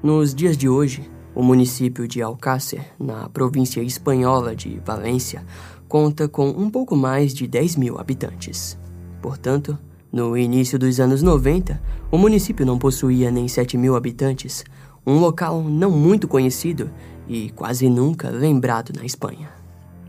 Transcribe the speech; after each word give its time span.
Nos 0.00 0.32
dias 0.32 0.56
de 0.56 0.68
hoje, 0.68 1.10
o 1.34 1.42
município 1.42 2.06
de 2.06 2.22
Alcácer, 2.22 2.86
na 3.00 3.28
província 3.28 3.80
espanhola 3.80 4.54
de 4.54 4.80
Valência, 4.86 5.44
conta 5.88 6.28
com 6.28 6.50
um 6.50 6.70
pouco 6.70 6.94
mais 6.94 7.34
de 7.34 7.48
10 7.48 7.74
mil 7.74 7.98
habitantes. 7.98 8.78
Portanto, 9.20 9.76
no 10.12 10.38
início 10.38 10.78
dos 10.78 11.00
anos 11.00 11.20
90, 11.20 11.82
o 12.12 12.16
município 12.16 12.64
não 12.64 12.78
possuía 12.78 13.28
nem 13.32 13.48
7 13.48 13.76
mil 13.76 13.96
habitantes, 13.96 14.64
um 15.04 15.18
local 15.18 15.64
não 15.64 15.90
muito 15.90 16.28
conhecido 16.28 16.88
e 17.26 17.50
quase 17.50 17.90
nunca 17.90 18.30
lembrado 18.30 18.92
na 18.96 19.04
Espanha. 19.04 19.50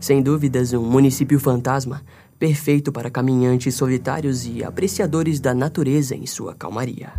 Sem 0.00 0.22
dúvidas, 0.22 0.72
um 0.72 0.84
município 0.84 1.40
fantasma, 1.40 2.02
perfeito 2.38 2.92
para 2.92 3.10
caminhantes 3.10 3.74
solitários 3.74 4.46
e 4.46 4.62
apreciadores 4.62 5.40
da 5.40 5.52
natureza 5.52 6.14
em 6.14 6.26
sua 6.26 6.54
calmaria. 6.54 7.12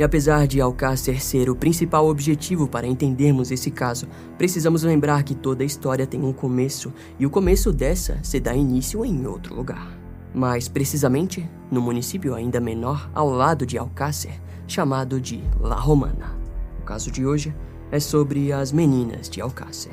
E 0.00 0.02
apesar 0.02 0.46
de 0.46 0.62
Alcácer 0.62 1.22
ser 1.22 1.50
o 1.50 1.54
principal 1.54 2.08
objetivo 2.08 2.66
para 2.66 2.86
entendermos 2.86 3.50
esse 3.50 3.70
caso, 3.70 4.08
precisamos 4.38 4.82
lembrar 4.82 5.22
que 5.24 5.34
toda 5.34 5.62
história 5.62 6.06
tem 6.06 6.24
um 6.24 6.32
começo 6.32 6.90
e 7.18 7.26
o 7.26 7.30
começo 7.30 7.70
dessa 7.70 8.18
se 8.22 8.40
dá 8.40 8.54
início 8.54 9.04
em 9.04 9.26
outro 9.26 9.54
lugar. 9.54 9.94
Mais 10.34 10.68
precisamente, 10.68 11.46
no 11.70 11.82
município 11.82 12.34
ainda 12.34 12.58
menor 12.58 13.10
ao 13.14 13.28
lado 13.28 13.66
de 13.66 13.76
Alcácer, 13.76 14.40
chamado 14.66 15.20
de 15.20 15.44
La 15.60 15.76
Romana. 15.76 16.34
O 16.80 16.82
caso 16.82 17.10
de 17.10 17.26
hoje 17.26 17.54
é 17.92 18.00
sobre 18.00 18.54
as 18.54 18.72
meninas 18.72 19.28
de 19.28 19.42
Alcácer. 19.42 19.92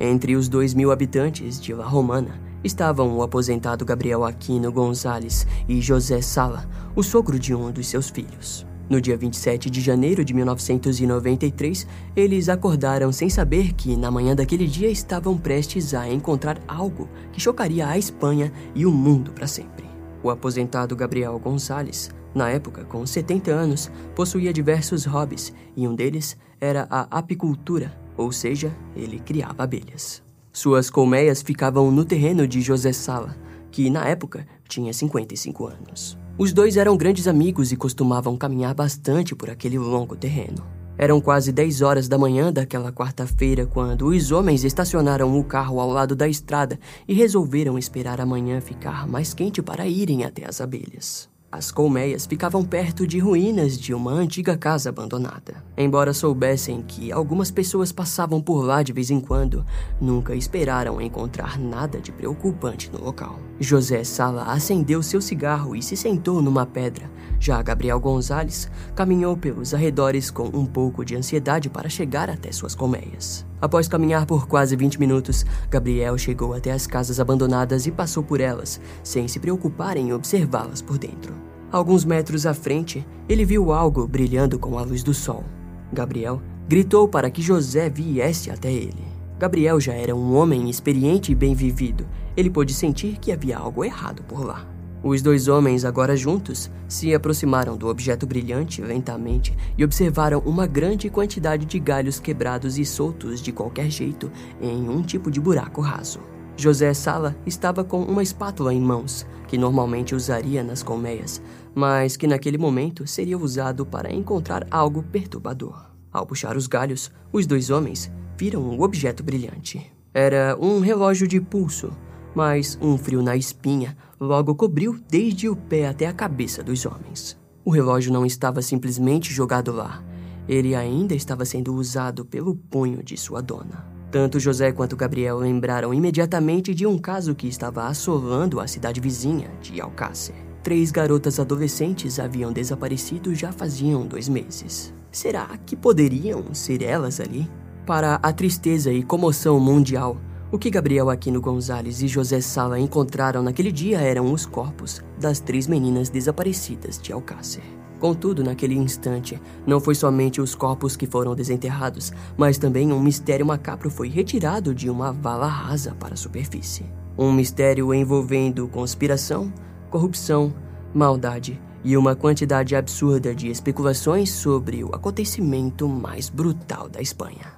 Entre 0.00 0.34
os 0.34 0.48
dois 0.48 0.74
mil 0.74 0.90
habitantes 0.90 1.60
de 1.60 1.72
La 1.72 1.86
Romana, 1.86 2.45
estavam 2.62 3.16
o 3.16 3.22
aposentado 3.22 3.84
Gabriel 3.84 4.24
Aquino 4.24 4.72
Gonzalez 4.72 5.46
e 5.68 5.80
José 5.80 6.20
Sala, 6.20 6.68
o 6.94 7.02
sogro 7.02 7.38
de 7.38 7.54
um 7.54 7.70
dos 7.70 7.86
seus 7.86 8.10
filhos. 8.10 8.66
No 8.88 9.00
dia 9.00 9.16
27 9.16 9.68
de 9.68 9.80
janeiro 9.80 10.24
de 10.24 10.32
1993, 10.32 11.86
eles 12.14 12.48
acordaram 12.48 13.10
sem 13.10 13.28
saber 13.28 13.72
que, 13.72 13.96
na 13.96 14.12
manhã 14.12 14.34
daquele 14.34 14.66
dia, 14.66 14.88
estavam 14.88 15.36
prestes 15.36 15.92
a 15.92 16.08
encontrar 16.08 16.60
algo 16.68 17.08
que 17.32 17.40
chocaria 17.40 17.88
a 17.88 17.98
Espanha 17.98 18.52
e 18.76 18.86
o 18.86 18.92
mundo 18.92 19.32
para 19.32 19.48
sempre. 19.48 19.84
O 20.22 20.30
aposentado 20.30 20.94
Gabriel 20.94 21.36
Gonzalez, 21.38 22.10
na 22.32 22.48
época 22.48 22.84
com 22.84 23.04
70 23.04 23.50
anos, 23.50 23.90
possuía 24.14 24.52
diversos 24.52 25.04
hobbies 25.04 25.52
e 25.76 25.88
um 25.88 25.94
deles 25.94 26.36
era 26.60 26.86
a 26.88 27.02
apicultura, 27.18 27.92
ou 28.16 28.30
seja, 28.30 28.72
ele 28.94 29.18
criava 29.18 29.64
abelhas. 29.64 30.25
Suas 30.56 30.88
colmeias 30.88 31.42
ficavam 31.42 31.90
no 31.90 32.02
terreno 32.02 32.48
de 32.48 32.62
José 32.62 32.90
Sala, 32.90 33.36
que 33.70 33.90
na 33.90 34.08
época 34.08 34.46
tinha 34.66 34.90
55 34.90 35.66
anos. 35.66 36.16
Os 36.38 36.50
dois 36.50 36.78
eram 36.78 36.96
grandes 36.96 37.28
amigos 37.28 37.72
e 37.72 37.76
costumavam 37.76 38.38
caminhar 38.38 38.74
bastante 38.74 39.34
por 39.34 39.50
aquele 39.50 39.78
longo 39.78 40.16
terreno. 40.16 40.66
Eram 40.96 41.20
quase 41.20 41.52
10 41.52 41.82
horas 41.82 42.08
da 42.08 42.16
manhã 42.16 42.50
daquela 42.50 42.90
quarta-feira 42.90 43.66
quando 43.66 44.06
os 44.06 44.32
homens 44.32 44.64
estacionaram 44.64 45.38
o 45.38 45.44
carro 45.44 45.78
ao 45.78 45.90
lado 45.90 46.16
da 46.16 46.26
estrada 46.26 46.80
e 47.06 47.12
resolveram 47.12 47.76
esperar 47.76 48.18
a 48.18 48.24
manhã 48.24 48.58
ficar 48.58 49.06
mais 49.06 49.34
quente 49.34 49.60
para 49.60 49.86
irem 49.86 50.24
até 50.24 50.48
as 50.48 50.62
abelhas. 50.62 51.28
As 51.50 51.70
colmeias 51.70 52.26
ficavam 52.26 52.64
perto 52.64 53.06
de 53.06 53.20
ruínas 53.20 53.78
de 53.78 53.94
uma 53.94 54.10
antiga 54.10 54.56
casa 54.58 54.88
abandonada. 54.88 55.64
Embora 55.76 56.12
soubessem 56.12 56.82
que 56.82 57.12
algumas 57.12 57.52
pessoas 57.52 57.92
passavam 57.92 58.42
por 58.42 58.62
lá 58.62 58.82
de 58.82 58.92
vez 58.92 59.10
em 59.10 59.20
quando, 59.20 59.64
nunca 60.00 60.34
esperaram 60.34 61.00
encontrar 61.00 61.56
nada 61.56 62.00
de 62.00 62.10
preocupante 62.10 62.90
no 62.92 63.02
local. 63.02 63.38
José 63.60 64.02
Sala 64.02 64.52
acendeu 64.52 65.02
seu 65.02 65.20
cigarro 65.20 65.76
e 65.76 65.82
se 65.82 65.96
sentou 65.96 66.42
numa 66.42 66.66
pedra. 66.66 67.08
Já 67.38 67.60
Gabriel 67.62 68.00
Gonzalez 68.00 68.70
caminhou 68.94 69.36
pelos 69.36 69.74
arredores 69.74 70.30
com 70.30 70.48
um 70.48 70.64
pouco 70.64 71.04
de 71.04 71.16
ansiedade 71.16 71.68
para 71.68 71.88
chegar 71.88 72.30
até 72.30 72.50
suas 72.50 72.74
colmeias. 72.74 73.46
Após 73.60 73.88
caminhar 73.88 74.26
por 74.26 74.46
quase 74.46 74.76
20 74.76 74.98
minutos, 74.98 75.44
Gabriel 75.70 76.16
chegou 76.18 76.54
até 76.54 76.72
as 76.72 76.86
casas 76.86 77.20
abandonadas 77.20 77.86
e 77.86 77.90
passou 77.90 78.22
por 78.22 78.40
elas, 78.40 78.80
sem 79.02 79.28
se 79.28 79.38
preocupar 79.38 79.96
em 79.96 80.12
observá-las 80.12 80.82
por 80.82 80.98
dentro. 80.98 81.34
Alguns 81.70 82.04
metros 82.04 82.46
à 82.46 82.54
frente, 82.54 83.06
ele 83.28 83.44
viu 83.44 83.72
algo 83.72 84.06
brilhando 84.06 84.58
com 84.58 84.78
a 84.78 84.82
luz 84.82 85.02
do 85.02 85.12
sol. 85.12 85.44
Gabriel 85.92 86.40
gritou 86.68 87.08
para 87.08 87.30
que 87.30 87.42
José 87.42 87.90
viesse 87.90 88.50
até 88.50 88.72
ele. 88.72 89.04
Gabriel 89.38 89.78
já 89.78 89.92
era 89.92 90.14
um 90.14 90.34
homem 90.34 90.70
experiente 90.70 91.32
e 91.32 91.34
bem 91.34 91.54
vivido. 91.54 92.06
Ele 92.36 92.48
pôde 92.48 92.72
sentir 92.72 93.18
que 93.18 93.30
havia 93.30 93.58
algo 93.58 93.84
errado 93.84 94.22
por 94.22 94.44
lá. 94.44 94.66
Os 95.08 95.22
dois 95.22 95.46
homens, 95.46 95.84
agora 95.84 96.16
juntos, 96.16 96.68
se 96.88 97.14
aproximaram 97.14 97.76
do 97.76 97.86
objeto 97.86 98.26
brilhante 98.26 98.82
lentamente 98.82 99.56
e 99.78 99.84
observaram 99.84 100.40
uma 100.40 100.66
grande 100.66 101.08
quantidade 101.08 101.64
de 101.64 101.78
galhos 101.78 102.18
quebrados 102.18 102.76
e 102.76 102.84
soltos 102.84 103.40
de 103.40 103.52
qualquer 103.52 103.88
jeito 103.88 104.28
em 104.60 104.88
um 104.88 105.02
tipo 105.02 105.30
de 105.30 105.40
buraco 105.40 105.80
raso. 105.80 106.18
José 106.56 106.92
Sala 106.92 107.36
estava 107.46 107.84
com 107.84 108.02
uma 108.02 108.20
espátula 108.20 108.74
em 108.74 108.80
mãos, 108.80 109.24
que 109.46 109.56
normalmente 109.56 110.12
usaria 110.12 110.64
nas 110.64 110.82
colmeias, 110.82 111.40
mas 111.72 112.16
que 112.16 112.26
naquele 112.26 112.58
momento 112.58 113.06
seria 113.06 113.38
usado 113.38 113.86
para 113.86 114.12
encontrar 114.12 114.66
algo 114.72 115.04
perturbador. 115.04 115.88
Ao 116.12 116.26
puxar 116.26 116.56
os 116.56 116.66
galhos, 116.66 117.12
os 117.32 117.46
dois 117.46 117.70
homens 117.70 118.10
viram 118.36 118.60
um 118.60 118.82
objeto 118.82 119.22
brilhante. 119.22 119.88
Era 120.12 120.58
um 120.60 120.80
relógio 120.80 121.28
de 121.28 121.40
pulso, 121.40 121.92
mas 122.36 122.78
um 122.82 122.98
frio 122.98 123.22
na 123.22 123.34
espinha 123.34 123.96
logo 124.20 124.54
cobriu 124.54 125.00
desde 125.08 125.48
o 125.48 125.56
pé 125.56 125.88
até 125.88 126.06
a 126.06 126.12
cabeça 126.12 126.62
dos 126.62 126.84
homens. 126.84 127.34
O 127.64 127.70
relógio 127.70 128.12
não 128.12 128.26
estava 128.26 128.60
simplesmente 128.60 129.32
jogado 129.32 129.72
lá, 129.72 130.04
ele 130.46 130.74
ainda 130.74 131.14
estava 131.14 131.46
sendo 131.46 131.74
usado 131.74 132.26
pelo 132.26 132.54
punho 132.54 133.02
de 133.02 133.16
sua 133.16 133.40
dona. 133.40 133.86
Tanto 134.10 134.38
José 134.38 134.70
quanto 134.70 134.96
Gabriel 134.96 135.38
lembraram 135.38 135.94
imediatamente 135.94 136.74
de 136.74 136.86
um 136.86 136.98
caso 136.98 137.34
que 137.34 137.48
estava 137.48 137.86
assolando 137.86 138.60
a 138.60 138.66
cidade 138.66 139.00
vizinha 139.00 139.50
de 139.62 139.80
Alcácer. 139.80 140.34
Três 140.62 140.90
garotas 140.90 141.40
adolescentes 141.40 142.20
haviam 142.20 142.52
desaparecido 142.52 143.34
já 143.34 143.50
faziam 143.50 144.06
dois 144.06 144.28
meses. 144.28 144.92
Será 145.10 145.46
que 145.64 145.74
poderiam 145.74 146.52
ser 146.52 146.82
elas 146.82 147.18
ali? 147.18 147.50
Para 147.86 148.16
a 148.16 148.30
tristeza 148.30 148.92
e 148.92 149.02
comoção 149.02 149.58
mundial, 149.58 150.18
o 150.56 150.58
que 150.58 150.70
Gabriel 150.70 151.10
Aquino 151.10 151.38
Gonzalez 151.38 152.00
e 152.00 152.08
José 152.08 152.40
Sala 152.40 152.80
encontraram 152.80 153.42
naquele 153.42 153.70
dia 153.70 154.00
eram 154.00 154.32
os 154.32 154.46
corpos 154.46 155.04
das 155.20 155.38
três 155.38 155.66
meninas 155.66 156.08
desaparecidas 156.08 156.98
de 156.98 157.12
Alcácer. 157.12 157.62
Contudo, 158.00 158.42
naquele 158.42 158.74
instante, 158.74 159.38
não 159.66 159.78
foi 159.78 159.94
somente 159.94 160.40
os 160.40 160.54
corpos 160.54 160.96
que 160.96 161.06
foram 161.06 161.34
desenterrados, 161.34 162.10
mas 162.38 162.56
também 162.56 162.90
um 162.90 162.98
mistério 162.98 163.44
macabro 163.44 163.90
foi 163.90 164.08
retirado 164.08 164.74
de 164.74 164.88
uma 164.88 165.12
vala 165.12 165.46
rasa 165.46 165.94
para 165.94 166.14
a 166.14 166.16
superfície. 166.16 166.86
Um 167.18 167.32
mistério 167.32 167.92
envolvendo 167.92 168.66
conspiração, 168.66 169.52
corrupção, 169.90 170.54
maldade 170.94 171.60
e 171.84 171.98
uma 171.98 172.16
quantidade 172.16 172.74
absurda 172.74 173.34
de 173.34 173.50
especulações 173.50 174.30
sobre 174.30 174.82
o 174.82 174.94
acontecimento 174.94 175.86
mais 175.86 176.30
brutal 176.30 176.88
da 176.88 177.02
Espanha. 177.02 177.55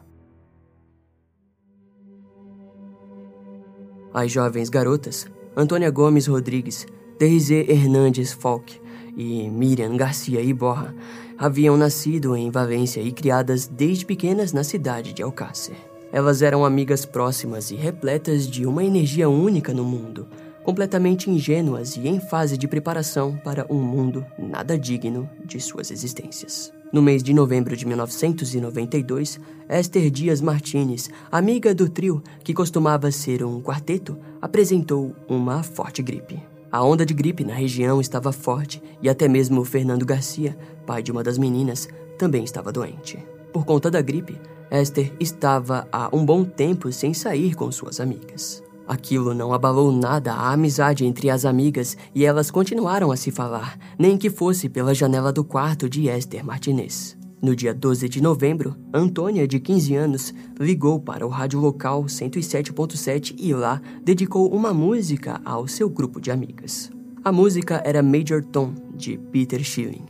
As 4.21 4.33
jovens 4.33 4.69
garotas, 4.69 5.29
Antônia 5.57 5.93
Gomes 5.93 6.27
Rodrigues, 6.27 6.85
Derizé 7.21 7.65
Hernandes 7.69 8.33
Falk, 8.33 8.81
e 9.17 9.49
Miriam 9.49 9.97
Garcia 9.97 10.41
Iborra 10.41 10.93
haviam 11.39 11.77
nascido 11.77 12.35
em 12.35 12.51
Valência 12.51 13.01
e 13.01 13.13
criadas 13.13 13.69
desde 13.69 14.05
pequenas 14.05 14.53
na 14.53 14.65
cidade 14.65 15.13
de 15.13 15.23
Alcácer. 15.23 15.77
Elas 16.11 16.43
eram 16.43 16.65
amigas 16.65 17.07
próximas 17.07 17.71
e 17.71 17.77
repletas 17.77 18.51
de 18.51 18.67
uma 18.67 18.83
energia 18.83 19.29
única 19.29 19.73
no 19.73 19.85
mundo, 19.85 20.27
completamente 20.69 21.31
ingênuas 21.31 21.97
e 21.97 22.07
em 22.07 22.21
fase 22.21 22.59
de 22.59 22.69
preparação 22.69 23.41
para 23.43 23.65
um 23.71 23.81
mundo 23.81 24.27
nada 24.39 24.79
digno 24.79 25.27
de 25.43 25.59
suas 25.59 25.91
existências. 25.91 26.71
No 26.93 27.01
mês 27.01 27.23
de 27.23 27.33
novembro 27.33 27.75
de 27.75 27.87
1992, 27.87 29.41
Esther 29.67 30.11
Dias 30.11 30.43
Martinez, 30.43 31.09
amiga 31.33 31.75
do 31.75 31.89
trio 31.89 32.23
que 32.45 32.53
costumava 32.53 33.11
ser 33.11 33.43
um 33.43 33.63
quarteto, 33.63 34.19
apresentou 34.43 35.17
uma 35.27 35.63
forte 35.63 36.03
gripe. 36.03 36.39
A 36.71 36.85
onda 36.85 37.07
de 37.07 37.15
gripe 37.15 37.47
na 37.47 37.55
região 37.55 37.99
estava 37.99 38.31
forte 38.31 38.83
e 39.01 39.09
até 39.09 39.27
mesmo 39.27 39.65
Fernando 39.65 40.05
Garcia, 40.05 40.55
pai 40.87 41.03
de 41.03 41.11
uma 41.11 41.25
das 41.25 41.39
meninas, 41.39 41.89
também 42.19 42.45
estava 42.45 42.71
doente. 42.71 43.19
Por 43.55 43.65
conta 43.65 43.91
da 43.91 44.03
gripe, 44.03 44.39
Esther 44.71 45.15
estava 45.19 45.89
há 45.91 46.15
um 46.15 46.27
bom 46.27 46.45
tempo 46.45 46.93
sem 46.93 47.15
sair 47.15 47.55
com 47.55 47.73
suas 47.73 48.01
amigas. 48.01 48.68
Aquilo 48.89 49.35
não 49.35 49.53
abalou 49.53 49.93
nada 49.93 50.33
a 50.33 50.51
amizade 50.51 51.05
entre 51.05 51.29
as 51.29 51.45
amigas 51.45 51.95
e 52.15 52.25
elas 52.25 52.51
continuaram 52.51 53.13
a 53.13 53.19
se 53.19 53.31
falar, 53.31 53.79
nem 53.99 54.17
que 54.17 54.31
fosse 54.31 54.67
pela 54.67 54.95
janela 54.95 55.31
do 55.31 55.45
quarto 55.45 55.91
de 55.91 56.09
Esther 56.09 56.43
Martinez. 56.43 57.15
No 57.43 57.55
dia 57.55 57.75
12 57.75 58.09
de 58.09 58.23
novembro, 58.23 58.75
Antônia, 58.93 59.47
de 59.47 59.61
15 59.61 59.95
anos, 59.95 60.35
ligou 60.59 60.99
para 60.99 61.27
o 61.27 61.29
rádio 61.29 61.61
local 61.61 62.05
107.7 62.05 63.35
e 63.39 63.53
lá 63.53 63.79
dedicou 64.03 64.51
uma 64.53 64.73
música 64.73 65.39
ao 65.45 65.69
seu 65.69 65.91
grupo 65.91 66.19
de 66.19 66.31
amigas. 66.31 66.91
A 67.23 67.31
música 67.31 67.83
era 67.85 68.03
Major 68.03 68.43
Tom, 68.43 68.73
de 68.95 69.19
Peter 69.31 69.63
Schilling. 69.63 70.07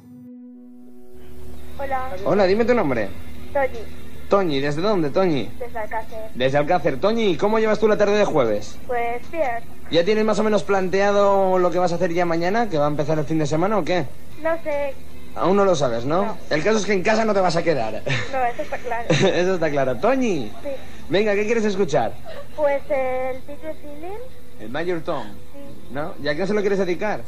Hola, 1.76 2.16
Hola, 2.24 2.46
dime 2.46 2.64
tu 2.64 2.74
nombre. 2.74 3.10
Toñi, 3.52 3.80
Toñi, 4.28 4.60
¿desde 4.60 4.82
dónde, 4.82 5.10
Toñi? 5.10 5.50
desde 5.58 5.78
Alcácer. 5.78 6.18
Desde 6.34 6.58
Alcácer. 6.58 7.00
Toñi, 7.00 7.36
¿cómo 7.36 7.58
llevas 7.58 7.78
tú 7.78 7.88
la 7.88 7.96
tarde 7.96 8.18
de 8.18 8.24
jueves? 8.24 8.78
Pues 8.86 9.22
bien, 9.30 9.62
¿Ya 9.90 10.04
tienes 10.04 10.24
más 10.24 10.38
o 10.38 10.42
menos 10.44 10.64
planteado 10.64 11.58
lo 11.58 11.70
que 11.70 11.78
vas 11.78 11.92
a 11.92 11.94
hacer 11.94 12.12
ya 12.12 12.26
mañana, 12.26 12.68
que 12.68 12.76
va 12.76 12.84
a 12.84 12.88
empezar 12.88 13.18
el 13.18 13.24
fin 13.24 13.38
de 13.38 13.46
semana 13.46 13.78
o 13.78 13.84
qué? 13.84 14.04
no 14.42 14.54
sé, 14.62 14.94
Aún 15.34 15.56
no 15.56 15.64
lo 15.64 15.74
sabes, 15.76 16.04
¿no? 16.04 16.24
No. 16.26 16.38
El 16.50 16.62
caso 16.64 16.78
es 16.78 16.84
que 16.86 16.92
en 16.92 17.02
casa 17.02 17.24
no 17.24 17.32
te 17.32 17.40
vas 17.40 17.56
a 17.56 17.62
quedar. 17.62 17.92
no, 18.32 18.44
eso 18.44 18.62
está 18.62 18.76
claro. 18.78 19.04
Eso 19.10 19.54
está 19.54 19.70
claro. 19.70 19.96
Toñi, 19.96 20.50
Sí, 20.62 20.68
venga, 21.08 21.34
¿qué 21.34 21.46
quieres 21.46 21.64
escuchar? 21.64 22.12
pues 22.56 22.82
el 22.90 23.38
Peter 23.42 23.74
Sealing, 23.80 24.18
El 24.60 24.68
Major 24.70 25.00
Tom, 25.00 25.24
sí, 25.52 25.92
¿no? 25.92 26.12
¿Y 26.22 26.28
a 26.28 26.34
quién 26.34 26.46
se 26.46 26.52
lo 26.54 26.60
quieres 26.60 26.78
dedicar? 26.80 27.20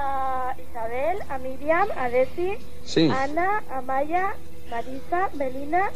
a 0.00 0.54
Isabel, 0.70 1.18
a 1.28 1.38
Miriam, 1.38 1.88
a 1.98 2.08
Desi, 2.08 2.52
Sí, 2.84 3.10
Ana, 3.12 3.64
a 3.70 3.80
Maya, 3.80 4.34
Marisa, 4.70 5.28
Melina, 5.34 5.90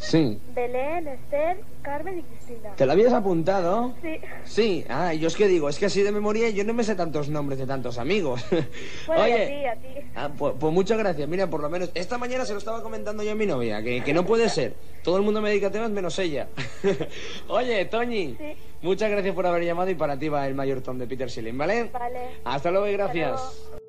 sí. 0.00 0.40
Belén, 0.54 1.06
Esther, 1.06 1.60
Carmen 1.82 2.18
y 2.18 2.22
Cristina. 2.22 2.74
¿Te 2.76 2.84
lo 2.86 2.92
habías 2.92 3.12
apuntado? 3.12 3.94
Sí, 4.02 4.18
Sí, 4.44 4.84
ah, 4.88 5.14
yo 5.14 5.28
es 5.28 5.36
que 5.36 5.46
digo, 5.46 5.68
es 5.68 5.78
que 5.78 5.86
así 5.86 6.02
de 6.02 6.10
memoria 6.10 6.50
yo 6.50 6.64
no 6.64 6.74
me 6.74 6.82
sé 6.84 6.94
tantos 6.96 7.28
nombres 7.28 7.58
de 7.58 7.66
tantos 7.66 7.98
amigos. 7.98 8.44
bueno, 9.06 9.28
y 9.28 9.30
a 9.30 9.34
Oye, 9.34 9.46
ti, 9.46 9.66
a 9.66 9.76
ti. 9.76 10.10
Ah, 10.16 10.30
pues, 10.36 10.54
pues 10.58 10.72
muchas 10.72 10.98
gracias. 10.98 11.28
Mira, 11.28 11.48
por 11.48 11.60
lo 11.60 11.70
menos 11.70 11.90
esta 11.94 12.18
mañana 12.18 12.44
se 12.44 12.52
lo 12.52 12.58
estaba 12.58 12.82
comentando 12.82 13.22
yo 13.22 13.32
a 13.32 13.34
mi 13.36 13.46
novia, 13.46 13.82
que, 13.82 14.02
que 14.02 14.12
no 14.12 14.26
puede 14.26 14.48
ser. 14.48 14.74
Todo 15.04 15.16
el 15.18 15.22
mundo 15.22 15.40
me 15.40 15.50
dedica 15.50 15.68
a 15.68 15.70
temas 15.70 15.90
menos 15.90 16.18
ella. 16.18 16.48
Oye, 17.48 17.84
Toñi, 17.86 18.36
Sí. 18.38 18.54
muchas 18.82 19.10
gracias 19.10 19.34
por 19.34 19.46
haber 19.46 19.64
llamado 19.64 19.90
y 19.90 19.94
para 19.94 20.18
ti 20.18 20.28
va 20.28 20.46
el 20.46 20.54
mayor 20.54 20.80
Tom 20.80 20.98
de 20.98 21.06
Peter 21.06 21.30
Schilling, 21.30 21.56
¿vale? 21.56 21.84
Vale. 21.92 22.20
Hasta 22.44 22.70
luego 22.70 22.88
y 22.88 22.92
gracias. 22.92 23.30
luego. 23.70 23.79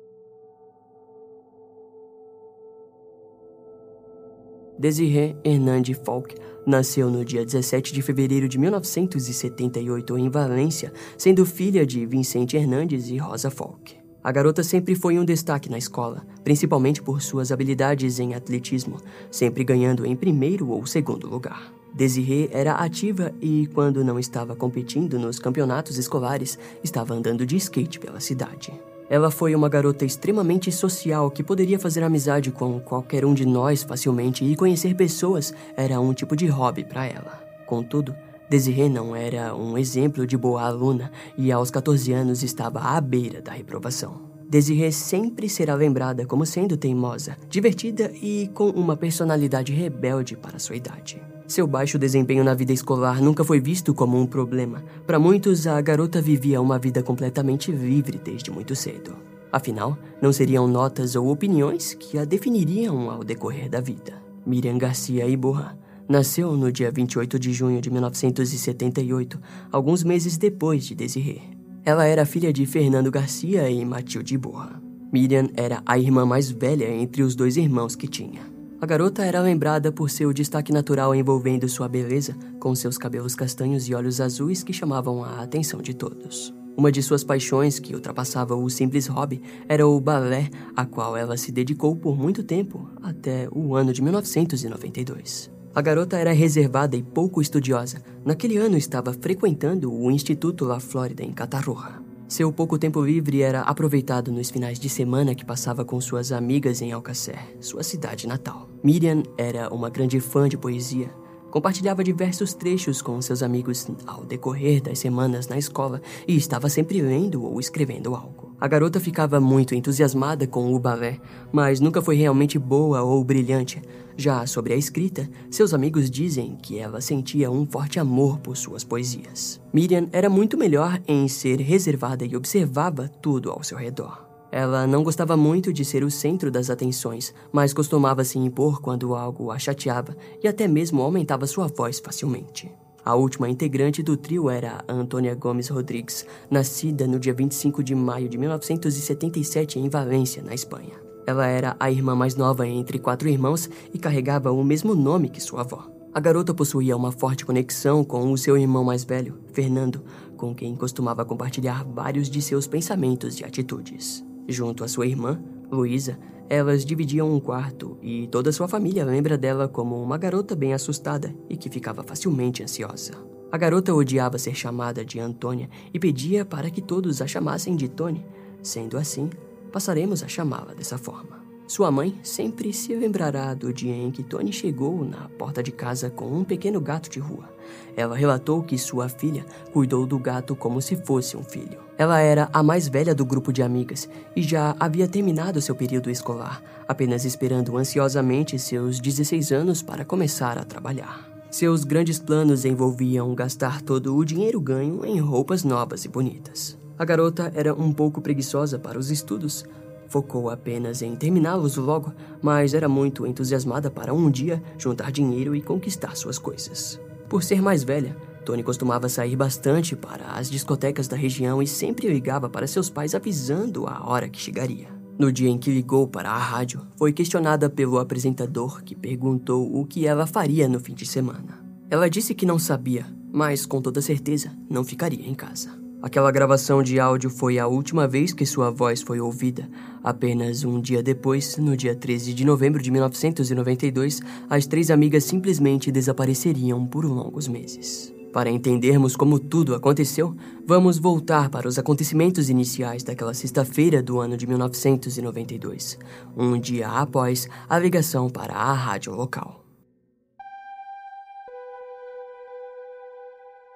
Desiree 4.78 5.36
Hernande 5.44 5.94
Falk 5.94 6.34
nasceu 6.66 7.10
no 7.10 7.24
dia 7.24 7.44
17 7.44 7.92
de 7.92 8.02
fevereiro 8.02 8.48
de 8.48 8.58
1978 8.58 10.18
em 10.18 10.30
Valência, 10.30 10.92
sendo 11.18 11.44
filha 11.44 11.84
de 11.84 12.06
Vicente 12.06 12.56
Hernandes 12.56 13.08
e 13.08 13.16
Rosa 13.16 13.50
Falk. 13.50 13.96
A 14.24 14.30
garota 14.30 14.62
sempre 14.62 14.94
foi 14.94 15.18
um 15.18 15.24
destaque 15.24 15.68
na 15.68 15.76
escola, 15.76 16.24
principalmente 16.44 17.02
por 17.02 17.20
suas 17.20 17.50
habilidades 17.50 18.20
em 18.20 18.34
atletismo, 18.34 19.00
sempre 19.30 19.64
ganhando 19.64 20.06
em 20.06 20.14
primeiro 20.14 20.68
ou 20.68 20.86
segundo 20.86 21.28
lugar. 21.28 21.72
Desiree 21.92 22.48
era 22.52 22.74
ativa 22.74 23.34
e, 23.40 23.68
quando 23.74 24.04
não 24.04 24.18
estava 24.18 24.56
competindo 24.56 25.18
nos 25.18 25.38
campeonatos 25.38 25.98
escolares, 25.98 26.58
estava 26.82 27.14
andando 27.14 27.44
de 27.44 27.56
skate 27.56 27.98
pela 27.98 28.20
cidade. 28.20 28.72
Ela 29.12 29.30
foi 29.30 29.54
uma 29.54 29.68
garota 29.68 30.06
extremamente 30.06 30.72
social 30.72 31.30
que 31.30 31.42
poderia 31.42 31.78
fazer 31.78 32.02
amizade 32.02 32.50
com 32.50 32.80
qualquer 32.80 33.26
um 33.26 33.34
de 33.34 33.44
nós 33.44 33.82
facilmente 33.82 34.42
e 34.42 34.56
conhecer 34.56 34.94
pessoas 34.94 35.52
era 35.76 36.00
um 36.00 36.14
tipo 36.14 36.34
de 36.34 36.46
hobby 36.46 36.82
para 36.82 37.04
ela. 37.04 37.44
Contudo, 37.66 38.16
Desiree 38.48 38.88
não 38.88 39.14
era 39.14 39.54
um 39.54 39.76
exemplo 39.76 40.26
de 40.26 40.34
boa 40.34 40.62
aluna 40.62 41.12
e 41.36 41.52
aos 41.52 41.70
14 41.70 42.10
anos 42.10 42.42
estava 42.42 42.80
à 42.80 42.98
beira 43.02 43.42
da 43.42 43.52
reprovação. 43.52 44.22
Desiree 44.48 44.90
sempre 44.90 45.46
será 45.46 45.74
lembrada 45.74 46.24
como 46.24 46.46
sendo 46.46 46.78
teimosa, 46.78 47.36
divertida 47.50 48.10
e 48.14 48.50
com 48.54 48.70
uma 48.70 48.96
personalidade 48.96 49.74
rebelde 49.74 50.38
para 50.38 50.58
sua 50.58 50.76
idade. 50.76 51.20
Seu 51.52 51.66
baixo 51.66 51.98
desempenho 51.98 52.42
na 52.42 52.54
vida 52.54 52.72
escolar 52.72 53.20
nunca 53.20 53.44
foi 53.44 53.60
visto 53.60 53.92
como 53.92 54.18
um 54.18 54.24
problema. 54.24 54.82
Para 55.06 55.18
muitos, 55.18 55.66
a 55.66 55.78
garota 55.82 56.18
vivia 56.18 56.62
uma 56.62 56.78
vida 56.78 57.02
completamente 57.02 57.70
livre 57.70 58.16
desde 58.16 58.50
muito 58.50 58.74
cedo. 58.74 59.14
Afinal, 59.52 59.98
não 60.18 60.32
seriam 60.32 60.66
notas 60.66 61.14
ou 61.14 61.30
opiniões 61.30 61.92
que 61.92 62.16
a 62.16 62.24
definiriam 62.24 63.10
ao 63.10 63.22
decorrer 63.22 63.68
da 63.68 63.82
vida. 63.82 64.14
Miriam 64.46 64.78
Garcia 64.78 65.28
Iborra 65.28 65.78
nasceu 66.08 66.56
no 66.56 66.72
dia 66.72 66.90
28 66.90 67.38
de 67.38 67.52
junho 67.52 67.82
de 67.82 67.90
1978, 67.90 69.38
alguns 69.70 70.02
meses 70.02 70.38
depois 70.38 70.86
de 70.86 70.94
Desirê. 70.94 71.42
Ela 71.84 72.06
era 72.06 72.24
filha 72.24 72.50
de 72.50 72.64
Fernando 72.64 73.10
Garcia 73.10 73.68
e 73.68 73.84
Matilde 73.84 74.36
Iborra. 74.36 74.82
Miriam 75.12 75.50
era 75.54 75.82
a 75.84 75.98
irmã 75.98 76.24
mais 76.24 76.50
velha 76.50 76.90
entre 76.90 77.22
os 77.22 77.34
dois 77.34 77.58
irmãos 77.58 77.94
que 77.94 78.08
tinha. 78.08 78.51
A 78.82 78.86
garota 78.86 79.24
era 79.24 79.40
lembrada 79.40 79.92
por 79.92 80.10
seu 80.10 80.32
destaque 80.32 80.72
natural 80.72 81.14
envolvendo 81.14 81.68
sua 81.68 81.86
beleza, 81.86 82.34
com 82.58 82.74
seus 82.74 82.98
cabelos 82.98 83.32
castanhos 83.32 83.88
e 83.88 83.94
olhos 83.94 84.20
azuis 84.20 84.64
que 84.64 84.72
chamavam 84.72 85.22
a 85.22 85.40
atenção 85.40 85.80
de 85.80 85.94
todos. 85.94 86.52
Uma 86.76 86.90
de 86.90 87.00
suas 87.00 87.22
paixões, 87.22 87.78
que 87.78 87.94
ultrapassava 87.94 88.56
o 88.56 88.68
simples 88.68 89.06
hobby, 89.06 89.40
era 89.68 89.86
o 89.86 90.00
balé, 90.00 90.50
a 90.74 90.84
qual 90.84 91.16
ela 91.16 91.36
se 91.36 91.52
dedicou 91.52 91.94
por 91.94 92.18
muito 92.18 92.42
tempo, 92.42 92.90
até 93.00 93.46
o 93.52 93.76
ano 93.76 93.92
de 93.92 94.02
1992. 94.02 95.48
A 95.72 95.80
garota 95.80 96.16
era 96.16 96.32
reservada 96.32 96.96
e 96.96 97.04
pouco 97.04 97.40
estudiosa. 97.40 98.02
Naquele 98.24 98.56
ano 98.56 98.76
estava 98.76 99.12
frequentando 99.12 99.94
o 99.94 100.10
Instituto 100.10 100.64
La 100.64 100.80
Flórida 100.80 101.22
em 101.22 101.30
Catarroja. 101.30 102.02
Seu 102.32 102.50
pouco 102.50 102.78
tempo 102.78 103.04
livre 103.04 103.42
era 103.42 103.60
aproveitado 103.60 104.32
nos 104.32 104.48
finais 104.48 104.80
de 104.80 104.88
semana 104.88 105.34
que 105.34 105.44
passava 105.44 105.84
com 105.84 106.00
suas 106.00 106.32
amigas 106.32 106.80
em 106.80 106.90
Alcacer, 106.90 107.38
sua 107.60 107.82
cidade 107.82 108.26
natal. 108.26 108.70
Miriam 108.82 109.22
era 109.36 109.68
uma 109.68 109.90
grande 109.90 110.18
fã 110.18 110.48
de 110.48 110.56
poesia. 110.56 111.10
Compartilhava 111.50 112.02
diversos 112.02 112.54
trechos 112.54 113.02
com 113.02 113.20
seus 113.20 113.42
amigos 113.42 113.86
ao 114.06 114.24
decorrer 114.24 114.80
das 114.80 114.98
semanas 114.98 115.46
na 115.46 115.58
escola 115.58 116.00
e 116.26 116.34
estava 116.34 116.70
sempre 116.70 117.02
lendo 117.02 117.44
ou 117.44 117.60
escrevendo 117.60 118.14
algo. 118.14 118.56
A 118.58 118.66
garota 118.66 118.98
ficava 118.98 119.38
muito 119.38 119.74
entusiasmada 119.74 120.46
com 120.46 120.74
o 120.74 120.78
balé, 120.78 121.20
mas 121.52 121.80
nunca 121.80 122.00
foi 122.00 122.16
realmente 122.16 122.58
boa 122.58 123.02
ou 123.02 123.22
brilhante. 123.22 123.82
Já 124.16 124.46
sobre 124.46 124.74
a 124.74 124.76
escrita, 124.76 125.28
seus 125.50 125.72
amigos 125.72 126.10
dizem 126.10 126.56
que 126.62 126.78
ela 126.78 127.00
sentia 127.00 127.50
um 127.50 127.66
forte 127.66 127.98
amor 127.98 128.38
por 128.38 128.56
suas 128.56 128.84
poesias. 128.84 129.60
Miriam 129.72 130.08
era 130.12 130.28
muito 130.28 130.58
melhor 130.58 131.00
em 131.08 131.26
ser 131.28 131.60
reservada 131.60 132.24
e 132.24 132.36
observava 132.36 133.08
tudo 133.08 133.50
ao 133.50 133.62
seu 133.62 133.78
redor. 133.78 134.26
Ela 134.50 134.86
não 134.86 135.02
gostava 135.02 135.34
muito 135.34 135.72
de 135.72 135.82
ser 135.82 136.04
o 136.04 136.10
centro 136.10 136.50
das 136.50 136.68
atenções, 136.68 137.34
mas 137.50 137.72
costumava 137.72 138.22
se 138.22 138.38
impor 138.38 138.82
quando 138.82 139.14
algo 139.14 139.50
a 139.50 139.58
chateava 139.58 140.14
e 140.42 140.46
até 140.46 140.68
mesmo 140.68 141.00
aumentava 141.00 141.46
sua 141.46 141.66
voz 141.68 141.98
facilmente. 141.98 142.70
A 143.04 143.16
última 143.16 143.48
integrante 143.48 144.02
do 144.02 144.16
trio 144.16 144.48
era 144.48 144.84
Antônia 144.86 145.34
Gomes 145.34 145.68
Rodrigues, 145.68 146.24
nascida 146.50 147.06
no 147.06 147.18
dia 147.18 147.34
25 147.34 147.82
de 147.82 147.94
maio 147.94 148.28
de 148.28 148.38
1977 148.38 149.78
em 149.78 149.88
Valência, 149.88 150.42
na 150.42 150.54
Espanha. 150.54 151.01
Ela 151.26 151.46
era 151.46 151.76
a 151.78 151.90
irmã 151.90 152.14
mais 152.14 152.34
nova 152.34 152.66
entre 152.66 152.98
quatro 152.98 153.28
irmãos 153.28 153.68
e 153.92 153.98
carregava 153.98 154.50
o 154.50 154.64
mesmo 154.64 154.94
nome 154.94 155.28
que 155.28 155.40
sua 155.40 155.60
avó. 155.60 155.88
A 156.14 156.20
garota 156.20 156.52
possuía 156.52 156.96
uma 156.96 157.10
forte 157.10 157.46
conexão 157.46 158.04
com 158.04 158.30
o 158.30 158.36
seu 158.36 158.58
irmão 158.58 158.84
mais 158.84 159.02
velho, 159.02 159.38
Fernando, 159.52 160.02
com 160.36 160.54
quem 160.54 160.76
costumava 160.76 161.24
compartilhar 161.24 161.84
vários 161.84 162.28
de 162.28 162.42
seus 162.42 162.66
pensamentos 162.66 163.40
e 163.40 163.44
atitudes. 163.44 164.22
Junto 164.46 164.84
à 164.84 164.88
sua 164.88 165.06
irmã, 165.06 165.40
Luísa, 165.70 166.18
elas 166.50 166.84
dividiam 166.84 167.32
um 167.32 167.40
quarto 167.40 167.96
e 168.02 168.26
toda 168.26 168.52
sua 168.52 168.68
família 168.68 169.06
lembra 169.06 169.38
dela 169.38 169.68
como 169.68 170.02
uma 170.02 170.18
garota 170.18 170.54
bem 170.54 170.74
assustada 170.74 171.34
e 171.48 171.56
que 171.56 171.70
ficava 171.70 172.02
facilmente 172.02 172.62
ansiosa. 172.62 173.12
A 173.50 173.56
garota 173.56 173.94
odiava 173.94 174.38
ser 174.38 174.54
chamada 174.54 175.02
de 175.02 175.18
Antônia 175.18 175.70
e 175.94 175.98
pedia 175.98 176.44
para 176.44 176.70
que 176.70 176.82
todos 176.82 177.22
a 177.22 177.26
chamassem 177.26 177.74
de 177.74 177.88
Tony. 177.88 178.22
Sendo 178.62 178.98
assim, 178.98 179.30
passaremos 179.72 180.22
a 180.22 180.28
chamá-la 180.28 180.74
dessa 180.74 180.98
forma. 180.98 181.42
Sua 181.66 181.90
mãe 181.90 182.18
sempre 182.22 182.70
se 182.70 182.94
lembrará 182.94 183.54
do 183.54 183.72
dia 183.72 183.94
em 183.94 184.10
que 184.10 184.22
Tony 184.22 184.52
chegou 184.52 185.04
na 185.06 185.30
porta 185.38 185.62
de 185.62 185.72
casa 185.72 186.10
com 186.10 186.26
um 186.26 186.44
pequeno 186.44 186.80
gato 186.80 187.08
de 187.08 187.18
rua. 187.18 187.48
Ela 187.96 188.14
relatou 188.14 188.62
que 188.62 188.76
sua 188.76 189.08
filha 189.08 189.46
cuidou 189.72 190.06
do 190.06 190.18
gato 190.18 190.54
como 190.54 190.82
se 190.82 190.96
fosse 190.96 191.34
um 191.34 191.42
filho. 191.42 191.78
Ela 191.96 192.20
era 192.20 192.50
a 192.52 192.62
mais 192.62 192.88
velha 192.88 193.14
do 193.14 193.24
grupo 193.24 193.52
de 193.52 193.62
amigas 193.62 194.06
e 194.36 194.42
já 194.42 194.76
havia 194.78 195.08
terminado 195.08 195.62
seu 195.62 195.74
período 195.74 196.10
escolar, 196.10 196.62
apenas 196.86 197.24
esperando 197.24 197.78
ansiosamente 197.78 198.58
seus 198.58 199.00
16 199.00 199.52
anos 199.52 199.80
para 199.80 200.04
começar 200.04 200.58
a 200.58 200.64
trabalhar. 200.64 201.26
Seus 201.50 201.84
grandes 201.84 202.18
planos 202.18 202.66
envolviam 202.66 203.34
gastar 203.34 203.80
todo 203.80 204.14
o 204.16 204.24
dinheiro 204.24 204.60
ganho 204.60 205.06
em 205.06 205.18
roupas 205.20 205.64
novas 205.64 206.04
e 206.04 206.08
bonitas. 206.08 206.81
A 207.02 207.04
garota 207.04 207.50
era 207.56 207.74
um 207.74 207.92
pouco 207.92 208.20
preguiçosa 208.20 208.78
para 208.78 208.96
os 208.96 209.10
estudos, 209.10 209.64
Focou 210.06 210.48
apenas 210.50 211.02
em 211.02 211.16
terminá-los 211.16 211.76
logo, 211.76 212.12
mas 212.40 212.74
era 212.74 212.88
muito 212.88 213.26
entusiasmada 213.26 213.90
para 213.90 214.14
um 214.14 214.30
dia 214.30 214.62
juntar 214.78 215.10
dinheiro 215.10 215.56
e 215.56 215.60
conquistar 215.60 216.16
suas 216.16 216.38
coisas. 216.38 217.00
Por 217.28 217.42
ser 217.42 217.60
mais 217.60 217.82
velha, 217.82 218.16
Tony 218.44 218.62
costumava 218.62 219.08
sair 219.08 219.34
bastante 219.34 219.96
para 219.96 220.26
as 220.26 220.48
discotecas 220.48 221.08
da 221.08 221.16
região 221.16 221.60
e 221.60 221.66
sempre 221.66 222.06
ligava 222.06 222.48
para 222.48 222.68
seus 222.68 222.88
pais 222.88 223.16
avisando 223.16 223.84
a 223.88 224.06
hora 224.08 224.28
que 224.28 224.38
chegaria. 224.38 224.86
No 225.18 225.32
dia 225.32 225.50
em 225.50 225.58
que 225.58 225.72
ligou 225.72 226.06
para 226.06 226.30
a 226.30 226.38
rádio, 226.38 226.86
foi 226.96 227.12
questionada 227.12 227.68
pelo 227.68 227.98
apresentador 227.98 228.80
que 228.84 228.94
perguntou 228.94 229.76
o 229.76 229.84
que 229.84 230.06
ela 230.06 230.24
faria 230.24 230.68
no 230.68 230.78
fim 230.78 230.94
de 230.94 231.04
semana. 231.04 231.66
Ela 231.90 232.08
disse 232.08 232.32
que 232.32 232.46
não 232.46 232.60
sabia, 232.60 233.04
mas 233.32 233.66
com 233.66 233.82
toda 233.82 234.00
certeza 234.00 234.52
não 234.70 234.84
ficaria 234.84 235.26
em 235.26 235.34
casa. 235.34 235.81
Aquela 236.02 236.32
gravação 236.32 236.82
de 236.82 236.98
áudio 236.98 237.30
foi 237.30 237.60
a 237.60 237.68
última 237.68 238.08
vez 238.08 238.32
que 238.32 238.44
sua 238.44 238.70
voz 238.70 239.00
foi 239.00 239.20
ouvida. 239.20 239.70
Apenas 240.02 240.64
um 240.64 240.80
dia 240.80 241.00
depois, 241.00 241.56
no 241.58 241.76
dia 241.76 241.94
13 241.94 242.34
de 242.34 242.44
novembro 242.44 242.82
de 242.82 242.90
1992, 242.90 244.20
as 244.50 244.66
três 244.66 244.90
amigas 244.90 245.22
simplesmente 245.22 245.92
desapareceriam 245.92 246.84
por 246.84 247.04
longos 247.04 247.46
meses. 247.46 248.12
Para 248.32 248.50
entendermos 248.50 249.14
como 249.14 249.38
tudo 249.38 249.76
aconteceu, 249.76 250.34
vamos 250.66 250.98
voltar 250.98 251.48
para 251.50 251.68
os 251.68 251.78
acontecimentos 251.78 252.50
iniciais 252.50 253.04
daquela 253.04 253.32
sexta-feira 253.32 254.02
do 254.02 254.18
ano 254.18 254.36
de 254.36 254.46
1992, 254.46 255.98
um 256.36 256.58
dia 256.58 256.88
após 256.88 257.48
a 257.68 257.78
ligação 257.78 258.28
para 258.28 258.54
a 258.54 258.72
rádio 258.72 259.14
local. 259.14 259.61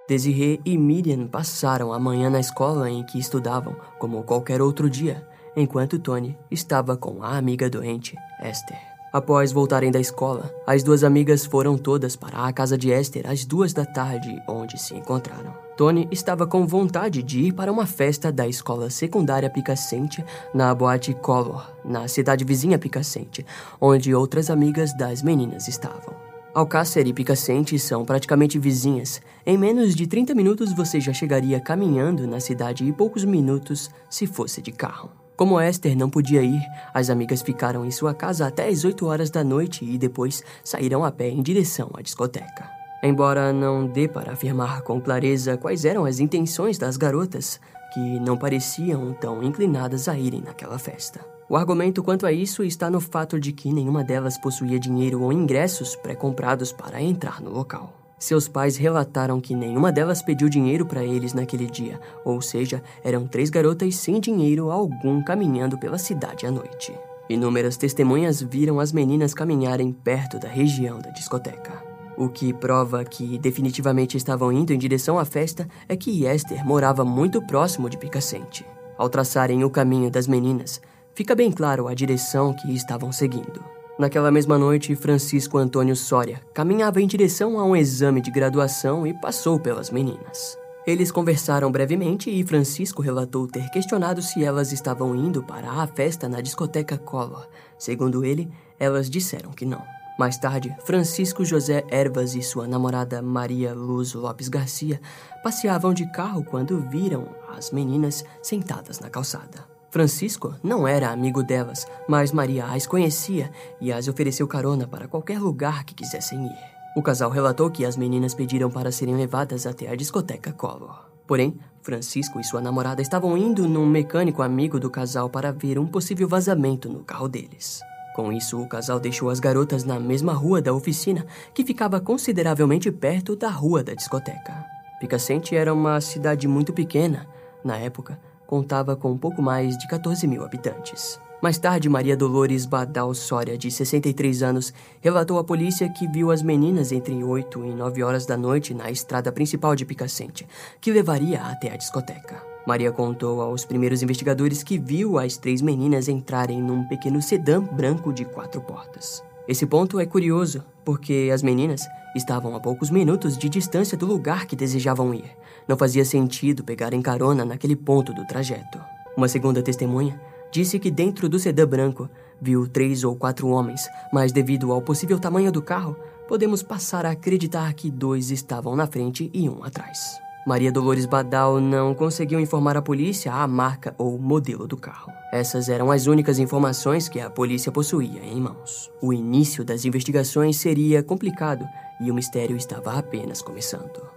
Desiree 0.09 0.61
e 0.65 0.79
Miriam 0.79 1.27
passaram 1.27 1.93
a 1.93 1.99
manhã 1.99 2.31
na 2.31 2.39
escola 2.39 2.89
em 2.89 3.03
que 3.03 3.19
estudavam, 3.19 3.77
como 3.99 4.23
qualquer 4.23 4.63
outro 4.63 4.89
dia, 4.89 5.27
enquanto 5.57 5.99
Tony 5.99 6.39
estava 6.49 6.97
com 6.97 7.25
a 7.25 7.37
amiga 7.37 7.69
doente, 7.69 8.15
Esther. 8.41 8.79
Após 9.13 9.51
voltarem 9.51 9.91
da 9.91 9.99
escola, 9.99 10.55
as 10.67 10.83
duas 10.83 11.03
amigas 11.03 11.45
foram 11.45 11.77
todas 11.77 12.15
para 12.15 12.47
a 12.47 12.53
casa 12.53 12.77
de 12.77 12.91
Esther 12.91 13.29
às 13.29 13.45
duas 13.45 13.73
da 13.73 13.85
tarde, 13.85 14.41
onde 14.47 14.79
se 14.79 14.95
encontraram. 14.95 15.55
Tony 15.77 16.07
estava 16.13 16.47
com 16.47 16.67
vontade 16.67 17.23
de 17.23 17.41
ir 17.41 17.53
para 17.53 17.73
uma 17.73 17.87
festa 17.87 18.31
da 18.31 18.47
escola 18.47 18.91
secundária 18.91 19.51
Picacente 19.51 20.25
na 20.55 20.75
boate 20.75 21.15
Color, 21.15 21.67
na 21.85 22.07
cidade 22.07 22.45
vizinha 22.45 22.79
Picacente, 22.79 23.45
onde 23.81 24.15
outras 24.15 24.51
amigas 24.51 24.97
das 24.97 25.23
meninas 25.23 25.67
estavam. 25.67 26.26
Alcácer 26.57 27.07
e 27.07 27.13
Picacente 27.13 27.79
são 27.79 28.03
praticamente 28.03 28.59
vizinhas. 28.59 29.21
Em 29.45 29.59
menos 29.59 29.95
de 29.95 30.07
30 30.07 30.35
minutos 30.35 30.73
você 30.73 30.99
já 30.99 31.13
chegaria 31.13 31.61
caminhando 31.61 32.27
na 32.27 32.41
cidade 32.41 32.83
e 32.83 32.95
poucos 32.95 33.27
minutos 33.27 33.91
se 34.09 34.27
fosse 34.27 34.63
de 34.63 34.73
carro. 34.73 35.11
Como 35.37 35.61
Esther 35.61 35.95
não 35.95 36.09
podia 36.09 36.41
ir, 36.41 36.63
as 36.95 37.11
amigas 37.11 37.43
ficaram 37.43 37.85
em 37.85 37.91
sua 37.91 38.15
casa 38.15 38.47
até 38.47 38.69
as 38.69 38.87
8 38.87 39.05
horas 39.05 39.29
da 39.29 39.45
noite 39.45 39.85
e 39.85 39.99
depois 39.99 40.43
saíram 40.65 41.05
a 41.05 41.13
pé 41.13 41.29
em 41.29 41.43
direção 41.43 41.91
à 41.93 42.01
discoteca. 42.01 42.71
Embora 43.03 43.53
não 43.53 43.87
dê 43.87 44.09
para 44.09 44.33
afirmar 44.33 44.81
com 44.81 44.99
clareza 44.99 45.59
quais 45.59 45.85
eram 45.85 46.07
as 46.07 46.21
intenções 46.21 46.79
das 46.79 46.97
garotas, 46.97 47.61
que 47.93 48.19
não 48.21 48.39
pareciam 48.39 49.13
tão 49.13 49.43
inclinadas 49.43 50.09
a 50.09 50.19
irem 50.19 50.41
naquela 50.41 50.79
festa. 50.79 51.36
O 51.49 51.57
argumento 51.57 52.03
quanto 52.03 52.27
a 52.27 52.33
isso 52.33 52.65
está 52.65 52.91
no 52.91 53.01
fato 53.01 53.39
de 53.39 53.53
que 53.53 53.73
nenhuma 53.73 54.03
delas 54.03 54.37
possuía 54.37 54.81
dinheiro 54.81 55.23
ou 55.23 55.33
ingressos 55.33 55.95
pré-comprados 55.95 56.73
para 56.73 57.01
entrar 57.01 57.41
no 57.41 57.51
local. 57.51 57.95
Seus 58.19 58.49
pais 58.49 58.77
relataram 58.77 59.41
que 59.41 59.55
nenhuma 59.55 59.93
delas 59.93 60.23
pediu 60.23 60.49
dinheiro 60.49 60.85
para 60.85 61.05
eles 61.05 61.35
naquele 61.35 61.67
dia, 61.67 62.01
ou 62.25 62.41
seja, 62.41 62.83
eram 63.05 63.29
três 63.29 63.49
garotas 63.49 63.95
sem 63.95 64.19
dinheiro 64.19 64.73
algum 64.73 65.23
caminhando 65.23 65.79
pela 65.79 65.99
cidade 65.99 66.47
à 66.47 66.51
noite. 66.51 66.93
Inúmeras 67.29 67.77
testemunhas 67.77 68.43
viram 68.43 68.81
as 68.81 68.91
meninas 68.91 69.33
caminharem 69.33 69.93
perto 69.93 70.41
da 70.41 70.49
região 70.49 70.99
da 70.99 71.11
discoteca. 71.11 71.81
O 72.17 72.29
que 72.29 72.53
prova 72.53 73.05
que 73.05 73.39
definitivamente 73.39 74.17
estavam 74.17 74.51
indo 74.51 74.73
em 74.73 74.79
direção 74.79 75.17
à 75.17 75.25
festa 75.25 75.69
é 75.89 75.97
que 75.97 76.25
Esther 76.27 76.67
morava 76.67 77.05
muito 77.05 77.41
próximo 77.43 77.89
de 77.89 77.99
Picacente. 77.99 78.67
Ao 78.99 79.09
traçarem 79.09 79.63
o 79.63 79.71
caminho 79.71 80.11
das 80.11 80.27
meninas, 80.27 80.81
fica 81.17 81.35
bem 81.35 81.51
claro 81.51 81.89
a 81.89 81.95
direção 81.95 82.53
que 82.53 82.73
estavam 82.75 83.11
seguindo. 83.11 83.65
Naquela 83.99 84.31
mesma 84.31 84.59
noite, 84.59 84.95
Francisco 84.95 85.57
Antônio 85.57 85.97
Soria 85.97 86.43
caminhava 86.53 87.01
em 87.01 87.07
direção 87.07 87.59
a 87.59 87.65
um 87.65 87.75
exame 87.75 88.21
de 88.21 88.31
graduação 88.31 89.07
e 89.07 89.15
passou 89.15 89.59
pelas 89.59 89.91
meninas. 89.91 90.59
Eles 90.87 91.11
conversaram 91.11 91.73
brevemente 91.73 92.31
e 92.31 92.45
Francisco 92.45 93.01
relatou 93.01 93.49
ter 93.49 93.71
questionado 93.71 94.21
se 94.21 94.45
elas 94.45 94.71
estavam 94.71 95.17
indo 95.17 95.43
para 95.43 95.71
a 95.71 95.87
festa 95.87 96.29
na 96.29 96.43
discoteca 96.43 96.99
Collor. 96.99 97.49
Segundo 97.79 98.23
ele, 98.23 98.53
elas 98.79 99.09
disseram 99.09 99.51
que 99.51 99.65
não. 99.65 99.83
Mais 100.19 100.37
tarde, 100.37 100.75
Francisco 100.85 101.45
José 101.45 101.83
Ervas 101.91 102.35
e 102.35 102.43
sua 102.43 102.69
namorada 102.69 103.23
Maria 103.23 103.75
Luz 103.75 104.13
Lopes 104.13 104.49
Garcia 104.49 105.01
passeavam 105.43 105.95
de 105.95 106.11
carro 106.13 106.45
quando 106.45 106.87
viram 106.91 107.29
as 107.57 107.71
meninas 107.71 108.25
sentadas 108.43 109.01
na 109.01 109.09
calçada. 109.09 109.76
Francisco 109.91 110.55
não 110.63 110.87
era 110.87 111.11
amigo 111.11 111.43
delas, 111.43 111.87
mas 112.09 112.33
Maria 112.33 112.67
as 112.67 112.87
conhecia 112.87 113.51
e 113.81 113.93
as 113.93 114.09
ofereceu 114.09 114.47
carona 114.47 114.87
para 114.87 115.09
qualquer 115.09 115.41
lugar 115.41 115.85
que 115.85 115.95
quisessem 115.95 116.47
ir. 116.47 116.77
O 116.97 117.03
casal 117.03 117.31
relatou 117.31 117.71
que 117.71 117.85
as 117.85 117.97
meninas 117.97 118.35
pediram 118.35 118.71
para 118.71 118.91
serem 118.91 119.17
levadas 119.17 119.67
até 119.67 119.89
a 119.89 119.95
discoteca 119.95 120.53
Collor. 120.53 121.11
Porém, 121.27 121.59
Francisco 121.83 122.41
e 122.41 122.45
sua 122.45 122.61
namorada 122.61 123.03
estavam 123.03 123.37
indo 123.37 123.69
num 123.69 123.87
mecânico 123.87 124.43
amigo 124.43 124.81
do 124.81 124.91
casal 124.91 125.29
para 125.29 125.53
ver 125.53 125.79
um 125.79 125.87
possível 125.87 126.27
vazamento 126.27 126.89
no 126.89 127.05
carro 127.05 127.29
deles. 127.29 127.81
Com 128.15 128.33
isso, 128.33 128.59
o 128.59 128.67
casal 128.67 128.99
deixou 128.99 129.29
as 129.29 129.39
garotas 129.39 129.85
na 129.85 130.01
mesma 130.01 130.33
rua 130.33 130.63
da 130.63 130.73
oficina, 130.73 131.27
que 131.53 131.65
ficava 131.65 132.01
consideravelmente 132.01 132.91
perto 132.91 133.37
da 133.37 133.51
rua 133.51 133.85
da 133.85 133.93
discoteca. 133.93 134.65
Picacente 134.99 135.55
era 135.55 135.75
uma 135.75 136.01
cidade 136.01 136.49
muito 136.49 136.73
pequena. 136.73 137.27
Na 137.63 137.77
época, 137.77 138.19
contava 138.47 138.97
com 138.97 139.17
pouco 139.17 139.43
mais 139.43 139.77
de 139.77 139.87
14 139.89 140.27
mil 140.27 140.45
habitantes. 140.45 141.19
Mais 141.43 141.59
tarde, 141.59 141.89
Maria 141.89 142.17
Dolores 142.17 142.65
Badal 142.65 143.13
Soria, 143.13 143.59
de 143.59 143.71
63 143.71 144.43
anos, 144.43 144.73
relatou 145.03 145.39
à 145.39 145.45
polícia 145.45 145.89
que 145.89 146.09
viu 146.09 146.31
as 146.31 146.43
meninas 146.43 146.93
entre 146.93 147.23
8 147.23 147.65
e 147.65 147.75
9 147.75 148.03
horas 148.03 148.25
da 148.25 148.37
noite 148.37 148.73
na 148.73 148.91
estrada 148.91 149.31
principal 149.31 149.77
de 149.77 149.85
Picacente, 149.85 150.47
que 150.81 150.91
levaria 150.91 151.43
até 151.43 151.71
a 151.71 151.77
discoteca. 151.77 152.43
Maria 152.67 152.91
contou 152.91 153.43
aos 153.43 153.65
primeiros 153.65 154.03
investigadores 154.03 154.63
que 154.63 154.79
viu 154.79 155.19
as 155.19 155.37
três 155.37 155.61
meninas 155.61 156.09
entrarem 156.09 156.61
num 156.61 156.85
pequeno 156.89 157.21
sedã 157.21 157.63
branco 157.63 158.13
de 158.13 158.25
quatro 158.25 158.61
portas. 158.63 159.23
Esse 159.47 159.67
ponto 159.67 160.01
é 160.01 160.07
curioso, 160.07 160.65
porque 160.85 161.31
as 161.33 161.43
meninas 161.43 161.87
estavam 162.17 162.57
a 162.57 162.61
poucos 162.61 162.91
minutos 162.91 163.39
de 163.39 163.49
distância 163.49 163.97
do 163.97 164.07
lugar 164.07 164.47
que 164.47 164.57
desejavam 164.57 165.15
ir. 165.15 165.31
Não 165.69 165.77
fazia 165.77 166.05
sentido 166.05 166.63
pegarem 166.63 167.03
carona 167.03 167.45
naquele 167.45 167.75
ponto 167.75 168.13
do 168.13 168.27
trajeto. 168.27 168.79
Uma 169.17 169.29
segunda 169.29 169.63
testemunha 169.63 170.21
disse 170.53 170.79
que 170.79 170.91
dentro 170.91 171.29
do 171.29 171.39
sedã 171.39 171.67
branco 171.67 172.09
viu 172.41 172.69
três 172.69 173.03
ou 173.03 173.17
quatro 173.17 173.49
homens, 173.49 173.89
mas 174.13 174.33
devido 174.33 174.73
ao 174.73 174.83
possível 174.83 175.19
tamanho 175.19 175.51
do 175.51 175.63
carro, 175.63 175.97
podemos 176.29 176.63
passar 176.63 177.07
a 177.07 177.11
acreditar 177.11 177.73
que 177.75 177.91
dois 177.91 178.31
estavam 178.31 178.77
na 178.77 178.87
frente 178.87 179.31
e 179.33 179.49
um 179.49 179.65
atrás. 179.65 180.19
Maria 180.47 180.71
Dolores 180.71 181.07
Badal 181.07 181.61
não 181.61 181.93
conseguiu 181.93 182.39
informar 182.39 182.77
a 182.77 182.83
polícia 182.83 183.33
a 183.33 183.49
marca 183.49 183.95
ou 183.99 184.17
modelo 184.17 184.69
do 184.69 184.77
carro. 184.77 185.13
Essas 185.33 185.69
eram 185.69 185.91
as 185.91 186.07
únicas 186.07 186.39
informações 186.39 187.09
que 187.09 187.19
a 187.19 187.29
polícia 187.29 187.73
possuía 187.73 188.23
em 188.23 188.41
mãos. 188.41 188.89
O 189.03 189.13
início 189.13 189.65
das 189.65 189.85
investigações 189.85 190.57
seria 190.57 191.03
complicado 191.03 191.67
e 192.01 192.13
o 192.13 192.15
mistério 192.15 192.57
estava 192.57 192.93
apenas 192.93 193.43
começando. 193.43 194.16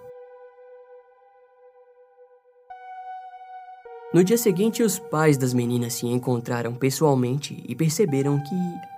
No 4.12 4.24
dia 4.24 4.40
seguinte, 4.40 4.82
os 4.82 4.98
pais 4.98 5.38
das 5.38 5.54
meninas 5.54 5.94
se 5.94 6.08
encontraram 6.08 6.74
pessoalmente 6.74 7.64
e 7.68 7.76
perceberam 7.76 8.40
que 8.40 8.56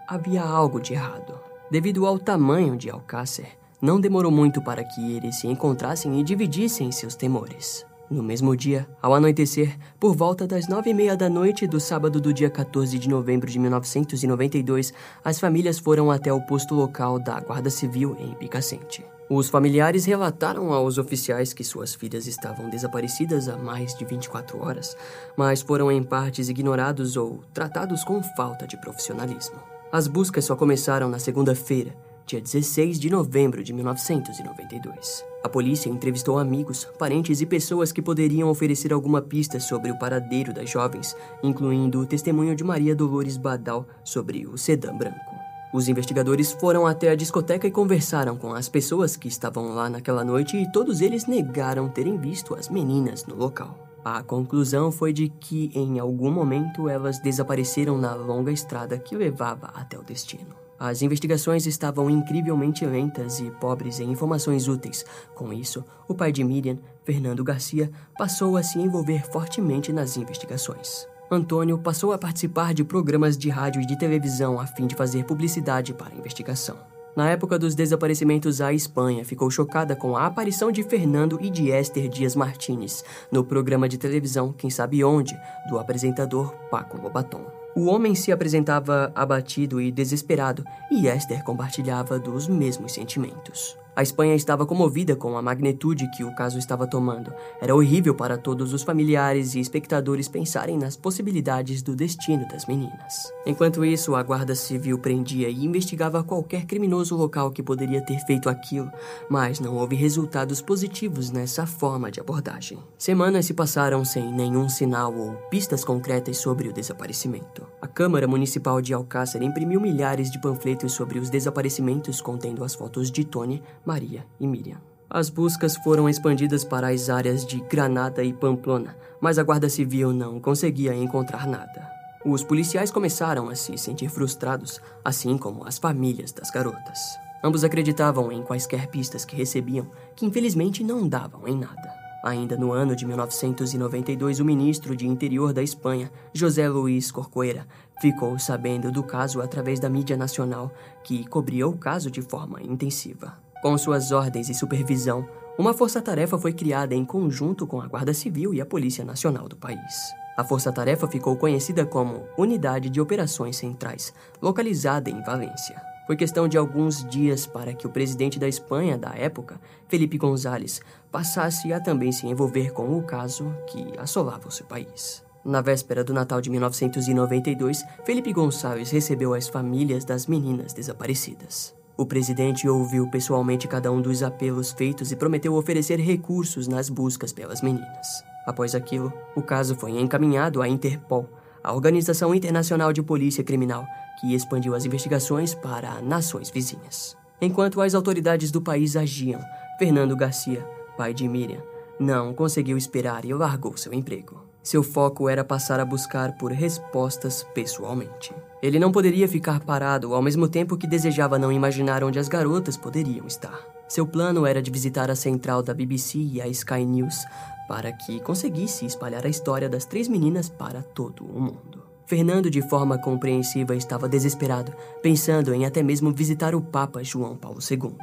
havia 0.08 0.42
algo 0.42 0.80
de 0.80 0.94
errado. 0.94 1.38
Devido 1.70 2.06
ao 2.06 2.18
tamanho 2.18 2.78
de 2.78 2.90
Alcácer, 2.90 3.48
não 3.82 4.00
demorou 4.00 4.32
muito 4.32 4.62
para 4.62 4.86
que 4.86 5.18
eles 5.18 5.36
se 5.36 5.48
encontrassem 5.48 6.18
e 6.18 6.24
dividissem 6.24 6.94
seus 6.94 7.14
temores. 7.14 7.86
No 8.10 8.24
mesmo 8.24 8.56
dia, 8.56 8.88
ao 9.02 9.14
anoitecer, 9.14 9.78
por 10.00 10.16
volta 10.16 10.48
das 10.48 10.70
nove 10.70 10.92
e 10.92 10.94
meia 10.94 11.18
da 11.18 11.30
noite 11.30 11.68
do 11.68 11.80
sábado 11.80 12.22
do 12.22 12.34
dia 12.34 12.50
14 12.50 12.98
de 12.98 13.10
novembro 13.10 13.50
de 13.50 13.60
1992, 13.60 14.94
as 15.26 15.42
famílias 15.42 15.78
foram 15.78 16.10
até 16.10 16.32
o 16.32 16.40
posto 16.46 16.74
local 16.74 17.20
da 17.20 17.38
Guarda 17.42 17.70
Civil 17.70 18.16
em 18.18 18.34
Picacente. 18.36 19.04
Os 19.34 19.48
familiares 19.48 20.04
relataram 20.04 20.74
aos 20.74 20.98
oficiais 20.98 21.54
que 21.54 21.64
suas 21.64 21.96
filhas 21.96 22.28
estavam 22.28 22.70
desaparecidas 22.70 23.48
há 23.48 23.56
mais 23.56 23.96
de 23.96 24.04
24 24.04 24.62
horas, 24.62 24.94
mas 25.38 25.62
foram 25.62 25.90
em 25.90 26.04
partes 26.04 26.50
ignorados 26.50 27.16
ou 27.16 27.42
tratados 27.54 28.04
com 28.04 28.22
falta 28.36 28.68
de 28.68 28.76
profissionalismo. 28.82 29.56
As 29.90 30.06
buscas 30.06 30.44
só 30.44 30.54
começaram 30.54 31.08
na 31.08 31.18
segunda-feira, 31.18 31.96
dia 32.28 32.42
16 32.42 33.00
de 33.00 33.10
novembro 33.10 33.64
de 33.64 33.72
1992. 33.72 35.24
A 35.42 35.48
polícia 35.48 35.90
entrevistou 35.90 36.38
amigos, 36.38 36.86
parentes 37.00 37.40
e 37.40 37.46
pessoas 37.46 37.94
que 37.94 38.02
poderiam 38.02 38.50
oferecer 38.50 38.92
alguma 38.92 39.22
pista 39.22 39.62
sobre 39.62 39.92
o 39.92 39.98
paradeiro 39.98 40.54
das 40.54 40.70
jovens, 40.70 41.16
incluindo 41.42 42.02
o 42.02 42.06
testemunho 42.06 42.54
de 42.54 42.66
Maria 42.66 42.94
Dolores 42.94 43.38
Badal 43.38 43.88
sobre 44.04 44.46
o 44.46 44.58
sedã 44.58 44.94
branco. 44.94 45.41
Os 45.74 45.88
investigadores 45.88 46.52
foram 46.52 46.86
até 46.86 47.10
a 47.10 47.16
discoteca 47.16 47.66
e 47.66 47.72
conversaram 47.72 48.36
com 48.36 48.54
as 48.54 48.68
pessoas 48.68 49.16
que 49.16 49.30
estavam 49.30 49.74
lá 49.74 49.90
naquela 49.90 50.24
noite 50.24 50.58
e 50.58 50.70
todos 50.70 51.00
eles 51.00 51.26
negaram 51.26 51.88
terem 51.88 52.18
visto 52.18 52.54
as 52.54 52.68
meninas 52.68 53.26
no 53.26 53.36
local. 53.36 53.88
A 54.04 54.22
conclusão 54.22 54.92
foi 54.92 55.14
de 55.14 55.30
que 55.30 55.72
em 55.74 56.00
algum 56.00 56.32
momento 56.32 56.90
elas 56.90 57.20
desapareceram 57.20 57.98
na 57.98 58.14
longa 58.14 58.52
estrada 58.52 58.98
que 58.98 59.16
levava 59.16 59.68
até 59.74 59.98
o 59.98 60.04
destino. 60.04 60.56
As 60.78 61.04
investigações 61.04 61.68
estavam 61.68 62.10
incrivelmente 62.10 62.84
lentas 62.84 63.40
e 63.40 63.52
pobres 63.52 64.00
em 64.00 64.12
informações 64.12 64.68
úteis. 64.68 65.06
Com 65.36 65.54
isso, 65.54 65.86
o 66.08 66.16
pai 66.16 66.32
de 66.32 66.44
Miriam, 66.44 66.80
Fernando 67.06 67.44
Garcia, 67.44 67.92
passou 68.18 68.58
a 68.58 68.64
se 68.64 68.80
envolver 68.80 69.24
fortemente 69.32 69.94
nas 69.94 70.18
investigações. 70.18 71.08
Antônio 71.34 71.78
passou 71.78 72.12
a 72.12 72.18
participar 72.18 72.74
de 72.74 72.84
programas 72.84 73.38
de 73.38 73.50
rádio 73.50 73.82
e 73.82 73.86
de 73.86 73.98
televisão 73.98 74.60
a 74.60 74.68
fim 74.68 74.86
de 74.86 74.96
fazer 74.96 75.24
publicidade 75.24 75.94
para 75.94 76.14
a 76.14 76.18
investigação. 76.18 76.76
Na 77.16 77.30
época 77.30 77.58
dos 77.58 77.74
desaparecimentos, 77.74 78.60
a 78.60 78.74
Espanha 78.74 79.24
ficou 79.24 79.50
chocada 79.50 79.96
com 79.96 80.18
a 80.18 80.26
aparição 80.26 80.74
de 80.74 80.84
Fernando 80.84 81.40
e 81.42 81.50
de 81.50 81.70
Esther 81.70 82.10
Dias 82.10 82.36
Martínez 82.36 83.04
no 83.32 83.46
programa 83.46 83.88
de 83.88 83.98
televisão 83.98 84.52
Quem 84.52 84.70
Sabe 84.70 85.04
Onde, 85.06 85.38
do 85.70 85.80
apresentador 85.80 86.54
Paco 86.70 87.02
Lobaton. 87.02 87.46
O 87.78 87.86
homem 87.86 88.14
se 88.14 88.34
apresentava 88.34 89.10
abatido 89.16 89.80
e 89.80 89.90
desesperado, 89.90 90.66
e 90.92 91.08
Esther 91.08 91.44
compartilhava 91.46 92.20
dos 92.20 92.50
mesmos 92.50 92.92
sentimentos. 92.92 93.78
A 93.94 94.02
Espanha 94.02 94.36
estava 94.36 94.66
comovida 94.66 95.18
com 95.18 95.38
a 95.38 95.42
magnitude 95.42 96.10
que 96.12 96.24
o 96.24 96.34
caso 96.34 96.58
estava 96.58 96.88
tomando. 96.88 97.34
Era 97.60 97.76
horrível 97.76 98.16
para 98.16 98.38
todos 98.38 98.74
os 98.74 98.84
familiares 98.84 99.54
e 99.54 99.60
espectadores 99.60 100.30
pensarem 100.30 100.78
nas 100.78 100.96
possibilidades 100.96 101.82
do 101.82 101.94
destino 101.94 102.48
das 102.48 102.66
meninas. 102.66 103.34
Enquanto 103.46 103.84
isso, 103.84 104.16
a 104.16 104.24
Guarda 104.24 104.56
Civil 104.56 104.98
prendia 104.98 105.50
e 105.50 105.66
investigava 105.66 106.24
qualquer 106.24 106.66
criminoso 106.66 107.18
local 107.18 107.52
que 107.52 107.62
poderia 107.62 108.02
ter 108.02 108.18
feito 108.20 108.48
aquilo, 108.48 108.90
mas 109.30 109.60
não 109.60 109.76
houve 109.76 109.96
resultados 109.96 110.62
positivos 110.62 111.30
nessa 111.30 111.66
forma 111.66 112.10
de 112.10 112.22
abordagem. 112.22 112.80
Semanas 112.98 113.46
se 113.46 113.54
passaram 113.54 114.06
sem 114.06 114.32
nenhum 114.32 114.70
sinal 114.70 115.14
ou 115.14 115.34
pistas 115.50 115.84
concretas 115.84 116.38
sobre 116.38 116.70
o 116.70 116.74
desaparecimento. 116.74 117.68
A 117.82 117.88
Câmara 117.88 118.28
Municipal 118.28 118.82
de 118.82 118.94
Alcácer 118.94 119.44
imprimiu 119.44 119.82
milhares 119.82 120.32
de 120.32 120.40
panfletos 120.40 120.94
sobre 120.94 121.20
os 121.20 121.30
desaparecimentos 121.30 122.22
contendo 122.22 122.64
as 122.64 122.74
fotos 122.74 123.12
de 123.12 123.26
Tony, 123.26 123.62
Maria 123.86 124.26
e 124.40 124.48
Miriam. 124.48 124.82
As 125.10 125.30
buscas 125.30 125.76
foram 125.76 126.08
expandidas 126.08 126.64
para 126.64 126.90
as 126.90 127.10
áreas 127.10 127.46
de 127.46 127.60
Granada 127.62 128.24
e 128.24 128.32
Pamplona, 128.32 128.96
mas 129.20 129.38
a 129.38 129.44
Guarda 129.44 129.68
Civil 129.68 130.14
não 130.14 130.40
conseguia 130.40 130.96
encontrar 130.96 131.46
nada. 131.46 131.90
Os 132.24 132.44
policiais 132.44 132.92
começaram 132.92 133.50
a 133.50 133.56
se 133.56 133.78
sentir 133.78 134.08
frustrados, 134.08 134.80
assim 135.04 135.38
como 135.38 135.68
as 135.68 135.78
famílias 135.78 136.32
das 136.32 136.50
garotas. 136.50 137.00
Ambos 137.44 137.64
acreditavam 137.64 138.32
em 138.32 138.44
quaisquer 138.44 138.88
pistas 138.88 139.26
que 139.26 139.36
recebiam, 139.36 139.88
que 140.16 140.26
infelizmente 140.26 140.84
não 140.84 141.08
davam 141.08 141.48
em 141.48 141.58
nada. 141.58 141.92
Ainda 142.24 142.56
no 142.56 142.72
ano 142.72 142.96
de 142.96 143.04
1992, 143.06 144.40
o 144.40 144.46
ministro 144.46 144.96
de 144.96 145.08
Interior 145.08 145.52
da 145.52 145.64
Espanha, 145.64 146.12
José 146.32 146.70
Luís 146.70 147.12
Corcoera, 147.12 147.68
ficou 148.00 148.38
sabendo 148.38 148.92
do 148.92 149.02
caso 149.02 149.42
através 149.42 149.80
da 149.80 149.90
mídia 149.90 150.16
nacional, 150.16 150.72
que 151.04 151.28
cobria 151.28 151.68
o 151.68 151.76
caso 151.76 152.12
de 152.12 152.22
forma 152.22 152.62
intensiva. 152.62 153.51
Com 153.62 153.78
suas 153.78 154.12
ordens 154.12 154.50
e 154.50 154.56
supervisão, 154.56 155.24
uma 155.56 155.72
força-tarefa 155.72 156.36
foi 156.36 156.52
criada 156.52 156.96
em 156.96 157.06
conjunto 157.06 157.68
com 157.68 157.80
a 157.80 157.88
Guarda 157.88 158.12
Civil 158.12 158.56
e 158.56 158.60
a 158.60 158.66
Polícia 158.66 159.06
Nacional 159.06 159.48
do 159.48 159.56
país. 159.56 160.12
A 160.36 160.44
força-tarefa 160.44 161.08
ficou 161.08 161.36
conhecida 161.36 161.86
como 161.86 162.24
Unidade 162.36 162.90
de 162.90 163.00
Operações 163.00 163.58
Centrais, 163.58 164.12
localizada 164.42 165.12
em 165.12 165.22
Valência. 165.22 165.80
Foi 166.08 166.16
questão 166.16 166.48
de 166.48 166.58
alguns 166.58 167.08
dias 167.08 167.46
para 167.46 167.72
que 167.72 167.86
o 167.86 167.92
presidente 167.92 168.40
da 168.40 168.48
Espanha 168.48 168.98
da 168.98 169.14
época, 169.14 169.62
Felipe 169.88 170.18
González, 170.18 170.82
passasse 171.12 171.72
a 171.72 171.80
também 171.80 172.12
se 172.12 172.26
envolver 172.26 172.72
com 172.72 172.98
o 172.98 173.04
caso 173.04 173.54
que 173.68 173.94
assolava 174.00 174.48
o 174.48 174.52
seu 174.52 174.66
país. 174.66 175.24
Na 175.46 175.62
véspera 175.62 176.04
do 176.04 176.14
Natal 176.14 176.42
de 176.42 176.50
1992, 176.50 177.84
Felipe 178.04 178.34
Gonçalves 178.34 178.90
recebeu 178.90 179.36
as 179.36 179.48
famílias 179.48 180.04
das 180.04 180.26
meninas 180.26 180.74
desaparecidas. 180.74 181.80
O 181.98 182.06
presidente 182.06 182.68
ouviu 182.68 183.10
pessoalmente 183.10 183.68
cada 183.68 183.92
um 183.92 184.02
dos 184.02 184.24
apelos 184.24 184.72
feitos 184.72 185.12
e 185.12 185.16
prometeu 185.16 185.54
oferecer 185.54 186.00
recursos 186.00 186.68
nas 186.68 186.90
buscas 186.90 187.32
pelas 187.32 187.62
meninas. 187.62 188.24
Após 188.46 188.74
aquilo, 188.74 189.14
o 189.36 189.42
caso 189.42 189.76
foi 189.76 190.00
encaminhado 190.00 190.62
à 190.62 190.68
Interpol, 190.68 191.30
a 191.64 191.74
Organização 191.74 192.34
Internacional 192.34 192.92
de 192.92 193.04
Polícia 193.04 193.44
Criminal, 193.44 193.86
que 194.20 194.34
expandiu 194.34 194.74
as 194.74 194.86
investigações 194.86 195.54
para 195.54 196.02
nações 196.02 196.50
vizinhas. 196.50 197.16
Enquanto 197.40 197.82
as 197.82 197.94
autoridades 197.94 198.52
do 198.52 198.62
país 198.62 198.96
agiam, 198.96 199.42
Fernando 199.78 200.16
Garcia, 200.16 200.66
pai 200.98 201.14
de 201.14 201.28
Miriam, 201.28 201.62
não 202.00 202.34
conseguiu 202.34 202.78
esperar 202.78 203.26
e 203.26 203.34
largou 203.34 203.78
seu 203.78 203.94
emprego. 203.94 204.51
Seu 204.64 204.84
foco 204.84 205.28
era 205.28 205.44
passar 205.44 205.80
a 205.80 205.86
buscar 205.86 206.34
por 206.38 206.52
respostas 206.52 207.44
pessoalmente. 207.54 208.34
Ele 208.62 208.80
não 208.80 208.92
poderia 208.92 209.28
ficar 209.28 209.60
parado 209.60 210.14
ao 210.14 210.22
mesmo 210.22 210.48
tempo 210.48 210.78
que 210.78 210.86
desejava 210.86 211.40
não 211.40 211.52
imaginar 211.52 212.04
onde 212.04 212.20
as 212.20 212.28
garotas 212.28 212.78
poderiam 212.78 213.26
estar. 213.26 213.60
Seu 213.88 214.06
plano 214.06 214.46
era 214.46 214.62
de 214.62 214.70
visitar 214.70 215.10
a 215.10 215.16
central 215.16 215.64
da 215.64 215.74
BBC 215.74 216.20
e 216.20 216.42
a 216.42 216.48
Sky 216.48 216.86
News 216.86 217.26
para 217.68 217.92
que 217.92 218.20
conseguisse 218.20 218.86
espalhar 218.86 219.26
a 219.26 219.30
história 219.30 219.68
das 219.68 219.86
três 219.86 220.08
meninas 220.08 220.50
para 220.50 220.84
todo 220.84 221.26
o 221.26 221.42
mundo. 221.42 221.82
Fernando, 222.06 222.50
de 222.50 222.62
forma 222.62 222.98
compreensiva, 222.98 223.76
estava 223.76 224.08
desesperado, 224.08 224.74
pensando 225.02 225.54
em 225.54 225.66
até 225.66 225.82
mesmo 225.82 226.12
visitar 226.12 226.54
o 226.54 226.62
Papa 226.62 227.04
João 227.04 227.36
Paulo 227.36 227.60
II. 227.60 227.96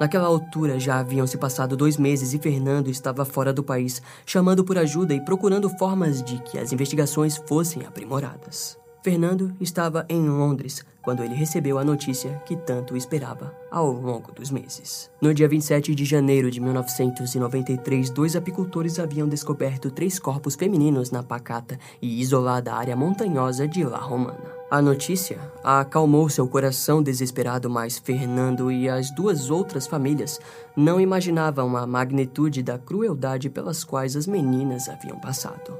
Naquela 0.00 0.26
altura 0.26 0.80
já 0.80 0.98
haviam 0.98 1.26
se 1.26 1.38
passado 1.38 1.76
dois 1.76 1.96
meses 1.96 2.34
e 2.34 2.38
Fernando 2.38 2.88
estava 2.88 3.24
fora 3.24 3.52
do 3.52 3.62
país, 3.62 4.02
chamando 4.26 4.64
por 4.64 4.76
ajuda 4.78 5.14
e 5.14 5.24
procurando 5.24 5.68
formas 5.78 6.22
de 6.22 6.38
que 6.42 6.58
as 6.58 6.72
investigações 6.72 7.36
fossem 7.36 7.84
aprimoradas. 7.84 8.78
Fernando 9.02 9.52
estava 9.60 10.06
em 10.08 10.28
Londres 10.28 10.84
quando 11.02 11.24
ele 11.24 11.34
recebeu 11.34 11.76
a 11.76 11.84
notícia 11.84 12.40
que 12.46 12.54
tanto 12.54 12.96
esperava 12.96 13.52
ao 13.68 13.90
longo 13.90 14.30
dos 14.30 14.50
meses. 14.50 15.10
No 15.20 15.34
dia 15.34 15.48
27 15.48 15.92
de 15.94 16.04
janeiro 16.04 16.48
de 16.48 16.60
1993, 16.60 18.10
dois 18.10 18.36
apicultores 18.36 19.00
haviam 19.00 19.28
descoberto 19.28 19.90
três 19.90 20.20
corpos 20.20 20.54
femininos 20.54 21.10
na 21.10 21.22
pacata 21.22 21.78
e 22.00 22.20
isolada 22.20 22.74
área 22.74 22.94
montanhosa 22.94 23.66
de 23.66 23.82
La 23.82 23.98
Romana. 23.98 24.61
A 24.72 24.80
notícia 24.80 25.38
acalmou 25.62 26.30
seu 26.30 26.48
coração 26.48 27.02
desesperado, 27.02 27.68
mas 27.68 27.98
Fernando 27.98 28.72
e 28.72 28.88
as 28.88 29.10
duas 29.10 29.50
outras 29.50 29.86
famílias 29.86 30.40
não 30.74 30.98
imaginavam 30.98 31.76
a 31.76 31.86
magnitude 31.86 32.62
da 32.62 32.78
crueldade 32.78 33.50
pelas 33.50 33.84
quais 33.84 34.16
as 34.16 34.26
meninas 34.26 34.88
haviam 34.88 35.20
passado. 35.20 35.78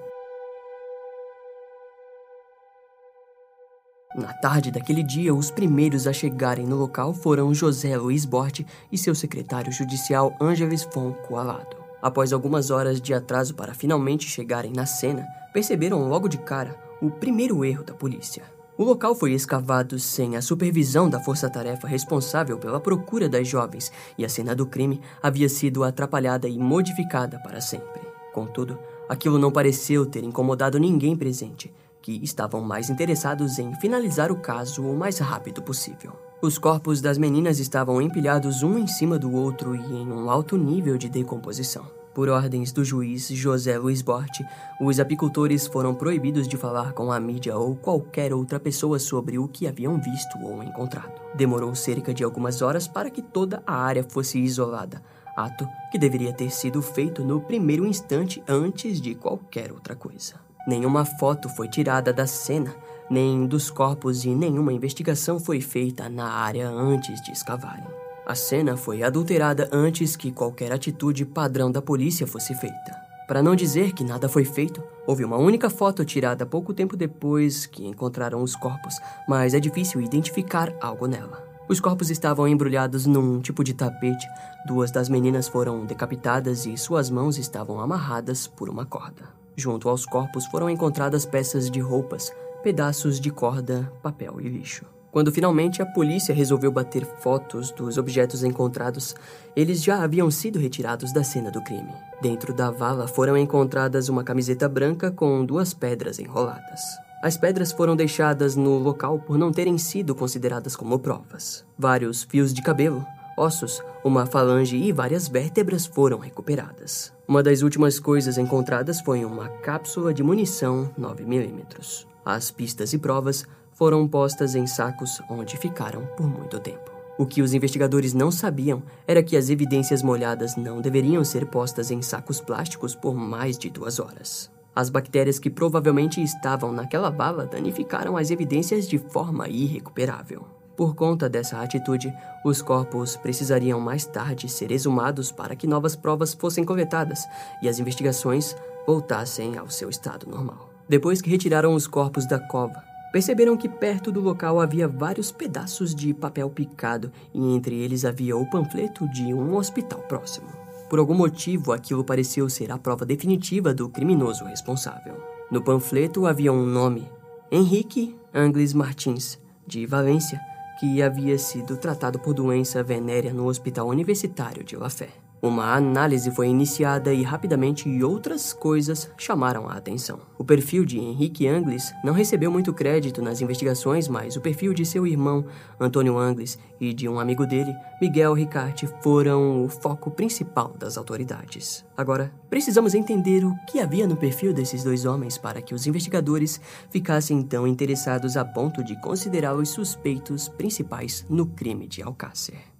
Na 4.14 4.35
tarde 4.35 4.70
daquele 4.70 5.02
dia, 5.02 5.35
os 5.35 5.50
primeiros 5.50 6.07
a 6.07 6.12
chegarem 6.12 6.66
no 6.66 6.76
local 6.76 7.14
foram 7.14 7.55
José 7.55 7.96
Luiz 7.96 8.26
Borte 8.26 8.66
e 8.92 8.98
seu 8.98 9.14
secretário 9.14 9.72
judicial 9.72 10.37
Ângeles 10.38 10.83
Fon 10.83 11.14
Coalado. 11.14 11.78
Após 12.02 12.31
algumas 12.31 12.70
horas 12.70 13.00
de 13.00 13.14
atraso 13.14 13.55
para 13.55 13.72
finalmente 13.72 14.28
chegarem 14.28 14.70
na 14.70 14.85
cena, 14.85 15.26
perceberam 15.50 16.07
logo 16.11 16.28
de 16.28 16.37
cara 16.37 16.76
o 17.00 17.11
primeiro 17.11 17.64
erro 17.64 17.85
da 17.85 17.94
polícia. 17.94 18.42
O 18.83 18.85
local 18.85 19.14
foi 19.14 19.33
escavado 19.33 19.97
sem 19.97 20.35
a 20.35 20.42
supervisão 20.42 21.09
da 21.09 21.21
força-tarefa 21.21 21.87
responsável 21.87 22.59
pela 22.59 22.81
procura 22.81 23.29
das 23.29 23.47
jovens 23.47 23.92
e 24.18 24.25
a 24.25 24.29
cena 24.29 24.57
do 24.57 24.66
crime 24.66 25.01
havia 25.23 25.49
sido 25.49 25.85
atrapalhada 25.85 26.49
e 26.49 26.59
modificada 26.59 27.38
para 27.38 27.61
sempre. 27.61 28.03
Contudo, 28.35 28.77
aquilo 29.09 29.38
não 29.38 29.53
pareceu 29.53 30.05
ter 30.05 30.25
incomodado 30.25 30.81
ninguém 30.81 31.14
presente, 31.16 31.73
que 32.03 32.18
estavam 32.25 32.61
mais 32.61 32.90
interessados 32.90 33.61
em 33.61 33.73
finalizar 33.77 34.33
o 34.33 34.40
caso 34.40 34.83
o 34.83 34.99
mais 34.99 35.16
rápido 35.18 35.62
possível. 35.62 36.14
Os 36.42 36.59
corpos 36.59 37.01
das 37.01 37.18
meninas 37.18 37.61
estavam 37.61 38.03
empilhados 38.03 38.64
um 38.64 38.77
em 38.77 38.88
cima 38.88 39.16
do 39.16 39.33
outro 39.33 39.77
e 39.77 39.79
em 39.79 40.11
um 40.11 40.29
alto 40.29 40.57
nível 40.57 40.99
de 40.99 41.09
decomposição. 41.09 42.02
Por 42.14 42.29
ordens 42.29 42.72
do 42.72 42.85
juiz 42.85 43.29
José 43.29 43.79
Luiz 43.79 44.03
Borte, 44.03 44.46
os 44.79 45.01
apicultores 45.01 45.66
foram 45.66 45.94
proibidos 45.94 46.46
de 46.46 46.59
falar 46.59 46.92
com 46.92 47.11
a 47.11 47.18
mídia 47.18 47.57
ou 47.57 47.75
qualquer 47.75 48.35
outra 48.35 48.61
pessoa 48.61 48.98
sobre 48.98 49.38
o 49.38 49.48
que 49.48 49.66
haviam 49.66 49.98
visto 49.98 50.38
ou 50.42 50.62
encontrado. 50.62 51.12
Demorou 51.35 51.75
cerca 51.75 52.12
de 52.12 52.22
algumas 52.22 52.61
horas 52.61 52.87
para 52.87 53.09
que 53.09 53.22
toda 53.22 53.62
a 53.66 53.75
área 53.75 54.05
fosse 54.05 54.38
isolada, 54.38 55.03
ato 55.35 55.66
que 55.90 55.98
deveria 55.98 56.35
ter 56.35 56.51
sido 56.51 56.83
feito 56.83 57.25
no 57.25 57.40
primeiro 57.40 57.87
instante 57.87 58.42
antes 58.46 59.01
de 59.01 59.14
qualquer 59.14 59.72
outra 59.72 59.96
coisa. 59.96 60.35
Nenhuma 60.68 61.07
foto 61.07 61.48
foi 61.48 61.66
tirada 61.66 62.12
da 62.12 62.27
cena, 62.27 62.75
nem 63.11 63.46
dos 63.46 63.70
corpos 63.70 64.27
e 64.27 64.35
nenhuma 64.35 64.72
investigação 64.72 65.40
foi 65.40 65.62
feita 65.62 66.11
na 66.11 66.31
área 66.31 66.68
antes 66.68 67.22
de 67.22 67.33
escavarem. 67.33 68.02
A 68.25 68.37
cena 68.37 68.77
foi 68.77 69.03
adulterada 69.03 69.69
antes 69.73 70.15
que 70.15 70.31
qualquer 70.31 70.73
atitude 70.73 71.25
padrão 71.25 71.73
da 71.73 71.83
polícia 71.83 72.27
fosse 72.27 72.55
feita. 72.55 73.03
Para 73.27 73.43
não 73.43 73.57
dizer 73.57 73.93
que 73.93 74.05
nada 74.05 74.29
foi 74.29 74.45
feito, 74.45 74.83
houve 75.07 75.25
uma 75.25 75.37
única 75.37 75.69
foto 75.69 76.05
tirada 76.05 76.47
pouco 76.47 76.73
tempo 76.73 76.97
depois 76.97 77.67
que 77.67 77.85
encontraram 77.85 78.43
os 78.43 78.55
corpos, 78.55 78.95
mas 79.29 79.55
é 79.55 79.61
difícil 79.61 80.01
identificar 80.01 80.73
algo 80.81 81.07
nela. 81.07 81.43
Os 81.69 81.81
corpos 81.81 82.11
estavam 82.11 82.47
embrulhados 82.47 83.07
num 83.07 83.41
tipo 83.41 83.65
de 83.65 83.75
tapete, 83.75 84.27
duas 84.67 84.91
das 84.91 85.09
meninas 85.09 85.49
foram 85.49 85.85
decapitadas 85.85 86.67
e 86.67 86.77
suas 86.77 87.11
mãos 87.11 87.39
estavam 87.39 87.81
amarradas 87.81 88.47
por 88.47 88.69
uma 88.69 88.85
corda. 88.85 89.25
Junto 89.57 89.89
aos 89.89 90.07
corpos 90.07 90.47
foram 90.47 90.69
encontradas 90.71 91.27
peças 91.27 91.71
de 91.71 91.81
roupas, 91.81 92.33
pedaços 92.63 93.19
de 93.19 93.31
corda, 93.31 93.91
papel 94.03 94.41
e 94.41 94.49
lixo. 94.49 94.85
Quando 95.12 95.31
finalmente 95.31 95.83
a 95.83 95.87
polícia 95.87 96.35
resolveu 96.35 96.72
bater 96.72 97.05
fotos 97.05 97.70
dos 97.70 97.98
objetos 97.98 98.42
encontrados, 98.42 99.14
eles 99.55 99.85
já 99.85 100.03
haviam 100.03 100.31
sido 100.31 100.59
retirados 100.59 101.12
da 101.12 101.22
cena 101.22 101.51
do 101.51 101.62
crime. 101.62 101.92
Dentro 102.22 102.55
da 102.55 102.70
vala 102.70 103.07
foram 103.07 103.37
encontradas 103.37 104.09
uma 104.09 104.25
camiseta 104.25 104.66
branca 104.66 105.11
com 105.11 105.44
duas 105.44 105.75
pedras 105.75 106.18
enroladas. 106.18 106.81
As 107.22 107.37
pedras 107.37 107.72
foram 107.72 107.94
deixadas 107.94 108.57
no 108.57 108.79
local 108.79 109.18
por 109.18 109.37
não 109.37 109.53
terem 109.53 109.77
sido 109.77 110.14
consideradas 110.14 110.75
como 110.75 110.98
provas. 110.98 111.62
Vários 111.79 112.22
fios 112.22 112.55
de 112.55 112.62
cabelo, 112.62 113.07
ossos, 113.37 113.83
uma 114.03 114.25
falange 114.25 114.79
e 114.79 114.92
várias 114.92 115.29
vértebras 115.29 115.85
foram 115.85 116.18
recuperadas. 116.18 117.12
Uma 117.29 117.42
das 117.42 117.61
últimas 117.61 118.01
coisas 118.01 118.38
encontradas 118.38 119.03
foi 119.03 119.27
uma 119.27 119.48
cápsula 119.48 120.14
de 120.14 120.22
munição 120.22 120.90
9mm. 120.98 122.07
As 122.25 122.51
pistas 122.51 122.92
e 122.92 122.98
provas 122.98 123.44
foram 123.83 124.07
postas 124.07 124.55
em 124.55 124.64
sacos 124.64 125.21
onde 125.29 125.57
ficaram 125.57 126.07
por 126.16 126.25
muito 126.25 126.61
tempo. 126.61 126.92
O 127.18 127.27
que 127.27 127.42
os 127.42 127.53
investigadores 127.53 128.14
não 128.14 128.31
sabiam 128.31 128.81
era 129.09 129.25
que 129.25 129.37
as 129.37 129.51
evidências 129.51 130.05
molhadas 130.05 130.55
não 130.55 130.81
deveriam 130.81 131.25
ser 131.25 131.47
postas 131.47 131.90
em 131.90 132.01
sacos 132.01 132.40
plásticos 132.40 132.95
por 132.95 133.16
mais 133.16 133.59
de 133.59 133.68
duas 133.68 133.99
horas. 133.99 134.49
As 134.73 134.88
bactérias 134.88 135.40
que 135.40 135.51
provavelmente 135.51 136.23
estavam 136.23 136.71
naquela 136.71 137.11
vala 137.11 137.45
danificaram 137.45 138.16
as 138.16 138.31
evidências 138.31 138.87
de 138.87 138.99
forma 138.99 139.49
irrecuperável. 139.49 140.47
Por 140.77 140.95
conta 140.95 141.29
dessa 141.29 141.61
atitude, 141.61 142.14
os 142.45 142.62
corpos 142.62 143.16
precisariam 143.16 143.81
mais 143.81 144.07
tarde 144.07 144.49
ser 144.49 144.71
exumados 144.71 145.33
para 145.33 145.57
que 145.57 145.66
novas 145.66 145.97
provas 145.97 146.33
fossem 146.33 146.62
coletadas 146.62 147.27
e 147.61 147.68
as 147.68 147.81
investigações 147.81 148.55
voltassem 148.87 149.59
ao 149.59 149.68
seu 149.68 149.90
estado 149.90 150.31
normal. 150.31 150.71
Depois 150.88 151.21
que 151.21 151.31
retiraram 151.31 151.75
os 151.75 151.88
corpos 151.88 152.27
da 152.27 152.38
cova, 152.38 152.91
perceberam 153.12 153.57
que 153.57 153.68
perto 153.68 154.11
do 154.11 154.20
local 154.20 154.59
havia 154.59 154.88
vários 154.88 155.31
pedaços 155.31 155.94
de 155.94 156.14
papel 156.14 156.48
picado 156.48 157.12
e 157.35 157.55
entre 157.55 157.79
eles 157.79 158.05
havia 158.05 158.37
o 158.37 158.48
panfleto 158.48 159.07
de 159.11 159.35
um 159.35 159.55
hospital 159.55 160.01
próximo. 160.01 160.48
Por 160.88 160.98
algum 160.98 161.14
motivo, 161.14 161.72
aquilo 161.72 162.05
pareceu 162.05 162.48
ser 162.48 162.72
a 162.72 162.79
prova 162.79 163.05
definitiva 163.05 163.72
do 163.72 163.88
criminoso 163.88 164.44
responsável. 164.44 165.14
No 165.51 165.62
panfleto 165.62 166.27
havia 166.27 166.53
um 166.53 166.66
nome: 166.66 167.07
Henrique 167.51 168.16
Angles 168.35 168.72
Martins, 168.72 169.38
de 169.66 169.87
Valência, 169.87 170.40
que 170.81 171.03
havia 171.03 171.38
sido 171.38 171.77
tratado 171.77 172.18
por 172.18 172.35
doença 172.35 172.83
venérea 172.83 173.33
no 173.33 173.46
Hospital 173.46 173.88
Universitário 173.88 174.64
de 174.64 174.77
La 174.77 174.90
Fé. 174.90 175.22
Uma 175.42 175.74
análise 175.74 176.31
foi 176.31 176.46
iniciada 176.46 177.12
e 177.12 177.24
rapidamente 177.24 177.88
outras 178.05 178.52
coisas 178.52 179.11
chamaram 179.18 179.68
a 179.68 179.72
atenção. 179.72 180.20
O 180.38 180.44
perfil 180.44 180.85
de 180.85 181.00
Henrique 181.00 181.48
Angles 181.48 181.92
não 182.05 182.12
recebeu 182.12 182.48
muito 182.48 182.72
crédito 182.72 183.20
nas 183.20 183.40
investigações, 183.40 184.07
mas 184.07 184.37
o 184.37 184.40
perfil 184.40 184.72
de 184.72 184.87
seu 184.87 185.05
irmão, 185.05 185.44
Antônio 185.81 186.16
Angles, 186.16 186.61
e 186.81 186.94
de 186.94 187.09
um 187.09 187.18
amigo 187.18 187.44
dele, 187.44 187.74
Miguel 188.00 188.35
Ricarte, 188.35 188.88
foram 189.02 189.64
o 189.64 189.68
foco 189.68 190.12
principal 190.12 190.76
das 190.78 190.96
autoridades. 190.96 191.85
Agora, 191.96 192.33
precisamos 192.48 192.94
entender 192.94 193.44
o 193.44 193.52
que 193.66 193.81
havia 193.81 194.07
no 194.07 194.16
perfil 194.16 194.52
desses 194.52 194.85
dois 194.85 195.05
homens 195.05 195.37
para 195.38 195.61
que 195.61 195.74
os 195.74 195.88
investigadores 195.88 196.61
ficassem 196.88 197.42
tão 197.42 197.66
interessados 197.66 198.37
a 198.37 198.44
ponto 198.44 198.85
de 198.85 198.94
considerá-los 199.00 199.70
suspeitos 199.70 200.48
principais 200.48 201.26
no 201.28 201.46
crime 201.46 201.88
de 201.88 202.00
Alcácer. 202.00 202.72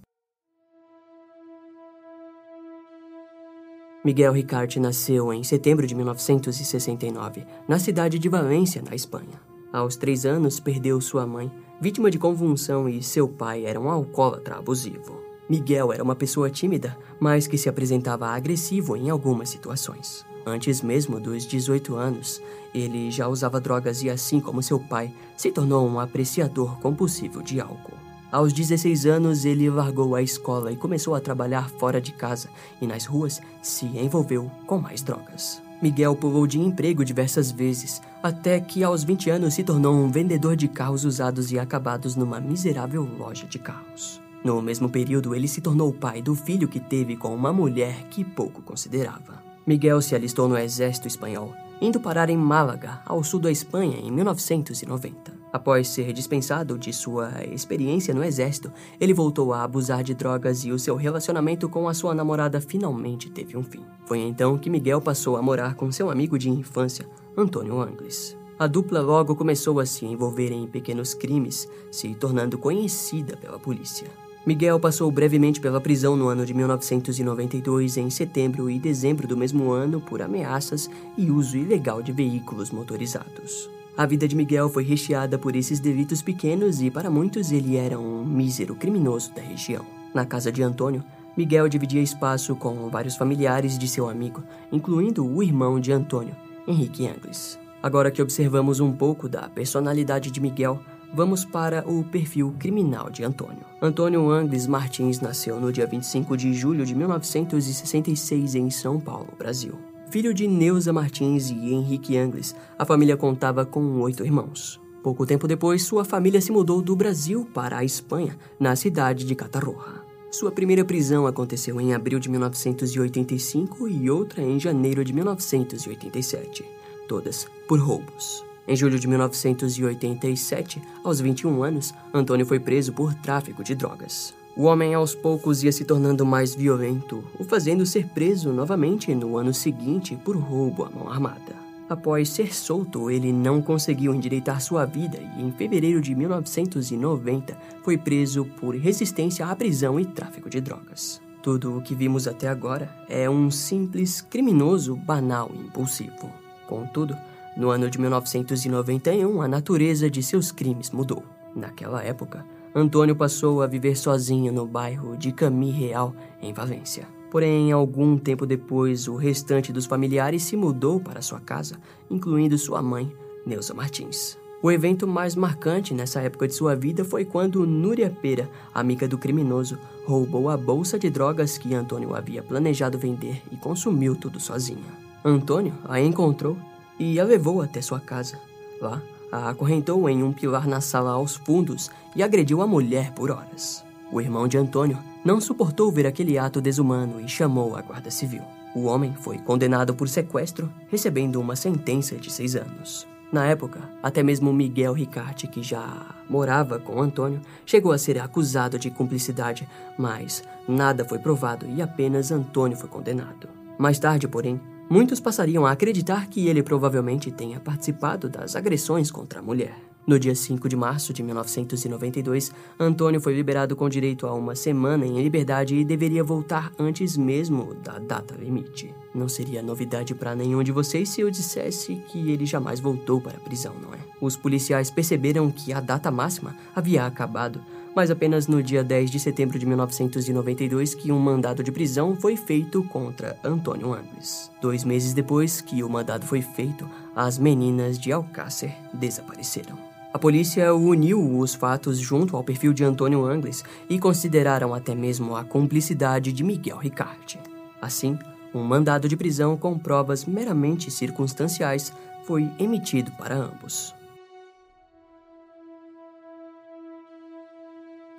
Miguel 4.05 4.33
Ricarte 4.33 4.81
nasceu 4.81 5.33
em 5.33 5.45
setembro 5.45 5.87
de 5.87 5.95
1969, 5.95 7.47
na 7.69 7.79
cidade 7.79 8.19
de 8.19 8.29
Valência, 8.29 8.83
na 8.83 8.97
Espanha. 8.97 9.41
Aos 9.73 9.95
três 9.95 10.27
anos, 10.27 10.59
perdeu 10.59 11.01
sua 11.01 11.25
mãe, 11.25 11.51
vítima 11.81 12.11
de 12.11 12.19
convulsão, 12.19 12.89
e 12.89 13.01
seu 13.01 13.29
pai 13.29 13.65
era 13.65 13.79
um 13.79 13.89
alcoólatra 13.89 14.57
abusivo. 14.57 15.23
Miguel 15.49 15.93
era 15.93 16.03
uma 16.03 16.17
pessoa 16.17 16.51
tímida, 16.51 16.99
mas 17.21 17.47
que 17.47 17.57
se 17.57 17.69
apresentava 17.69 18.27
agressivo 18.27 18.97
em 18.97 19.09
algumas 19.09 19.51
situações. 19.51 20.27
Antes 20.45 20.83
mesmo 20.83 21.21
dos 21.21 21.47
18 21.47 21.95
anos, 21.95 22.43
ele 22.75 23.09
já 23.09 23.29
usava 23.29 23.61
drogas 23.61 24.03
e, 24.03 24.11
assim 24.11 24.41
como 24.41 24.65
seu 24.65 24.81
pai, 24.81 25.15
se 25.37 25.53
tornou 25.53 25.87
um 25.87 26.01
apreciador 26.01 26.77
compulsivo 26.81 27.41
de 27.41 27.61
álcool. 27.61 28.12
Aos 28.33 28.51
16 28.55 29.05
anos, 29.05 29.45
ele 29.45 29.69
largou 29.69 30.15
a 30.15 30.23
escola 30.23 30.73
e 30.73 30.77
começou 30.77 31.15
a 31.15 31.21
trabalhar 31.21 31.69
fora 31.69 32.01
de 32.01 32.13
casa 32.13 32.49
e 32.81 32.87
nas 32.87 33.05
ruas 33.05 33.43
se 33.61 33.85
envolveu 33.85 34.51
com 34.67 34.79
mais 34.79 35.03
drogas. 35.03 35.61
Miguel 35.83 36.17
pulou 36.17 36.47
de 36.47 36.59
emprego 36.59 37.05
diversas 37.05 37.51
vezes, 37.51 38.01
até 38.23 38.59
que 38.59 38.83
aos 38.83 39.05
20 39.05 39.29
anos 39.29 39.53
se 39.53 39.63
tornou 39.63 39.95
um 39.95 40.11
vendedor 40.11 40.57
de 40.57 40.67
carros 40.67 41.05
usados 41.05 41.53
e 41.53 41.59
acabados 41.59 42.17
numa 42.17 42.41
miserável 42.41 43.07
loja 43.19 43.47
de 43.47 43.59
carros. 43.59 44.19
No 44.43 44.63
mesmo 44.63 44.89
período, 44.89 45.35
ele 45.35 45.47
se 45.47 45.61
tornou 45.61 45.93
pai 45.93 46.23
do 46.23 46.35
filho 46.35 46.69
que 46.69 46.81
teve 46.81 47.17
com 47.17 47.35
uma 47.35 47.53
mulher 47.53 48.05
que 48.09 48.25
pouco 48.25 48.63
considerava. 48.63 49.43
Miguel 49.67 50.01
se 50.01 50.15
alistou 50.15 50.49
no 50.49 50.57
exército 50.57 51.07
espanhol, 51.07 51.53
indo 51.83 52.01
parar 52.01 52.31
em 52.31 52.37
Málaga, 52.39 53.03
ao 53.05 53.23
sul 53.23 53.41
da 53.41 53.51
Espanha, 53.51 53.99
em 53.99 54.11
1990. 54.11 55.42
Após 55.53 55.89
ser 55.89 56.15
dispensado 56.15 56.79
de 56.79 56.95
sua 56.95 57.45
experiência 57.45 58.15
no 58.15 58.25
exército, 58.25 58.73
ele 58.99 59.13
voltou 59.13 59.53
a 59.53 59.63
abusar 59.63 60.03
de 60.03 60.15
drogas 60.15 60.65
e 60.65 60.73
o 60.73 60.79
seu 60.79 60.97
relacionamento 60.97 61.69
com 61.69 61.87
a 61.87 61.93
sua 61.93 62.15
namorada 62.15 62.59
finalmente 62.59 63.29
teve 63.29 63.55
um 63.57 63.63
fim. 63.63 63.85
Foi 64.07 64.19
então 64.19 64.57
que 64.57 64.71
Miguel 64.71 65.01
passou 65.01 65.37
a 65.37 65.43
morar 65.43 65.75
com 65.75 65.93
seu 65.93 66.11
amigo 66.11 66.39
de 66.39 66.49
infância, 66.49 67.07
Antônio 67.37 67.79
Angles. 67.79 68.35
A 68.59 68.67
dupla 68.67 69.03
logo 69.03 69.37
começou 69.37 69.79
a 69.79 69.85
se 69.85 70.07
envolver 70.07 70.53
em 70.53 70.67
pequenos 70.67 71.13
crimes, 71.13 71.69
se 71.91 72.15
tornando 72.15 72.57
conhecida 72.57 73.37
pela 73.37 73.59
polícia. 73.59 74.09
Miguel 74.47 74.81
passou 74.81 75.11
brevemente 75.11 75.61
pela 75.61 75.81
prisão 75.81 76.17
no 76.17 76.29
ano 76.29 76.47
de 76.47 76.55
1992, 76.55 77.97
em 77.97 78.09
setembro 78.09 78.71
e 78.71 78.79
dezembro 78.79 79.29
do 79.29 79.37
mesmo 79.37 79.71
ano, 79.71 80.01
por 80.01 80.23
ameaças 80.23 80.89
e 81.17 81.31
uso 81.31 81.57
ilegal 81.57 82.03
de 82.03 82.11
veículos 82.11 82.71
motorizados. 82.71 83.71
A 83.97 84.07
vida 84.07 84.27
de 84.27 84.35
Miguel 84.35 84.71
foi 84.71 84.85
recheada 84.85 85.39
por 85.39 85.55
esses 85.55 85.79
delitos 85.79 86.23
pequenos 86.23 86.81
e, 86.81 86.91
para 86.91 87.11
muitos, 87.11 87.53
ele 87.53 87.77
era 87.77 87.99
um 87.99 88.25
mísero 88.25 88.75
criminoso 88.75 89.35
da 89.35 89.43
região. 89.43 89.85
Na 90.15 90.25
casa 90.25 90.51
de 90.51 90.63
Antônio, 90.63 91.05
Miguel 91.37 91.69
dividia 91.69 92.03
espaço 92.03 92.57
com 92.57 92.89
vários 92.89 93.17
familiares 93.17 93.79
de 93.79 93.87
seu 93.87 94.09
amigo, 94.09 94.43
incluindo 94.71 95.27
o 95.27 95.43
irmão 95.43 95.79
de 95.79 95.93
Antônio, 95.93 96.35
Henrique 96.67 97.07
Angles. 97.07 97.59
Agora 97.83 98.11
que 98.11 98.23
observamos 98.23 98.81
um 98.81 98.93
pouco 98.93 99.29
da 99.29 99.49
personalidade 99.49 100.31
de 100.31 100.41
Miguel, 100.41 100.81
vamos 101.13 101.45
para 101.45 101.87
o 101.87 102.03
perfil 102.05 102.55
criminal 102.59 103.11
de 103.11 103.25
Antônio. 103.25 103.65
Antônio 103.81 104.31
Angles 104.31 104.67
Martins 104.67 105.21
nasceu 105.21 105.61
no 105.61 105.71
dia 105.71 105.87
25 105.87 106.35
de 106.35 106.55
julho 106.55 106.87
de 106.87 106.95
1966 106.95 108.55
em 108.55 108.71
São 108.71 108.99
Paulo, 108.99 109.29
Brasil. 109.39 109.92
Filho 110.13 110.35
de 110.35 110.47
Neuza 110.47 110.93
Martins 110.93 111.49
e 111.49 111.73
Henrique 111.73 112.19
Angles, 112.19 112.55
a 112.79 112.85
família 112.85 113.17
contava 113.17 113.65
com 113.65 113.99
oito 114.03 114.23
irmãos. 114.23 114.79
Pouco 115.03 115.25
tempo 115.25 115.49
depois, 115.49 115.85
sua 115.85 116.05
família 116.05 116.39
se 116.39 116.53
mudou 116.53 116.83
do 116.83 116.95
Brasil 116.95 117.49
para 117.55 117.79
a 117.79 117.85
Espanha, 117.85 118.37
na 118.61 118.77
cidade 118.77 119.25
de 119.25 119.35
Catarroja. 119.35 120.03
Sua 120.31 120.53
primeira 120.53 120.85
prisão 120.85 121.27
aconteceu 121.27 121.81
em 121.81 121.95
abril 121.95 122.19
de 122.19 122.29
1985 122.29 123.89
e 123.89 124.11
outra 124.11 124.43
em 124.43 124.61
janeiro 124.61 125.03
de 125.03 125.15
1987, 125.15 126.63
todas 127.09 127.47
por 127.67 127.81
roubos. 127.81 128.45
Em 128.69 128.77
julho 128.77 128.99
de 128.99 129.09
1987, 129.09 130.83
aos 131.03 131.21
21 131.23 131.63
anos, 131.63 131.95
Antônio 132.13 132.45
foi 132.45 132.61
preso 132.61 132.93
por 132.93 133.15
tráfico 133.15 133.65
de 133.65 133.75
drogas. 133.75 134.35
O 134.55 134.65
homem 134.65 134.93
aos 134.93 135.15
poucos 135.15 135.63
ia 135.63 135.73
se 135.73 135.83
tornando 135.83 136.27
mais 136.27 136.55
violento, 136.55 137.25
o 137.39 137.45
fazendo 137.45 137.87
ser 137.87 138.09
preso 138.09 138.53
novamente 138.53 139.15
no 139.15 139.39
ano 139.39 139.55
seguinte 139.55 140.15
por 140.15 140.37
roubo 140.37 140.85
à 140.85 140.91
mão 140.91 141.09
armada. 141.09 141.63
Após 141.89 142.29
ser 142.29 142.55
solto, 142.55 143.11
ele 143.11 143.33
não 143.33 143.63
conseguiu 143.63 144.15
endireitar 144.15 144.61
sua 144.61 144.85
vida 144.85 145.19
e, 145.37 145.43
em 145.43 145.51
fevereiro 145.53 146.03
de 146.03 146.15
1990, 146.15 147.57
foi 147.83 147.97
preso 147.97 148.45
por 148.45 148.77
resistência 148.77 149.47
à 149.47 149.57
prisão 149.57 149.99
e 149.99 150.05
tráfico 150.05 150.51
de 150.51 150.61
drogas. 150.61 151.21
Tudo 151.43 151.79
o 151.79 151.83
que 151.83 151.95
vimos 151.95 152.29
até 152.29 152.47
agora 152.47 152.95
é 153.09 153.29
um 153.29 153.51
simples 153.51 154.21
criminoso 154.21 154.95
banal 154.95 155.51
e 155.55 155.59
impulsivo. 155.59 156.31
Contudo, 156.69 157.17
no 157.57 157.71
ano 157.71 157.91
de 157.91 157.99
1991, 157.99 159.43
a 159.43 159.49
natureza 159.49 160.11
de 160.11 160.23
seus 160.23 160.53
crimes 160.53 160.91
mudou. 160.91 161.25
Naquela 161.55 162.03
época, 162.03 162.45
Antônio 162.75 163.15
passou 163.15 163.61
a 163.61 163.67
viver 163.67 163.97
sozinho 163.97 164.53
no 164.53 164.67
bairro 164.67 165.17
de 165.17 165.31
Cami 165.31 165.71
Real, 165.71 166.15
em 166.41 166.53
Valência. 166.55 167.07
Porém, 167.31 167.71
algum 167.71 168.17
tempo 168.17 168.47
depois, 168.47 169.09
o 169.09 169.17
restante 169.17 169.73
dos 169.73 169.87
familiares 169.87 170.43
se 170.43 170.57
mudou 170.57 170.99
para 170.99 171.23
sua 171.23 171.41
casa, 171.41 171.77
incluindo 172.11 172.57
sua 172.57 172.81
mãe, 172.81 173.15
Neuza 173.47 173.75
Martins. 173.75 174.39
O 174.63 174.71
evento 174.71 175.09
mais 175.09 175.35
marcante 175.35 175.93
nessa 175.93 176.21
época 176.21 176.47
de 176.47 176.55
sua 176.55 176.77
vida 176.77 177.05
foi 177.05 177.25
quando 177.25 177.67
Núria 177.67 178.09
Pera, 178.09 178.49
amiga 178.73 179.09
do 179.09 179.19
criminoso, 179.19 179.79
roubou 180.07 180.49
a 180.49 180.57
bolsa 180.57 180.99
de 180.99 181.11
drogas 181.11 181.59
que 181.59 181.75
Antônio 181.75 182.15
havia 182.15 182.43
planejado 182.43 182.97
vender 182.97 183.43
e 183.51 183.57
consumiu 183.57 184.15
tudo 184.15 184.39
sozinha. 184.39 185.03
Antônio 185.25 185.75
a 185.85 186.01
encontrou 186.01 186.57
e 186.99 187.19
a 187.19 187.25
levou 187.25 187.61
até 187.61 187.83
sua 187.83 187.99
casa. 187.99 188.39
Lá, 188.81 189.03
a 189.33 189.49
acorrentou 189.49 190.09
em 190.09 190.23
um 190.23 190.33
pilar 190.33 190.69
na 190.69 190.83
sala 190.83 191.13
aos 191.13 191.35
fundos 191.35 191.91
e 192.15 192.23
agrediu 192.23 192.61
a 192.61 192.67
mulher 192.67 193.13
por 193.13 193.31
horas. 193.31 193.83
O 194.13 194.21
irmão 194.21 194.47
de 194.47 194.59
Antônio 194.59 194.99
não 195.25 195.41
suportou 195.41 195.91
ver 195.91 196.07
aquele 196.07 196.39
ato 196.39 196.61
desumano 196.61 197.19
e 197.19 197.27
chamou 197.27 197.75
a 197.75 197.81
Guarda 197.81 198.11
Civil. 198.11 198.43
O 198.77 198.85
homem 198.85 199.15
foi 199.15 199.39
condenado 199.39 199.95
por 199.95 200.09
sequestro, 200.09 200.71
recebendo 200.89 201.41
uma 201.41 201.57
sentença 201.57 202.17
de 202.17 202.31
seis 202.31 202.55
anos. 202.55 203.07
Na 203.33 203.47
época, 203.47 203.81
até 204.03 204.23
mesmo 204.23 204.53
Miguel 204.53 204.93
Ricarte, 204.93 205.47
que 205.47 205.63
já 205.63 206.15
morava 206.29 206.79
com 206.79 207.01
Antônio, 207.01 207.41
chegou 207.65 207.93
a 207.93 207.97
ser 207.97 208.19
acusado 208.21 208.79
de 208.79 208.91
cumplicidade, 208.91 209.67
mas 209.99 210.45
nada 210.69 211.07
foi 211.07 211.19
provado 211.19 211.67
e 211.67 211.81
apenas 211.81 212.31
Antônio 212.31 212.77
foi 212.77 212.91
condenado. 212.91 213.49
Mais 213.79 213.99
tarde, 213.99 214.29
porém, 214.29 214.61
muitos 214.89 215.21
passariam 215.21 215.67
a 215.67 215.73
acreditar 215.73 216.29
que 216.29 216.49
ele 216.49 216.63
provavelmente 216.63 217.31
tenha 217.31 217.61
participado 217.61 218.29
das 218.29 218.57
agressões 218.57 219.11
contra 219.11 219.41
a 219.41 219.43
mulher. 219.43 219.93
No 220.05 220.19
dia 220.19 220.35
5 220.35 220.69
de 220.69 220.75
março 220.75 221.13
de 221.13 221.23
1992, 221.23 222.51
Antônio 222.79 223.21
foi 223.21 223.35
liberado 223.35 223.77
com 223.77 223.89
direito 223.89 224.27
a 224.27 224.35
uma 224.35 224.57
semana 224.57 225.07
em 225.07 225.23
liberdade 225.23 225.77
e 225.77 225.85
deveria 225.85 226.25
voltar 226.25 226.73
antes 226.77 227.17
mesmo 227.17 227.75
da 227.75 228.01
data 228.01 228.35
limite. 228.35 228.93
Não 229.15 229.29
seria 229.29 229.63
novidade 229.63 230.13
para 230.13 230.35
nenhum 230.35 230.61
de 230.65 230.73
vocês 230.73 231.09
se 231.09 231.21
eu 231.21 231.31
dissesse 231.31 232.03
que 232.09 232.33
ele 232.33 232.45
jamais 232.45 232.81
voltou 232.81 233.21
para 233.21 233.37
a 233.37 233.41
prisão, 233.41 233.75
não 233.81 233.95
é? 233.95 233.99
Os 234.21 234.37
policiais 234.37 234.91
perceberam 234.91 235.49
que 235.53 235.73
a 235.73 235.81
data 235.81 236.11
máxima 236.11 236.57
havia 236.75 237.07
acabado, 237.07 237.61
mas 237.95 238.11
apenas 238.11 238.47
no 238.47 238.63
dia 238.63 238.83
10 238.83 239.11
de 239.11 239.21
setembro 239.21 239.59
de 239.59 239.67
1992 239.67 240.95
que 240.95 241.13
um 241.13 241.19
mandado 241.19 241.63
de 241.63 241.73
prisão 241.73 242.17
foi 242.17 242.37
feito 242.37 242.83
contra 242.85 243.37
Antônio 243.45 243.93
Angles. 243.93 244.51
Dois 244.61 244.85
meses 244.85 245.13
depois 245.13 245.61
que 245.61 245.83
o 245.83 245.89
mandado 245.89 246.27
foi 246.27 246.43
feito, 246.43 246.89
as 247.15 247.39
meninas 247.39 247.99
de 247.99 248.13
Alcácer 248.13 248.75
desapareceram. 248.93 249.79
A 250.13 250.19
polícia 250.19 250.75
uniu 250.75 251.39
os 251.39 251.55
fatos 251.55 251.99
junto 251.99 252.37
ao 252.37 252.45
perfil 252.45 252.75
de 252.75 252.85
Antônio 252.85 253.25
Angles 253.25 253.65
e 253.89 253.99
consideraram 253.99 254.75
até 254.75 254.95
mesmo 254.95 255.35
a 255.35 255.43
cumplicidade 255.43 256.33
de 256.33 256.45
Miguel 256.45 256.77
Ricarte. 256.77 257.39
Assim, 257.81 258.19
um 258.55 258.63
mandado 258.63 259.09
de 259.09 259.17
prisão 259.17 259.57
com 259.57 259.79
provas 259.79 260.27
meramente 260.27 260.91
circunstanciais 260.91 261.93
foi 262.25 262.51
emitido 262.59 263.11
para 263.13 263.35
ambos. 263.35 263.95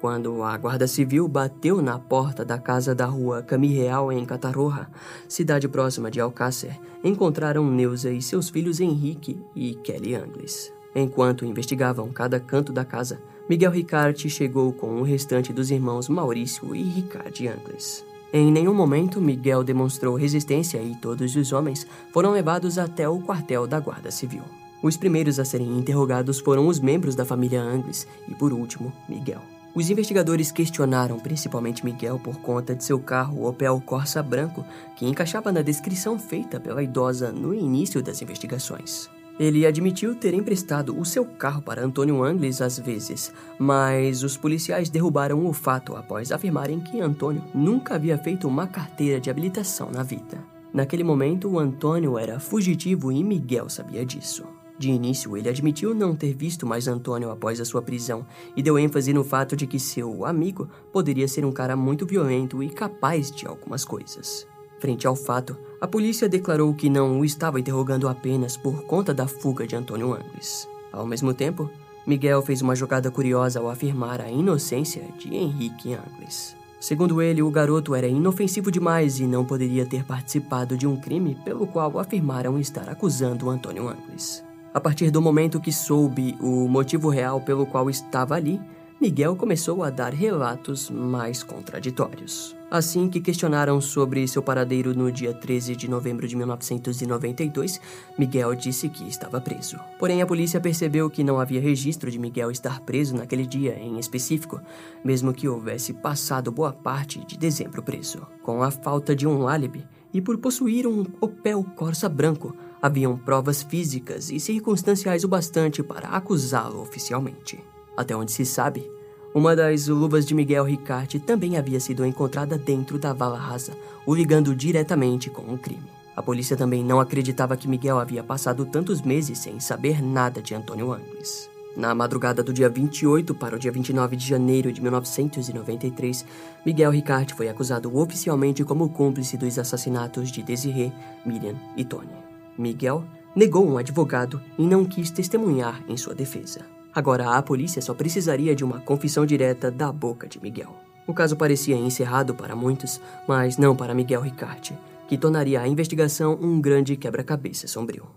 Quando 0.04 0.44
a 0.44 0.58
Guarda 0.58 0.86
Civil 0.86 1.26
bateu 1.30 1.82
na 1.82 1.98
porta 1.98 2.44
da 2.44 2.58
casa 2.58 2.94
da 2.94 3.06
rua 3.06 3.42
Camirreal 3.42 4.12
em 4.12 4.26
Catarroja, 4.26 4.90
cidade 5.30 5.66
próxima 5.66 6.12
de 6.12 6.20
Alcácer, 6.20 6.78
encontraram 7.02 7.66
Neuza 7.72 8.12
e 8.12 8.22
seus 8.22 8.50
filhos 8.50 8.82
Henrique 8.82 9.42
e 9.56 9.76
Kelly 9.76 10.14
Angles. 10.14 10.74
Enquanto 10.94 11.46
investigavam 11.46 12.10
cada 12.10 12.38
canto 12.38 12.74
da 12.74 12.84
casa, 12.84 13.22
Miguel 13.50 13.72
Ricarte 13.72 14.30
chegou 14.30 14.74
com 14.74 15.00
o 15.00 15.04
restante 15.04 15.54
dos 15.54 15.72
irmãos 15.72 16.10
Maurício 16.10 16.76
e 16.76 16.84
Ricardo 16.84 17.48
Angles. 17.48 18.04
Em 18.34 18.52
nenhum 18.52 18.74
momento 18.74 19.22
Miguel 19.22 19.64
demonstrou 19.64 20.18
resistência 20.18 20.82
e 20.84 20.98
todos 20.98 21.34
os 21.34 21.54
homens 21.54 21.88
foram 22.12 22.34
levados 22.34 22.78
até 22.78 23.08
o 23.08 23.22
quartel 23.22 23.66
da 23.66 23.80
Guarda 23.80 24.12
Civil. 24.12 24.44
Os 24.84 24.98
primeiros 24.98 25.40
a 25.40 25.46
serem 25.46 25.80
interrogados 25.80 26.42
foram 26.42 26.68
os 26.68 26.78
membros 26.78 27.16
da 27.16 27.24
família 27.24 27.62
Angles 27.62 28.06
e, 28.28 28.36
por 28.36 28.52
último, 28.52 28.92
Miguel. 29.08 29.42
Os 29.76 29.90
investigadores 29.90 30.52
questionaram 30.52 31.20
principalmente 31.20 31.84
Miguel 31.84 32.20
por 32.20 32.40
conta 32.40 32.76
de 32.76 32.84
seu 32.84 33.00
carro 33.00 33.48
Opel 33.48 33.82
Corsa 33.84 34.22
branco, 34.22 34.64
que 34.96 35.08
encaixava 35.08 35.52
na 35.52 35.64
descrição 35.64 36.20
feita 36.20 36.60
pela 36.60 36.84
idosa 36.84 37.32
no 37.32 37.54
início 37.56 38.02
das 38.02 38.22
investigações. 38.22 39.10
Ele 39.40 39.66
admitiu 39.66 40.14
ter 40.14 40.36
emprestado 40.36 40.96
o 40.96 41.04
seu 41.04 41.26
carro 41.26 41.60
para 41.60 41.84
Antônio 41.84 42.24
Angles 42.24 42.62
às 42.62 42.78
vezes, 42.78 43.34
mas 43.58 44.22
os 44.22 44.38
policiais 44.38 44.92
derrubaram 44.92 45.44
o 45.48 45.54
fato 45.54 45.96
após 45.96 46.32
afirmarem 46.32 46.80
que 46.80 47.02
Antônio 47.02 47.44
nunca 47.52 47.96
havia 47.96 48.16
feito 48.16 48.48
uma 48.48 48.68
carteira 48.68 49.20
de 49.20 49.32
habilitação 49.32 49.90
na 49.92 50.04
vida. 50.04 50.38
Naquele 50.72 51.04
momento, 51.04 51.58
Antônio 51.58 52.18
era 52.18 52.40
fugitivo 52.40 53.12
e 53.12 53.24
Miguel 53.24 53.70
sabia 53.70 54.06
disso. 54.06 54.46
De 54.78 54.90
início, 54.90 55.38
ele 55.38 55.50
admitiu 55.50 55.94
não 55.94 56.16
ter 56.16 56.34
visto 56.34 56.66
mais 56.66 56.88
Antônio 56.88 57.30
após 57.30 57.62
a 57.62 57.66
sua 57.66 57.82
prisão 57.82 58.26
e 58.56 58.64
deu 58.64 58.78
ênfase 58.78 59.14
no 59.14 59.24
fato 59.24 59.56
de 59.56 59.68
que 59.68 59.80
seu 59.80 60.26
amigo 60.26 60.68
poderia 60.92 61.28
ser 61.28 61.46
um 61.46 61.52
cara 61.52 61.76
muito 61.76 62.06
violento 62.06 62.62
e 62.64 62.70
capaz 62.70 63.32
de 63.32 63.46
algumas 63.46 63.86
coisas. 63.86 64.48
Frente 64.80 65.08
ao 65.08 65.16
fato, 65.16 65.56
a 65.80 65.88
polícia 65.88 66.28
declarou 66.28 66.74
que 66.74 66.90
não 66.90 67.20
o 67.20 67.26
estava 67.26 67.60
interrogando 67.60 68.08
apenas 68.08 68.58
por 68.58 68.84
conta 68.84 69.14
da 69.14 69.28
fuga 69.28 69.66
de 69.66 69.76
Antônio 69.76 70.12
Angles. 70.12 70.68
Ao 70.92 71.06
mesmo 71.06 71.34
tempo, 71.34 71.70
Miguel 72.06 72.42
fez 72.42 72.62
uma 72.62 72.76
jogada 72.76 73.10
curiosa 73.10 73.60
ao 73.60 73.70
afirmar 73.70 74.20
a 74.20 74.30
inocência 74.30 75.04
de 75.18 75.34
Henrique 75.34 75.94
Angles. 75.94 76.56
Segundo 76.82 77.22
ele, 77.22 77.42
o 77.42 77.50
garoto 77.50 77.96
era 77.96 78.08
inofensivo 78.08 78.70
demais 78.70 79.22
e 79.22 79.24
não 79.26 79.46
poderia 79.46 79.86
ter 79.86 80.04
participado 80.04 80.76
de 80.76 80.86
um 80.86 80.98
crime 80.98 81.38
pelo 81.46 81.66
qual 81.66 81.98
afirmaram 81.98 82.60
estar 82.60 82.90
acusando 82.90 83.50
Antônio 83.50 83.88
Angles. 83.88 84.44
A 84.74 84.82
partir 84.82 85.12
do 85.12 85.22
momento 85.22 85.62
que 85.62 85.72
soube 85.72 86.36
o 86.42 86.68
motivo 86.68 87.08
real 87.08 87.40
pelo 87.40 87.64
qual 87.64 87.92
estava 87.92 88.34
ali, 88.34 88.60
Miguel 89.00 89.36
começou 89.36 89.84
a 89.84 89.92
dar 89.92 90.12
relatos 90.12 90.90
mais 90.90 91.44
contraditórios. 91.44 92.56
Assim 92.72 93.08
que 93.08 93.22
questionaram 93.22 93.80
sobre 93.80 94.28
seu 94.28 94.42
paradeiro 94.42 94.96
no 94.96 95.12
dia 95.12 95.32
13 95.32 95.76
de 95.76 95.88
novembro 95.88 96.28
de 96.28 96.36
1992, 96.36 97.80
Miguel 98.18 98.56
disse 98.56 98.90
que 98.90 99.08
estava 99.08 99.40
preso. 99.40 99.78
Porém, 100.00 100.24
a 100.24 100.26
polícia 100.26 100.60
percebeu 100.60 101.08
que 101.08 101.24
não 101.24 101.40
havia 101.40 101.62
registro 101.62 102.10
de 102.10 102.18
Miguel 102.18 102.50
estar 102.50 102.80
preso 102.80 103.16
naquele 103.16 103.46
dia 103.46 103.78
em 103.78 104.00
específico, 104.00 104.60
mesmo 105.06 105.34
que 105.34 105.48
houvesse 105.48 105.94
passado 105.94 106.52
boa 106.52 106.74
parte 106.74 107.24
de 107.28 107.38
dezembro 107.38 107.84
preso. 107.84 108.26
Com 108.42 108.64
a 108.64 108.72
falta 108.72 109.16
de 109.16 109.28
um 109.28 109.48
álibi 109.48 109.86
e 110.12 110.20
por 110.20 110.40
possuir 110.40 110.88
um 110.88 111.06
Opel 111.22 111.64
Corsa 111.76 112.10
branco, 112.10 112.56
haviam 112.84 113.18
provas 113.18 113.64
físicas 113.64 114.30
e 114.30 114.42
circunstanciais 114.42 115.24
o 115.24 115.28
bastante 115.30 115.82
para 115.82 116.10
acusá-lo 116.10 116.82
oficialmente. 116.82 117.64
Até 117.96 118.14
onde 118.14 118.34
se 118.34 118.46
sabe, 118.46 118.92
uma 119.34 119.56
das 119.56 119.88
luvas 119.88 120.26
de 120.26 120.36
Miguel 120.36 120.66
Ricarte 120.66 121.18
também 121.18 121.58
havia 121.58 121.80
sido 121.80 122.06
encontrada 122.06 122.58
dentro 122.58 123.00
da 123.00 123.14
vala 123.14 123.40
rasa, 123.40 123.72
o 124.06 124.14
ligando 124.14 124.54
diretamente 124.54 125.30
com 125.30 125.44
o 125.44 125.58
crime. 125.58 125.90
A 126.14 126.22
polícia 126.22 126.58
também 126.58 126.84
não 126.84 127.00
acreditava 127.00 127.56
que 127.56 127.70
Miguel 127.70 127.98
havia 127.98 128.22
passado 128.22 128.66
tantos 128.66 129.02
meses 129.02 129.40
sem 129.40 129.62
saber 129.62 130.04
nada 130.04 130.42
de 130.42 130.54
Antônio 130.54 130.92
Angles. 130.92 131.50
Na 131.78 131.96
madrugada 131.96 132.44
do 132.44 132.52
dia 132.52 132.68
28 132.68 133.34
para 133.34 133.56
o 133.56 133.60
dia 133.60 133.72
29 133.72 134.18
de 134.18 134.28
janeiro 134.28 134.74
de 134.74 134.82
1993, 134.82 136.26
Miguel 136.66 136.92
Ricarte 136.92 137.34
foi 137.34 137.48
acusado 137.48 137.98
oficialmente 137.98 138.64
como 138.66 138.90
cúmplice 138.90 139.38
dos 139.38 139.58
assassinatos 139.58 140.30
de 140.30 140.44
Desiree, 140.44 140.94
Miriam 141.26 141.56
e 141.78 141.86
Tony. 141.86 142.23
Miguel 142.58 143.04
negou 143.36 143.68
um 143.68 143.78
advogado 143.78 144.42
e 144.58 144.66
não 144.66 144.86
quis 144.86 145.10
testemunhar 145.10 145.84
em 145.88 145.98
sua 145.98 146.14
defesa. 146.14 146.62
Agora 146.94 147.36
a 147.36 147.42
polícia 147.42 147.82
só 147.82 147.94
precisaria 147.94 148.56
de 148.56 148.64
uma 148.64 148.80
confissão 148.80 149.26
direta 149.26 149.72
da 149.72 149.92
boca 149.92 150.28
de 150.28 150.40
Miguel. 150.40 150.76
O 151.08 151.14
caso 151.14 151.36
parecia 151.36 151.76
encerrado 151.76 152.36
para 152.36 152.56
muitos, 152.56 153.02
mas 153.28 153.58
não 153.58 153.76
para 153.76 153.96
Miguel 153.96 154.22
Ricarte, 154.22 154.78
que 155.08 155.18
tornaria 155.18 155.60
a 155.60 155.68
investigação 155.68 156.38
um 156.40 156.62
grande 156.62 156.96
quebra-cabeça 156.96 157.68
sombrio. 157.68 158.08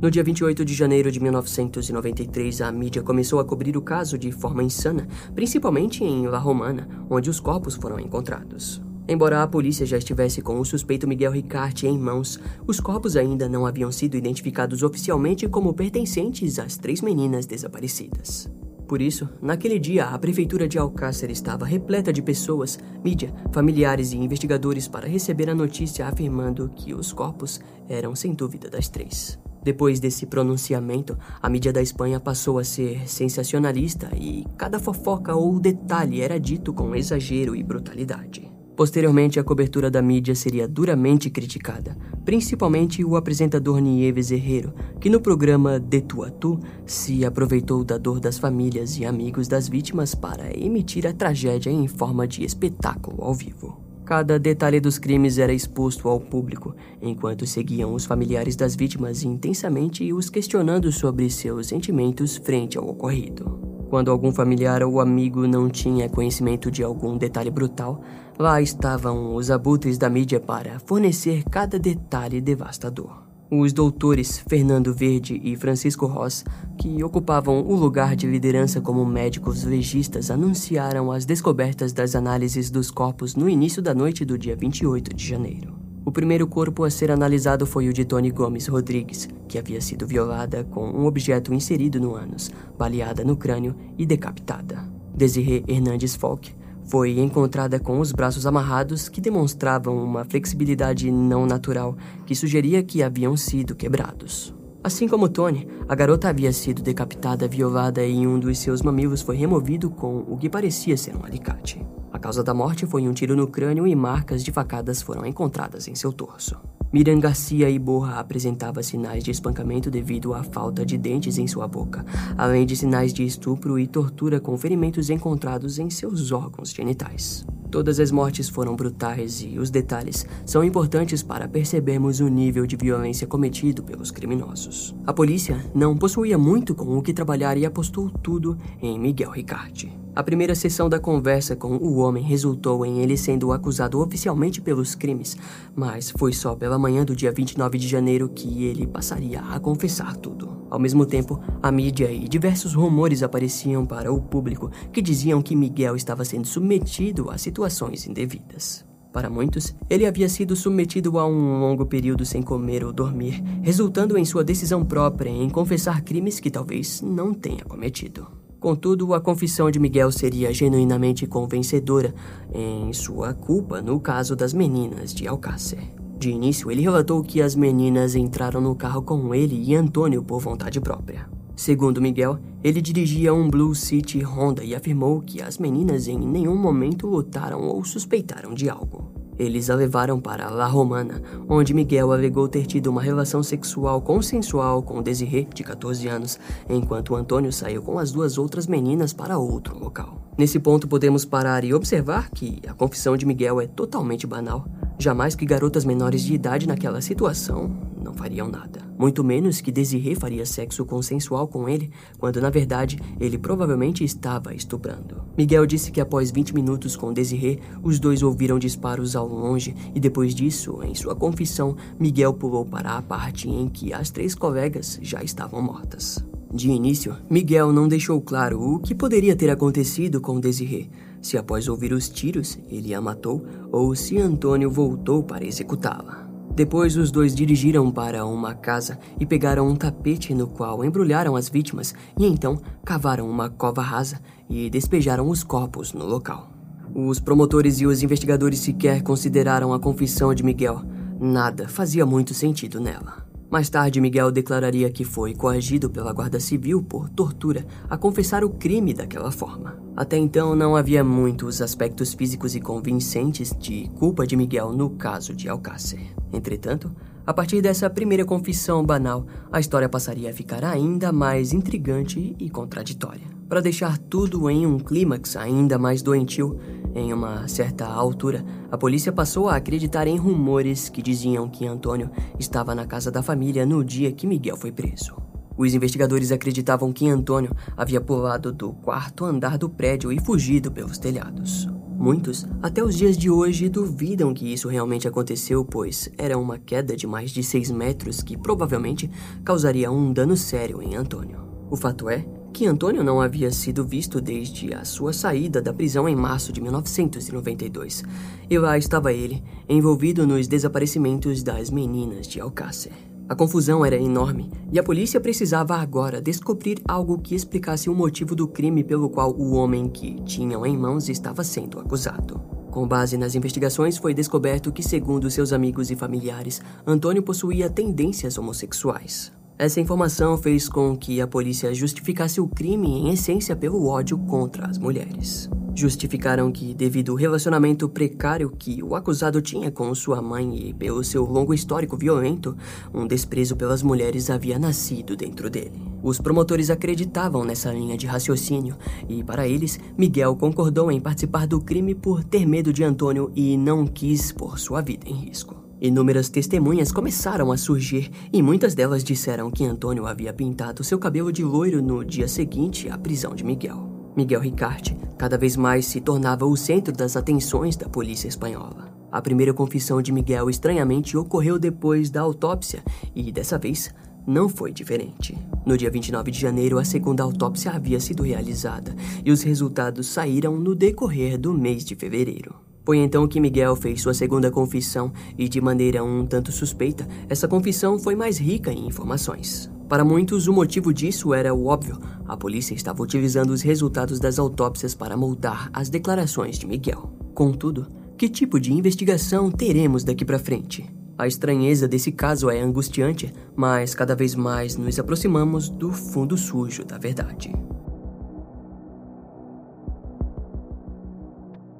No 0.00 0.10
dia 0.10 0.22
28 0.22 0.64
de 0.64 0.74
janeiro 0.74 1.10
de 1.10 1.18
1993, 1.20 2.60
a 2.60 2.70
mídia 2.70 3.02
começou 3.02 3.40
a 3.40 3.44
cobrir 3.44 3.76
o 3.76 3.82
caso 3.82 4.18
de 4.18 4.30
forma 4.30 4.62
insana, 4.62 5.08
principalmente 5.34 6.04
em 6.04 6.26
La 6.26 6.38
Romana, 6.38 6.86
onde 7.08 7.30
os 7.30 7.40
corpos 7.40 7.76
foram 7.76 7.98
encontrados. 7.98 8.82
Embora 9.08 9.42
a 9.42 9.46
polícia 9.46 9.86
já 9.86 9.96
estivesse 9.96 10.42
com 10.42 10.58
o 10.58 10.64
suspeito 10.64 11.06
Miguel 11.06 11.30
Ricarte 11.30 11.86
em 11.86 11.96
mãos, 11.96 12.40
os 12.66 12.80
corpos 12.80 13.16
ainda 13.16 13.48
não 13.48 13.64
haviam 13.64 13.92
sido 13.92 14.16
identificados 14.16 14.82
oficialmente 14.82 15.46
como 15.48 15.72
pertencentes 15.72 16.58
às 16.58 16.76
três 16.76 17.00
meninas 17.00 17.46
desaparecidas. 17.46 18.50
Por 18.88 19.00
isso, 19.00 19.28
naquele 19.42 19.78
dia, 19.78 20.06
a 20.06 20.18
prefeitura 20.18 20.68
de 20.68 20.78
Alcácer 20.78 21.30
estava 21.30 21.64
repleta 21.64 22.12
de 22.12 22.22
pessoas, 22.22 22.78
mídia, 23.04 23.32
familiares 23.52 24.12
e 24.12 24.16
investigadores 24.16 24.86
para 24.86 25.08
receber 25.08 25.50
a 25.50 25.54
notícia 25.54 26.06
afirmando 26.06 26.70
que 26.74 26.94
os 26.94 27.12
corpos 27.12 27.60
eram 27.88 28.14
sem 28.14 28.32
dúvida 28.32 28.70
das 28.70 28.88
três. 28.88 29.38
Depois 29.62 29.98
desse 29.98 30.26
pronunciamento, 30.26 31.18
a 31.42 31.48
mídia 31.48 31.72
da 31.72 31.82
Espanha 31.82 32.20
passou 32.20 32.60
a 32.60 32.64
ser 32.64 33.08
sensacionalista 33.08 34.08
e 34.16 34.46
cada 34.56 34.78
fofoca 34.78 35.34
ou 35.34 35.58
detalhe 35.58 36.20
era 36.20 36.38
dito 36.38 36.72
com 36.72 36.94
exagero 36.94 37.56
e 37.56 37.64
brutalidade. 37.64 38.55
Posteriormente, 38.76 39.40
a 39.40 39.44
cobertura 39.44 39.90
da 39.90 40.02
mídia 40.02 40.34
seria 40.34 40.68
duramente 40.68 41.30
criticada, 41.30 41.96
principalmente 42.26 43.02
o 43.02 43.16
apresentador 43.16 43.80
Nieves 43.80 44.30
Herrero, 44.30 44.74
que 45.00 45.08
no 45.08 45.18
programa 45.18 45.80
De 45.80 46.02
Tu 46.02 46.22
a 46.22 46.30
Tu 46.30 46.60
se 46.84 47.24
aproveitou 47.24 47.82
da 47.82 47.96
dor 47.96 48.20
das 48.20 48.38
famílias 48.38 48.98
e 48.98 49.06
amigos 49.06 49.48
das 49.48 49.66
vítimas 49.66 50.14
para 50.14 50.54
emitir 50.54 51.06
a 51.06 51.14
tragédia 51.14 51.70
em 51.70 51.88
forma 51.88 52.28
de 52.28 52.44
espetáculo 52.44 53.24
ao 53.24 53.32
vivo. 53.32 53.80
Cada 54.04 54.38
detalhe 54.38 54.78
dos 54.78 54.98
crimes 54.98 55.38
era 55.38 55.54
exposto 55.54 56.06
ao 56.06 56.20
público, 56.20 56.76
enquanto 57.00 57.46
seguiam 57.46 57.94
os 57.94 58.04
familiares 58.04 58.56
das 58.56 58.76
vítimas 58.76 59.24
intensamente 59.24 60.12
os 60.12 60.28
questionando 60.28 60.92
sobre 60.92 61.30
seus 61.30 61.68
sentimentos 61.68 62.36
frente 62.36 62.76
ao 62.76 62.86
ocorrido. 62.86 63.66
Quando 63.88 64.10
algum 64.10 64.32
familiar 64.32 64.82
ou 64.82 65.00
amigo 65.00 65.46
não 65.46 65.70
tinha 65.70 66.08
conhecimento 66.08 66.70
de 66.70 66.82
algum 66.82 67.16
detalhe 67.16 67.50
brutal, 67.50 68.02
lá 68.38 68.60
estavam 68.60 69.34
os 69.34 69.50
abutres 69.50 69.98
da 69.98 70.10
mídia 70.10 70.38
para 70.38 70.78
fornecer 70.80 71.42
cada 71.44 71.78
detalhe 71.78 72.40
devastador. 72.40 73.24
Os 73.48 73.72
doutores 73.72 74.38
Fernando 74.38 74.92
Verde 74.92 75.40
e 75.42 75.54
Francisco 75.54 76.04
Ross, 76.06 76.44
que 76.76 77.02
ocupavam 77.04 77.64
o 77.64 77.76
lugar 77.76 78.16
de 78.16 78.26
liderança 78.26 78.80
como 78.80 79.06
médicos 79.06 79.62
legistas, 79.62 80.32
anunciaram 80.32 81.12
as 81.12 81.24
descobertas 81.24 81.92
das 81.92 82.16
análises 82.16 82.70
dos 82.70 82.90
corpos 82.90 83.36
no 83.36 83.48
início 83.48 83.80
da 83.80 83.94
noite 83.94 84.24
do 84.24 84.36
dia 84.36 84.56
28 84.56 85.14
de 85.14 85.24
janeiro. 85.24 85.74
O 86.04 86.10
primeiro 86.10 86.46
corpo 86.46 86.82
a 86.82 86.90
ser 86.90 87.10
analisado 87.10 87.66
foi 87.66 87.88
o 87.88 87.92
de 87.92 88.04
Tony 88.04 88.30
Gomes 88.30 88.66
Rodrigues, 88.66 89.28
que 89.48 89.58
havia 89.58 89.80
sido 89.80 90.06
violada 90.06 90.64
com 90.64 90.84
um 90.84 91.06
objeto 91.06 91.54
inserido 91.54 92.00
no 92.00 92.16
ânus, 92.16 92.50
baleada 92.76 93.24
no 93.24 93.36
crânio 93.36 93.76
e 93.96 94.04
decapitada. 94.04 94.84
Desirê 95.14 95.64
Hernandes 95.68 96.16
Falk 96.16 96.52
foi 96.86 97.18
encontrada 97.18 97.78
com 97.78 98.00
os 98.00 98.12
braços 98.12 98.46
amarrados 98.46 99.08
que 99.08 99.20
demonstravam 99.20 100.02
uma 100.02 100.24
flexibilidade 100.24 101.10
não 101.10 101.46
natural 101.46 101.96
que 102.24 102.34
sugeria 102.34 102.82
que 102.82 103.02
haviam 103.02 103.36
sido 103.36 103.74
quebrados. 103.74 104.54
Assim 104.82 105.08
como 105.08 105.28
Tony, 105.28 105.66
a 105.88 105.94
garota 105.96 106.28
havia 106.28 106.52
sido 106.52 106.80
decapitada, 106.80 107.48
violada 107.48 108.04
e 108.06 108.24
um 108.26 108.38
dos 108.38 108.58
seus 108.58 108.82
mamilos 108.82 109.20
foi 109.20 109.36
removido 109.36 109.90
com 109.90 110.24
o 110.28 110.36
que 110.36 110.48
parecia 110.48 110.96
ser 110.96 111.16
um 111.16 111.24
alicate. 111.24 111.84
A 112.16 112.18
causa 112.18 112.42
da 112.42 112.54
morte 112.54 112.86
foi 112.86 113.06
um 113.06 113.12
tiro 113.12 113.36
no 113.36 113.46
crânio 113.46 113.86
e 113.86 113.94
marcas 113.94 114.42
de 114.42 114.50
facadas 114.50 115.02
foram 115.02 115.26
encontradas 115.26 115.86
em 115.86 115.94
seu 115.94 116.10
torso. 116.10 116.56
Miriam 116.90 117.20
Garcia 117.20 117.68
Iborra 117.68 118.18
apresentava 118.18 118.82
sinais 118.82 119.22
de 119.22 119.30
espancamento 119.30 119.90
devido 119.90 120.32
à 120.32 120.42
falta 120.42 120.86
de 120.86 120.96
dentes 120.96 121.36
em 121.36 121.46
sua 121.46 121.68
boca, 121.68 122.06
além 122.38 122.64
de 122.64 122.74
sinais 122.74 123.12
de 123.12 123.22
estupro 123.22 123.78
e 123.78 123.86
tortura 123.86 124.40
com 124.40 124.56
ferimentos 124.56 125.10
encontrados 125.10 125.78
em 125.78 125.90
seus 125.90 126.32
órgãos 126.32 126.72
genitais. 126.72 127.44
Todas 127.70 128.00
as 128.00 128.10
mortes 128.10 128.48
foram 128.48 128.74
brutais 128.74 129.42
e 129.42 129.58
os 129.58 129.68
detalhes 129.68 130.24
são 130.46 130.64
importantes 130.64 131.22
para 131.22 131.46
percebermos 131.46 132.20
o 132.20 132.28
nível 132.28 132.66
de 132.66 132.76
violência 132.76 133.26
cometido 133.26 133.82
pelos 133.82 134.10
criminosos. 134.10 134.96
A 135.06 135.12
polícia 135.12 135.62
não 135.74 135.94
possuía 135.94 136.38
muito 136.38 136.74
com 136.74 136.96
o 136.96 137.02
que 137.02 137.12
trabalhar 137.12 137.58
e 137.58 137.66
apostou 137.66 138.08
tudo 138.08 138.56
em 138.80 138.98
Miguel 138.98 139.32
Ricarte. 139.32 140.05
A 140.16 140.22
primeira 140.22 140.54
sessão 140.54 140.88
da 140.88 140.98
conversa 140.98 141.54
com 141.54 141.76
o 141.76 141.98
homem 141.98 142.24
resultou 142.24 142.86
em 142.86 143.00
ele 143.00 143.18
sendo 143.18 143.52
acusado 143.52 144.00
oficialmente 144.00 144.62
pelos 144.62 144.94
crimes, 144.94 145.36
mas 145.74 146.10
foi 146.10 146.32
só 146.32 146.54
pela 146.54 146.78
manhã 146.78 147.04
do 147.04 147.14
dia 147.14 147.30
29 147.30 147.76
de 147.76 147.86
janeiro 147.86 148.26
que 148.26 148.64
ele 148.64 148.86
passaria 148.86 149.40
a 149.40 149.60
confessar 149.60 150.16
tudo. 150.16 150.56
Ao 150.70 150.78
mesmo 150.78 151.04
tempo, 151.04 151.38
a 151.62 151.70
mídia 151.70 152.10
e 152.10 152.26
diversos 152.28 152.72
rumores 152.72 153.22
apareciam 153.22 153.84
para 153.84 154.10
o 154.10 154.18
público 154.18 154.70
que 154.90 155.02
diziam 155.02 155.42
que 155.42 155.54
Miguel 155.54 155.94
estava 155.94 156.24
sendo 156.24 156.46
submetido 156.46 157.30
a 157.30 157.36
situações 157.36 158.06
indevidas. 158.06 158.86
Para 159.12 159.28
muitos, 159.28 159.74
ele 159.90 160.06
havia 160.06 160.30
sido 160.30 160.56
submetido 160.56 161.18
a 161.18 161.26
um 161.26 161.60
longo 161.60 161.84
período 161.84 162.24
sem 162.24 162.40
comer 162.40 162.82
ou 162.86 162.92
dormir, 162.92 163.44
resultando 163.60 164.16
em 164.16 164.24
sua 164.24 164.42
decisão 164.42 164.82
própria 164.82 165.28
em 165.28 165.50
confessar 165.50 166.00
crimes 166.00 166.40
que 166.40 166.50
talvez 166.50 167.02
não 167.02 167.34
tenha 167.34 167.66
cometido. 167.66 168.45
Contudo, 168.66 169.14
a 169.14 169.20
confissão 169.20 169.70
de 169.70 169.78
Miguel 169.78 170.10
seria 170.10 170.52
genuinamente 170.52 171.24
convencedora 171.24 172.12
em 172.52 172.92
sua 172.92 173.32
culpa 173.32 173.80
no 173.80 174.00
caso 174.00 174.34
das 174.34 174.52
meninas 174.52 175.14
de 175.14 175.28
Alcácer. 175.28 175.78
De 176.18 176.30
início, 176.30 176.68
ele 176.68 176.82
relatou 176.82 177.22
que 177.22 177.40
as 177.40 177.54
meninas 177.54 178.16
entraram 178.16 178.60
no 178.60 178.74
carro 178.74 179.02
com 179.02 179.32
ele 179.32 179.54
e 179.54 179.76
Antônio 179.76 180.20
por 180.20 180.40
vontade 180.40 180.80
própria. 180.80 181.30
Segundo 181.54 182.02
Miguel, 182.02 182.40
ele 182.64 182.82
dirigia 182.82 183.32
um 183.32 183.48
Blue 183.48 183.72
City 183.72 184.20
Honda 184.24 184.64
e 184.64 184.74
afirmou 184.74 185.20
que 185.20 185.40
as 185.40 185.58
meninas 185.58 186.08
em 186.08 186.18
nenhum 186.18 186.56
momento 186.56 187.06
lutaram 187.06 187.68
ou 187.68 187.84
suspeitaram 187.84 188.52
de 188.52 188.68
algo. 188.68 189.15
Eles 189.38 189.68
a 189.70 189.74
levaram 189.74 190.18
para 190.18 190.50
La 190.50 190.66
Romana, 190.66 191.22
onde 191.48 191.74
Miguel 191.74 192.12
alegou 192.12 192.48
ter 192.48 192.66
tido 192.66 192.88
uma 192.88 193.02
relação 193.02 193.42
sexual 193.42 194.00
consensual 194.00 194.82
com 194.82 195.02
Desirê, 195.02 195.46
de 195.54 195.62
14 195.62 196.08
anos, 196.08 196.38
enquanto 196.68 197.14
Antônio 197.14 197.52
saiu 197.52 197.82
com 197.82 197.98
as 197.98 198.10
duas 198.12 198.38
outras 198.38 198.66
meninas 198.66 199.12
para 199.12 199.38
outro 199.38 199.78
local. 199.78 200.25
Nesse 200.38 200.58
ponto, 200.58 200.86
podemos 200.86 201.24
parar 201.24 201.64
e 201.64 201.72
observar 201.72 202.30
que 202.30 202.60
a 202.68 202.74
confissão 202.74 203.16
de 203.16 203.24
Miguel 203.24 203.58
é 203.58 203.66
totalmente 203.66 204.26
banal. 204.26 204.66
Jamais 204.98 205.34
que 205.34 205.46
garotas 205.46 205.84
menores 205.84 206.22
de 206.22 206.34
idade 206.34 206.66
naquela 206.66 207.00
situação 207.00 207.74
não 208.02 208.12
fariam 208.12 208.46
nada. 208.46 208.80
Muito 208.98 209.24
menos 209.24 209.60
que 209.60 209.72
Desirê 209.72 210.14
faria 210.14 210.44
sexo 210.44 210.84
consensual 210.84 211.48
com 211.48 211.68
ele, 211.68 211.90
quando 212.18 212.40
na 212.40 212.50
verdade 212.50 212.98
ele 213.18 213.38
provavelmente 213.38 214.04
estava 214.04 214.54
estuprando. 214.54 215.22
Miguel 215.36 215.66
disse 215.66 215.90
que 215.90 216.00
após 216.00 216.30
20 216.30 216.54
minutos 216.54 216.96
com 216.96 217.12
Desirê, 217.12 217.58
os 217.82 217.98
dois 217.98 218.22
ouviram 218.22 218.58
disparos 218.58 219.16
ao 219.16 219.26
longe 219.26 219.74
e 219.94 220.00
depois 220.00 220.34
disso, 220.34 220.82
em 220.82 220.94
sua 220.94 221.14
confissão, 221.14 221.76
Miguel 221.98 222.34
pulou 222.34 222.64
para 222.64 222.96
a 222.96 223.02
parte 223.02 223.48
em 223.48 223.68
que 223.68 223.92
as 223.92 224.10
três 224.10 224.34
colegas 224.34 224.98
já 225.02 225.22
estavam 225.22 225.60
mortas. 225.62 226.24
De 226.56 226.70
início, 226.70 227.14
Miguel 227.28 227.70
não 227.70 227.86
deixou 227.86 228.18
claro 228.18 228.58
o 228.58 228.78
que 228.78 228.94
poderia 228.94 229.36
ter 229.36 229.50
acontecido 229.50 230.22
com 230.22 230.40
Desirê, 230.40 230.88
se 231.20 231.36
após 231.36 231.68
ouvir 231.68 231.92
os 231.92 232.08
tiros 232.08 232.58
ele 232.70 232.94
a 232.94 233.00
matou 233.00 233.44
ou 233.70 233.94
se 233.94 234.16
Antônio 234.16 234.70
voltou 234.70 235.22
para 235.22 235.44
executá-la. 235.44 236.26
Depois, 236.54 236.96
os 236.96 237.10
dois 237.10 237.34
dirigiram 237.34 237.90
para 237.90 238.24
uma 238.24 238.54
casa 238.54 238.98
e 239.20 239.26
pegaram 239.26 239.68
um 239.68 239.76
tapete 239.76 240.34
no 240.34 240.46
qual 240.46 240.82
embrulharam 240.82 241.36
as 241.36 241.50
vítimas 241.50 241.94
e 242.18 242.24
então 242.24 242.58
cavaram 242.82 243.28
uma 243.28 243.50
cova 243.50 243.82
rasa 243.82 244.18
e 244.48 244.70
despejaram 244.70 245.28
os 245.28 245.44
corpos 245.44 245.92
no 245.92 246.06
local. 246.06 246.50
Os 246.94 247.20
promotores 247.20 247.80
e 247.80 247.86
os 247.86 248.02
investigadores 248.02 248.60
sequer 248.60 249.02
consideraram 249.02 249.74
a 249.74 249.78
confissão 249.78 250.34
de 250.34 250.42
Miguel. 250.42 250.82
Nada 251.20 251.68
fazia 251.68 252.06
muito 252.06 252.32
sentido 252.32 252.80
nela. 252.80 253.25
Mais 253.48 253.70
tarde, 253.70 254.00
Miguel 254.00 254.32
declararia 254.32 254.90
que 254.90 255.04
foi 255.04 255.32
coagido 255.32 255.88
pela 255.88 256.12
Guarda 256.12 256.40
Civil 256.40 256.82
por 256.82 257.08
tortura 257.08 257.64
a 257.88 257.96
confessar 257.96 258.44
o 258.44 258.50
crime 258.50 258.92
daquela 258.92 259.30
forma. 259.30 259.80
Até 259.96 260.16
então, 260.16 260.56
não 260.56 260.74
havia 260.74 261.04
muitos 261.04 261.62
aspectos 261.62 262.12
físicos 262.12 262.56
e 262.56 262.60
convincentes 262.60 263.54
de 263.56 263.88
culpa 263.98 264.26
de 264.26 264.36
Miguel 264.36 264.72
no 264.72 264.90
caso 264.90 265.32
de 265.32 265.48
Alcácer. 265.48 266.00
Entretanto, 266.32 266.90
a 267.24 267.32
partir 267.32 267.62
dessa 267.62 267.88
primeira 267.88 268.24
confissão 268.24 268.84
banal, 268.84 269.26
a 269.50 269.60
história 269.60 269.88
passaria 269.88 270.30
a 270.30 270.34
ficar 270.34 270.64
ainda 270.64 271.12
mais 271.12 271.52
intrigante 271.52 272.34
e 272.38 272.50
contraditória. 272.50 273.35
Para 273.48 273.60
deixar 273.60 273.96
tudo 273.96 274.50
em 274.50 274.66
um 274.66 274.76
clímax 274.76 275.36
ainda 275.36 275.78
mais 275.78 276.02
doentio, 276.02 276.58
em 276.94 277.12
uma 277.12 277.46
certa 277.46 277.86
altura, 277.86 278.44
a 278.72 278.76
polícia 278.76 279.12
passou 279.12 279.48
a 279.48 279.54
acreditar 279.54 280.08
em 280.08 280.16
rumores 280.16 280.88
que 280.88 281.00
diziam 281.00 281.48
que 281.48 281.64
Antônio 281.64 282.10
estava 282.40 282.74
na 282.74 282.86
casa 282.86 283.08
da 283.08 283.22
família 283.22 283.64
no 283.64 283.84
dia 283.84 284.10
que 284.10 284.26
Miguel 284.26 284.56
foi 284.56 284.72
preso. 284.72 285.14
Os 285.56 285.74
investigadores 285.74 286.32
acreditavam 286.32 286.92
que 286.92 287.08
Antônio 287.08 287.54
havia 287.76 288.00
pulado 288.00 288.52
do 288.52 288.72
quarto 288.72 289.24
andar 289.24 289.56
do 289.56 289.70
prédio 289.70 290.10
e 290.10 290.18
fugido 290.18 290.72
pelos 290.72 290.98
telhados. 290.98 291.68
Muitos, 291.96 292.46
até 292.60 292.82
os 292.82 292.96
dias 292.96 293.16
de 293.16 293.30
hoje, 293.30 293.68
duvidam 293.68 294.34
que 294.34 294.52
isso 294.52 294.68
realmente 294.68 295.06
aconteceu, 295.06 295.64
pois 295.64 296.10
era 296.18 296.36
uma 296.36 296.58
queda 296.58 296.96
de 296.96 297.06
mais 297.06 297.30
de 297.30 297.44
6 297.44 297.70
metros 297.70 298.22
que 298.22 298.36
provavelmente 298.36 299.08
causaria 299.44 299.90
um 299.90 300.12
dano 300.12 300.36
sério 300.36 300.82
em 300.82 300.96
Antônio. 300.96 301.40
O 301.70 301.76
fato 301.76 302.10
é 302.10 302.24
que 302.56 302.66
Antônio 302.66 303.04
não 303.04 303.20
havia 303.20 303.50
sido 303.50 303.84
visto 303.84 304.18
desde 304.18 304.72
a 304.72 304.82
sua 304.82 305.12
saída 305.12 305.60
da 305.60 305.74
prisão 305.74 306.08
em 306.08 306.16
março 306.16 306.50
de 306.54 306.62
1992. 306.62 308.02
E 308.48 308.58
lá 308.58 308.78
estava 308.78 309.12
ele, 309.12 309.44
envolvido 309.68 310.26
nos 310.26 310.48
desaparecimentos 310.48 311.42
das 311.42 311.68
meninas 311.68 312.26
de 312.26 312.40
Alcácer. 312.40 312.92
A 313.28 313.34
confusão 313.34 313.84
era 313.84 314.00
enorme 314.00 314.50
e 314.72 314.78
a 314.78 314.82
polícia 314.82 315.20
precisava 315.20 315.76
agora 315.76 316.18
descobrir 316.18 316.80
algo 316.88 317.18
que 317.18 317.34
explicasse 317.34 317.90
o 317.90 317.94
motivo 317.94 318.34
do 318.34 318.48
crime 318.48 318.82
pelo 318.82 319.10
qual 319.10 319.36
o 319.36 319.52
homem 319.52 319.86
que 319.86 320.14
tinham 320.22 320.64
em 320.64 320.78
mãos 320.78 321.10
estava 321.10 321.44
sendo 321.44 321.78
acusado. 321.78 322.40
Com 322.70 322.88
base 322.88 323.18
nas 323.18 323.34
investigações, 323.34 323.98
foi 323.98 324.14
descoberto 324.14 324.72
que, 324.72 324.82
segundo 324.82 325.30
seus 325.30 325.52
amigos 325.52 325.90
e 325.90 325.94
familiares, 325.94 326.62
Antônio 326.86 327.22
possuía 327.22 327.68
tendências 327.68 328.38
homossexuais. 328.38 329.30
Essa 329.58 329.80
informação 329.80 330.36
fez 330.36 330.68
com 330.68 330.94
que 330.94 331.18
a 331.18 331.26
polícia 331.26 331.72
justificasse 331.74 332.38
o 332.42 332.46
crime 332.46 332.88
em 332.88 333.08
essência 333.10 333.56
pelo 333.56 333.86
ódio 333.86 334.18
contra 334.18 334.66
as 334.66 334.76
mulheres. 334.76 335.48
Justificaram 335.74 336.52
que, 336.52 336.74
devido 336.74 337.12
ao 337.12 337.16
relacionamento 337.16 337.88
precário 337.88 338.50
que 338.50 338.82
o 338.82 338.94
acusado 338.94 339.40
tinha 339.40 339.70
com 339.70 339.94
sua 339.94 340.20
mãe 340.20 340.68
e 340.68 340.74
pelo 340.74 341.02
seu 341.02 341.24
longo 341.24 341.54
histórico 341.54 341.96
violento, 341.96 342.54
um 342.92 343.06
desprezo 343.06 343.56
pelas 343.56 343.82
mulheres 343.82 344.28
havia 344.28 344.58
nascido 344.58 345.16
dentro 345.16 345.48
dele. 345.48 345.82
Os 346.02 346.20
promotores 346.20 346.68
acreditavam 346.68 347.42
nessa 347.42 347.72
linha 347.72 347.96
de 347.96 348.06
raciocínio 348.06 348.76
e, 349.08 349.24
para 349.24 349.48
eles, 349.48 349.80
Miguel 349.96 350.36
concordou 350.36 350.92
em 350.92 351.00
participar 351.00 351.46
do 351.46 351.62
crime 351.62 351.94
por 351.94 352.22
ter 352.22 352.46
medo 352.46 352.74
de 352.74 352.84
Antônio 352.84 353.32
e 353.34 353.56
não 353.56 353.86
quis 353.86 354.32
pôr 354.32 354.58
sua 354.58 354.82
vida 354.82 355.08
em 355.08 355.14
risco. 355.14 355.65
Inúmeras 355.80 356.28
testemunhas 356.30 356.90
começaram 356.90 357.52
a 357.52 357.56
surgir 357.56 358.10
e 358.32 358.42
muitas 358.42 358.74
delas 358.74 359.04
disseram 359.04 359.50
que 359.50 359.64
Antônio 359.64 360.06
havia 360.06 360.32
pintado 360.32 360.82
seu 360.82 360.98
cabelo 360.98 361.30
de 361.30 361.44
loiro 361.44 361.82
no 361.82 362.04
dia 362.04 362.26
seguinte 362.26 362.88
à 362.88 362.96
prisão 362.96 363.34
de 363.34 363.44
Miguel. 363.44 364.12
Miguel 364.16 364.40
Ricarte 364.40 364.96
cada 365.18 365.36
vez 365.36 365.56
mais 365.56 365.84
se 365.84 366.00
tornava 366.00 366.46
o 366.46 366.56
centro 366.56 366.92
das 366.92 367.16
atenções 367.16 367.76
da 367.76 367.88
polícia 367.88 368.28
espanhola. 368.28 368.94
A 369.12 369.20
primeira 369.20 369.52
confissão 369.52 370.00
de 370.00 370.12
Miguel 370.12 370.48
estranhamente 370.48 371.16
ocorreu 371.16 371.58
depois 371.58 372.10
da 372.10 372.22
autópsia 372.22 372.82
e, 373.14 373.30
dessa 373.30 373.58
vez, 373.58 373.94
não 374.26 374.48
foi 374.48 374.72
diferente. 374.72 375.36
No 375.64 375.76
dia 375.76 375.90
29 375.90 376.30
de 376.30 376.40
janeiro, 376.40 376.78
a 376.78 376.84
segunda 376.84 377.22
autópsia 377.22 377.72
havia 377.72 378.00
sido 378.00 378.22
realizada 378.22 378.94
e 379.24 379.30
os 379.30 379.42
resultados 379.42 380.06
saíram 380.06 380.56
no 380.56 380.74
decorrer 380.74 381.38
do 381.38 381.52
mês 381.52 381.84
de 381.84 381.94
fevereiro. 381.94 382.65
Foi 382.86 382.98
então 382.98 383.26
que 383.26 383.40
Miguel 383.40 383.74
fez 383.74 384.00
sua 384.00 384.14
segunda 384.14 384.48
confissão 384.48 385.12
e, 385.36 385.48
de 385.48 385.60
maneira 385.60 386.04
um 386.04 386.24
tanto 386.24 386.52
suspeita, 386.52 387.04
essa 387.28 387.48
confissão 387.48 387.98
foi 387.98 388.14
mais 388.14 388.38
rica 388.38 388.72
em 388.72 388.86
informações. 388.86 389.68
Para 389.88 390.04
muitos, 390.04 390.46
o 390.46 390.52
motivo 390.52 390.94
disso 390.94 391.34
era 391.34 391.52
o 391.52 391.66
óbvio. 391.66 391.98
A 392.24 392.36
polícia 392.36 392.74
estava 392.74 393.02
utilizando 393.02 393.50
os 393.50 393.60
resultados 393.60 394.20
das 394.20 394.38
autópsias 394.38 394.94
para 394.94 395.16
moldar 395.16 395.68
as 395.72 395.88
declarações 395.88 396.60
de 396.60 396.66
Miguel. 396.66 397.12
Contudo, 397.34 397.88
que 398.16 398.28
tipo 398.28 398.60
de 398.60 398.72
investigação 398.72 399.50
teremos 399.50 400.04
daqui 400.04 400.24
para 400.24 400.38
frente? 400.38 400.88
A 401.18 401.26
estranheza 401.26 401.88
desse 401.88 402.12
caso 402.12 402.48
é 402.48 402.60
angustiante, 402.60 403.32
mas 403.56 403.96
cada 403.96 404.14
vez 404.14 404.36
mais 404.36 404.76
nos 404.76 404.96
aproximamos 404.96 405.68
do 405.68 405.90
fundo 405.90 406.36
sujo 406.36 406.84
da 406.84 406.98
verdade. 406.98 407.52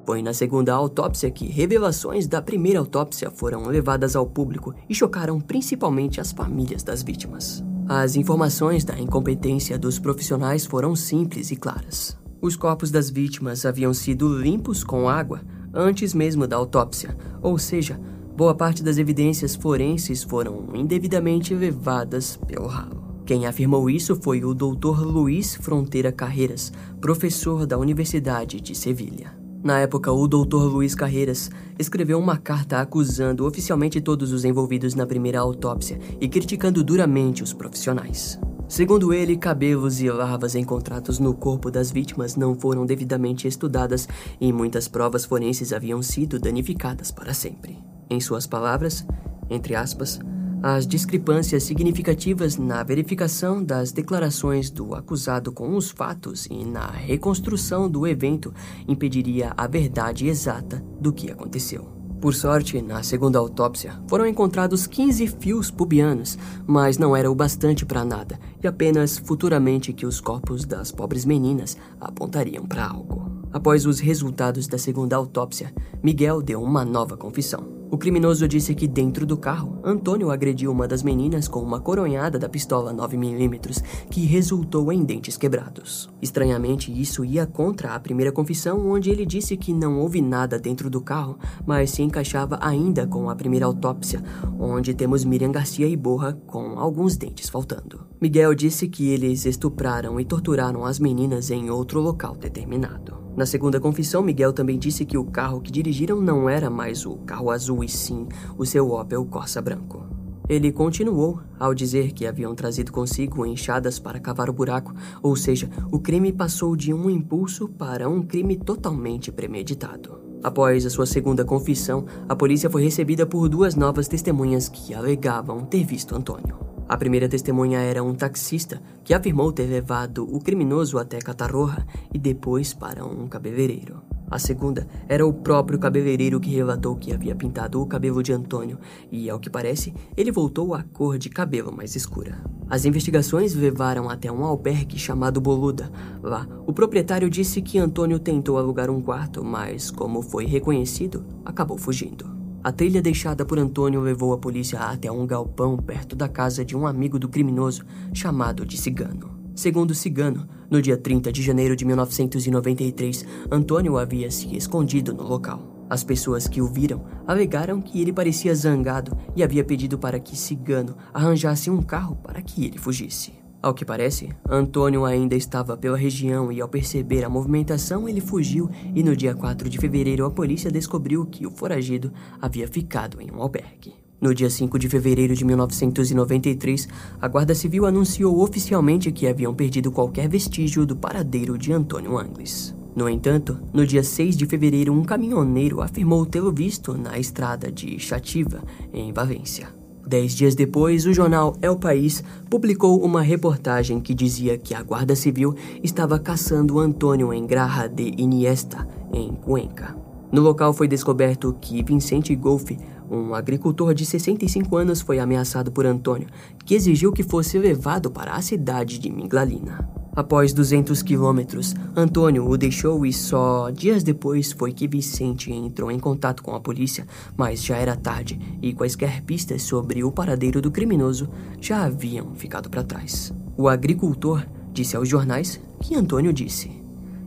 Foi 0.07 0.21
na 0.21 0.33
segunda 0.33 0.73
autópsia 0.73 1.29
que 1.29 1.45
revelações 1.45 2.27
da 2.27 2.41
primeira 2.41 2.79
autópsia 2.79 3.29
foram 3.29 3.67
levadas 3.67 4.15
ao 4.15 4.25
público 4.25 4.73
e 4.87 4.95
chocaram 4.95 5.37
principalmente 5.41 6.21
as 6.21 6.31
famílias 6.31 6.81
das 6.81 7.03
vítimas. 7.03 7.61
As 7.89 8.15
informações 8.15 8.85
da 8.85 8.97
incompetência 8.97 9.77
dos 9.77 9.99
profissionais 9.99 10.65
foram 10.65 10.95
simples 10.95 11.51
e 11.51 11.57
claras. 11.57 12.17
Os 12.41 12.55
corpos 12.55 12.89
das 12.89 13.09
vítimas 13.09 13.65
haviam 13.65 13.93
sido 13.93 14.33
limpos 14.39 14.81
com 14.81 15.09
água 15.09 15.41
antes 15.73 16.13
mesmo 16.13 16.47
da 16.47 16.55
autópsia, 16.55 17.13
ou 17.41 17.57
seja, 17.57 17.99
boa 18.33 18.55
parte 18.55 18.81
das 18.81 18.97
evidências 18.97 19.57
forenses 19.57 20.23
foram 20.23 20.69
indevidamente 20.73 21.53
levadas 21.53 22.39
pelo 22.47 22.67
ralo. 22.67 23.03
Quem 23.25 23.45
afirmou 23.45 23.89
isso 23.89 24.15
foi 24.15 24.45
o 24.45 24.53
Dr. 24.53 25.01
Luiz 25.01 25.55
Fronteira 25.55 26.13
Carreiras, 26.13 26.71
professor 27.01 27.65
da 27.65 27.77
Universidade 27.77 28.61
de 28.61 28.73
Sevilha. 28.73 29.46
Na 29.63 29.79
época, 29.79 30.11
o 30.11 30.27
Dr. 30.27 30.65
Luiz 30.71 30.93
Carreiras 30.95 31.49
escreveu 31.77 32.19
uma 32.19 32.37
carta 32.37 32.79
acusando 32.79 33.45
oficialmente 33.45 33.99
todos 33.99 34.31
os 34.31 34.45
envolvidos 34.45 34.95
na 34.95 35.05
primeira 35.05 35.39
autópsia 35.39 35.99
e 36.21 36.27
criticando 36.27 36.83
duramente 36.83 37.43
os 37.43 37.53
profissionais. 37.53 38.39
Segundo 38.67 39.13
ele, 39.13 39.37
cabelos 39.37 40.01
e 40.01 40.09
larvas 40.09 40.53
encontrados 40.53 41.19
no 41.19 41.33
corpo 41.33 41.71
das 41.71 41.89
vítimas 41.89 42.35
não 42.35 42.53
foram 42.53 42.85
devidamente 42.85 43.47
estudadas 43.47 44.07
e 44.41 44.51
muitas 44.51 44.87
provas 44.87 45.23
forenses 45.23 45.71
haviam 45.71 46.01
sido 46.01 46.37
danificadas 46.37 47.09
para 47.09 47.33
sempre. 47.33 47.77
Em 48.09 48.19
suas 48.19 48.45
palavras, 48.45 49.05
entre 49.49 49.73
aspas, 49.73 50.19
as 50.61 50.87
discrepâncias 50.87 51.63
significativas 51.63 52.57
na 52.57 52.83
verificação 52.83 53.63
das 53.63 53.91
declarações 53.91 54.69
do 54.69 54.95
acusado 54.95 55.51
com 55.51 55.75
os 55.75 55.91
fatos 55.91 56.47
e 56.47 56.65
na 56.65 56.87
reconstrução 56.87 57.89
do 57.89 58.07
evento 58.07 58.53
impediria 58.87 59.53
a 59.55 59.67
verdade 59.67 60.27
exata 60.27 60.83
do 60.99 61.13
que 61.13 61.29
aconteceu. 61.29 61.97
Por 62.19 62.33
sorte, 62.33 62.81
na 62.81 63.03
segunda 63.03 63.37
autópsia, 63.37 64.01
foram 64.07 64.25
encontrados 64.25 64.87
15 64.87 65.27
fios 65.39 65.69
pubianos, 65.69 66.37
mas 66.65 66.97
não 66.97 67.15
era 67.15 67.29
o 67.29 67.35
bastante 67.35 67.85
para 67.85 68.03
nada, 68.03 68.39
e 68.61 68.67
apenas 68.67 69.19
futuramente 69.19 69.93
que 69.93 70.05
os 70.05 70.19
corpos 70.19 70.65
das 70.65 70.91
pobres 70.91 71.25
meninas 71.25 71.77
apontariam 72.01 72.65
para 72.65 72.87
algo. 72.87 73.31
Após 73.53 73.85
os 73.85 73.99
resultados 73.99 74.67
da 74.67 74.79
segunda 74.79 75.15
autópsia, 75.15 75.71
Miguel 76.01 76.41
deu 76.41 76.61
uma 76.61 76.83
nova 76.83 77.15
confissão. 77.15 77.76
O 77.89 77.97
criminoso 77.97 78.45
disse 78.49 78.75
que 78.75 78.85
dentro 78.85 79.25
do 79.25 79.37
carro, 79.37 79.79
Antônio 79.81 80.29
agrediu 80.29 80.71
uma 80.71 80.87
das 80.87 81.01
meninas 81.01 81.47
com 81.47 81.61
uma 81.61 81.79
coronhada 81.79 82.37
da 82.37 82.49
pistola 82.49 82.93
9mm, 82.93 83.81
que 84.09 84.25
resultou 84.25 84.91
em 84.91 85.05
dentes 85.05 85.37
quebrados. 85.37 86.09
Estranhamente, 86.21 86.91
isso 86.91 87.23
ia 87.23 87.45
contra 87.45 87.95
a 87.95 87.99
primeira 87.99 88.31
confissão, 88.31 88.89
onde 88.89 89.09
ele 89.09 89.25
disse 89.25 89.55
que 89.55 89.73
não 89.73 89.99
houve 89.99 90.21
nada 90.21 90.59
dentro 90.59 90.89
do 90.89 90.99
carro, 90.99 91.39
mas 91.65 91.91
se 91.91 92.01
encaixava 92.01 92.59
ainda 92.61 93.07
com 93.07 93.29
a 93.29 93.35
primeira 93.35 93.65
autópsia, 93.65 94.21
onde 94.59 94.93
temos 94.93 95.23
Miriam 95.23 95.51
Garcia 95.51 95.87
e 95.87 95.95
Borra 95.95 96.33
com 96.45 96.77
alguns 96.77 97.15
dentes 97.15 97.47
faltando. 97.47 98.05
Miguel 98.19 98.53
disse 98.53 98.89
que 98.89 99.07
eles 99.09 99.45
estupraram 99.45 100.19
e 100.19 100.25
torturaram 100.25 100.83
as 100.83 100.99
meninas 100.99 101.51
em 101.51 101.69
outro 101.69 102.01
local 102.01 102.35
determinado. 102.35 103.27
Na 103.37 103.45
segunda 103.45 103.79
confissão, 103.79 104.23
Miguel 104.23 104.51
também 104.51 104.79
disse 104.79 105.05
que 105.05 105.15
o 105.15 105.23
carro 105.23 105.61
que 105.61 105.71
dirigiram 105.71 106.19
não 106.19 106.49
era 106.49 106.71
mais 106.71 107.05
o 107.05 107.17
carro 107.17 107.51
azul 107.51 107.76
e 107.83 107.89
sim 107.89 108.27
o 108.57 108.65
seu 108.65 108.91
Opel 108.91 109.25
Corsa 109.25 109.61
branco. 109.61 110.05
Ele 110.49 110.71
continuou 110.71 111.41
ao 111.59 111.73
dizer 111.73 112.13
que 112.13 112.25
haviam 112.25 112.55
trazido 112.55 112.91
consigo 112.91 113.45
enxadas 113.45 113.99
para 113.99 114.19
cavar 114.19 114.49
o 114.49 114.53
buraco, 114.53 114.93
ou 115.21 115.35
seja, 115.35 115.69
o 115.91 115.99
crime 115.99 116.31
passou 116.31 116.75
de 116.75 116.93
um 116.93 117.09
impulso 117.09 117.67
para 117.67 118.07
um 118.07 118.21
crime 118.21 118.55
totalmente 118.55 119.29
premeditado. 119.29 120.21
Após 120.41 120.85
a 120.85 120.89
sua 120.89 121.05
segunda 121.05 121.43
confissão, 121.43 122.05
a 122.29 122.35
polícia 122.35 122.69
foi 122.69 122.83
recebida 122.83 123.25
por 123.25 123.49
duas 123.49 123.75
novas 123.75 124.07
testemunhas 124.07 124.69
que 124.69 124.93
alegavam 124.93 125.65
ter 125.65 125.83
visto 125.83 126.15
Antônio. 126.15 126.57
A 126.87 126.95
primeira 126.95 127.27
testemunha 127.27 127.79
era 127.79 128.01
um 128.01 128.15
taxista 128.15 128.81
que 129.03 129.13
afirmou 129.13 129.51
ter 129.51 129.65
levado 129.65 130.23
o 130.23 130.39
criminoso 130.39 130.97
até 130.97 131.19
Catarroja 131.19 131.85
e 132.13 132.17
depois 132.17 132.73
para 132.73 133.03
um 133.03 133.27
cabeleireiro. 133.27 134.06
A 134.29 134.37
segunda 134.37 134.85
era 135.07 135.25
o 135.25 135.31
próprio 135.31 135.79
cabeleireiro 135.79 136.39
que 136.39 136.49
relatou 136.49 136.97
que 136.97 137.13
havia 137.13 137.33
pintado 137.33 137.81
o 137.81 137.85
cabelo 137.85 138.21
de 138.21 138.33
Antônio 138.33 138.77
e, 139.09 139.29
ao 139.29 139.39
que 139.39 139.49
parece, 139.49 139.93
ele 140.17 140.31
voltou 140.31 140.73
à 140.73 140.83
cor 140.83 141.17
de 141.17 141.29
cabelo 141.29 141.71
mais 141.71 141.95
escura. 141.95 142.37
As 142.69 142.83
investigações 142.83 143.55
levaram 143.55 144.09
até 144.09 144.29
um 144.29 144.43
albergue 144.43 144.99
chamado 144.99 145.39
Boluda. 145.39 145.89
Lá, 146.21 146.45
o 146.65 146.73
proprietário 146.73 147.29
disse 147.29 147.61
que 147.61 147.79
Antônio 147.79 148.19
tentou 148.19 148.57
alugar 148.57 148.89
um 148.89 149.01
quarto, 149.01 149.43
mas, 149.43 149.89
como 149.89 150.21
foi 150.21 150.45
reconhecido, 150.45 151.25
acabou 151.45 151.77
fugindo. 151.77 152.29
A 152.61 152.71
trilha 152.73 153.01
deixada 153.01 153.45
por 153.45 153.57
Antônio 153.57 154.01
levou 154.01 154.33
a 154.33 154.37
polícia 154.37 154.79
até 154.79 155.09
um 155.09 155.25
galpão 155.25 155.77
perto 155.77 156.17
da 156.17 156.27
casa 156.27 156.65
de 156.65 156.75
um 156.75 156.85
amigo 156.85 157.17
do 157.17 157.29
criminoso 157.29 157.85
chamado 158.13 158.65
de 158.65 158.77
Cigano. 158.77 159.46
Segundo 159.57 159.95
Cigano, 159.95 160.47
no 160.69 160.79
dia 160.79 160.95
30 160.95 161.31
de 161.31 161.41
janeiro 161.41 161.75
de 161.75 161.83
1993, 161.83 163.25
Antônio 163.51 163.97
havia 163.97 164.29
se 164.29 164.55
escondido 164.55 165.15
no 165.15 165.23
local. 165.23 165.87
As 165.89 166.03
pessoas 166.03 166.47
que 166.47 166.61
o 166.61 166.67
viram 166.67 167.03
alegaram 167.25 167.81
que 167.81 167.99
ele 167.99 168.13
parecia 168.13 168.53
zangado 168.53 169.17
e 169.35 169.41
havia 169.41 169.63
pedido 169.63 169.97
para 169.97 170.19
que 170.19 170.37
Cigano 170.37 170.95
arranjasse 171.11 171.71
um 171.71 171.81
carro 171.81 172.15
para 172.17 172.39
que 172.39 172.65
ele 172.65 172.77
fugisse. 172.77 173.33
Ao 173.59 173.73
que 173.73 173.83
parece, 173.83 174.29
Antônio 174.47 175.05
ainda 175.05 175.35
estava 175.35 175.75
pela 175.75 175.97
região 175.97 176.51
e, 176.51 176.61
ao 176.61 176.69
perceber 176.69 177.25
a 177.25 177.29
movimentação, 177.29 178.07
ele 178.07 178.21
fugiu. 178.21 178.69
E 178.93 179.01
no 179.01 179.15
dia 179.15 179.33
4 179.33 179.67
de 179.67 179.79
fevereiro, 179.79 180.23
a 180.23 180.29
polícia 180.29 180.69
descobriu 180.69 181.25
que 181.25 181.47
o 181.47 181.51
foragido 181.51 182.13
havia 182.39 182.67
ficado 182.67 183.19
em 183.19 183.31
um 183.31 183.41
albergue. 183.41 184.06
No 184.19 184.33
dia 184.33 184.49
5 184.49 184.79
de 184.79 184.89
fevereiro 184.89 185.35
de 185.35 185.45
1993, 185.45 186.87
a 187.21 187.27
Guarda 187.27 187.53
Civil 187.53 187.85
anunciou 187.85 188.41
oficialmente 188.41 189.11
que 189.11 189.27
haviam 189.27 189.53
perdido 189.53 189.91
qualquer 189.91 190.27
vestígio 190.27 190.87
do 190.87 190.95
paradeiro 190.95 191.55
de 191.55 191.71
Antônio 191.71 192.17
Angles. 192.17 192.75
No 192.95 193.07
entanto, 193.07 193.59
no 193.71 193.85
dia 193.85 194.03
6 194.03 194.35
de 194.35 194.47
fevereiro, 194.47 194.91
um 194.91 195.03
caminhoneiro 195.03 195.81
afirmou 195.81 196.25
tê-lo 196.25 196.51
visto 196.51 196.97
na 196.97 197.19
estrada 197.19 197.71
de 197.71 197.99
Chativa, 197.99 198.63
em 198.91 199.13
Valência. 199.13 199.67
Dez 200.07 200.33
dias 200.33 200.55
depois, 200.55 201.05
o 201.05 201.13
jornal 201.13 201.55
El 201.61 201.75
País 201.75 202.23
publicou 202.49 203.03
uma 203.03 203.21
reportagem 203.21 203.99
que 203.99 204.15
dizia 204.15 204.57
que 204.57 204.73
a 204.73 204.81
Guarda 204.81 205.15
Civil 205.15 205.53
estava 205.83 206.17
caçando 206.17 206.79
Antônio 206.79 207.31
em 207.31 207.45
Graja 207.45 207.87
de 207.87 208.13
Iniesta, 208.17 208.87
em 209.13 209.35
Cuenca. 209.35 209.95
No 210.31 210.41
local 210.41 210.73
foi 210.73 210.87
descoberto 210.87 211.55
que 211.61 211.83
Vicente 211.83 212.35
Golfe, 212.35 212.77
um 213.09 213.33
agricultor 213.33 213.93
de 213.93 214.05
65 214.05 214.75
anos 214.75 215.01
foi 215.01 215.19
ameaçado 215.19 215.71
por 215.71 215.85
Antônio, 215.85 216.27
que 216.65 216.75
exigiu 216.75 217.11
que 217.11 217.23
fosse 217.23 217.57
levado 217.57 218.11
para 218.11 218.33
a 218.33 218.41
cidade 218.41 218.99
de 218.99 219.09
Miglalina. 219.09 219.87
Após 220.15 220.51
200 220.51 221.03
quilômetros, 221.03 221.75
Antônio 221.95 222.49
o 222.49 222.57
deixou 222.57 223.05
e 223.05 223.13
só 223.13 223.69
dias 223.69 224.01
depois 224.01 224.51
foi 224.51 224.73
que 224.73 224.87
Vicente 224.87 225.53
entrou 225.53 225.91
em 225.91 225.99
contato 225.99 226.41
com 226.41 226.55
a 226.55 226.59
polícia, 226.59 227.05
mas 227.37 227.63
já 227.63 227.77
era 227.77 227.95
tarde 227.95 228.39
e 228.59 228.73
quaisquer 228.73 229.21
pistas 229.21 229.61
sobre 229.61 230.03
o 230.03 230.11
paradeiro 230.11 230.59
do 230.59 230.71
criminoso 230.71 231.29
já 231.61 231.83
haviam 231.83 232.33
ficado 232.33 232.67
para 232.67 232.83
trás. 232.83 233.31
O 233.55 233.69
agricultor 233.69 234.43
disse 234.73 234.97
aos 234.97 235.07
jornais 235.07 235.61
que 235.79 235.95
Antônio 235.95 236.33
disse, 236.33 236.71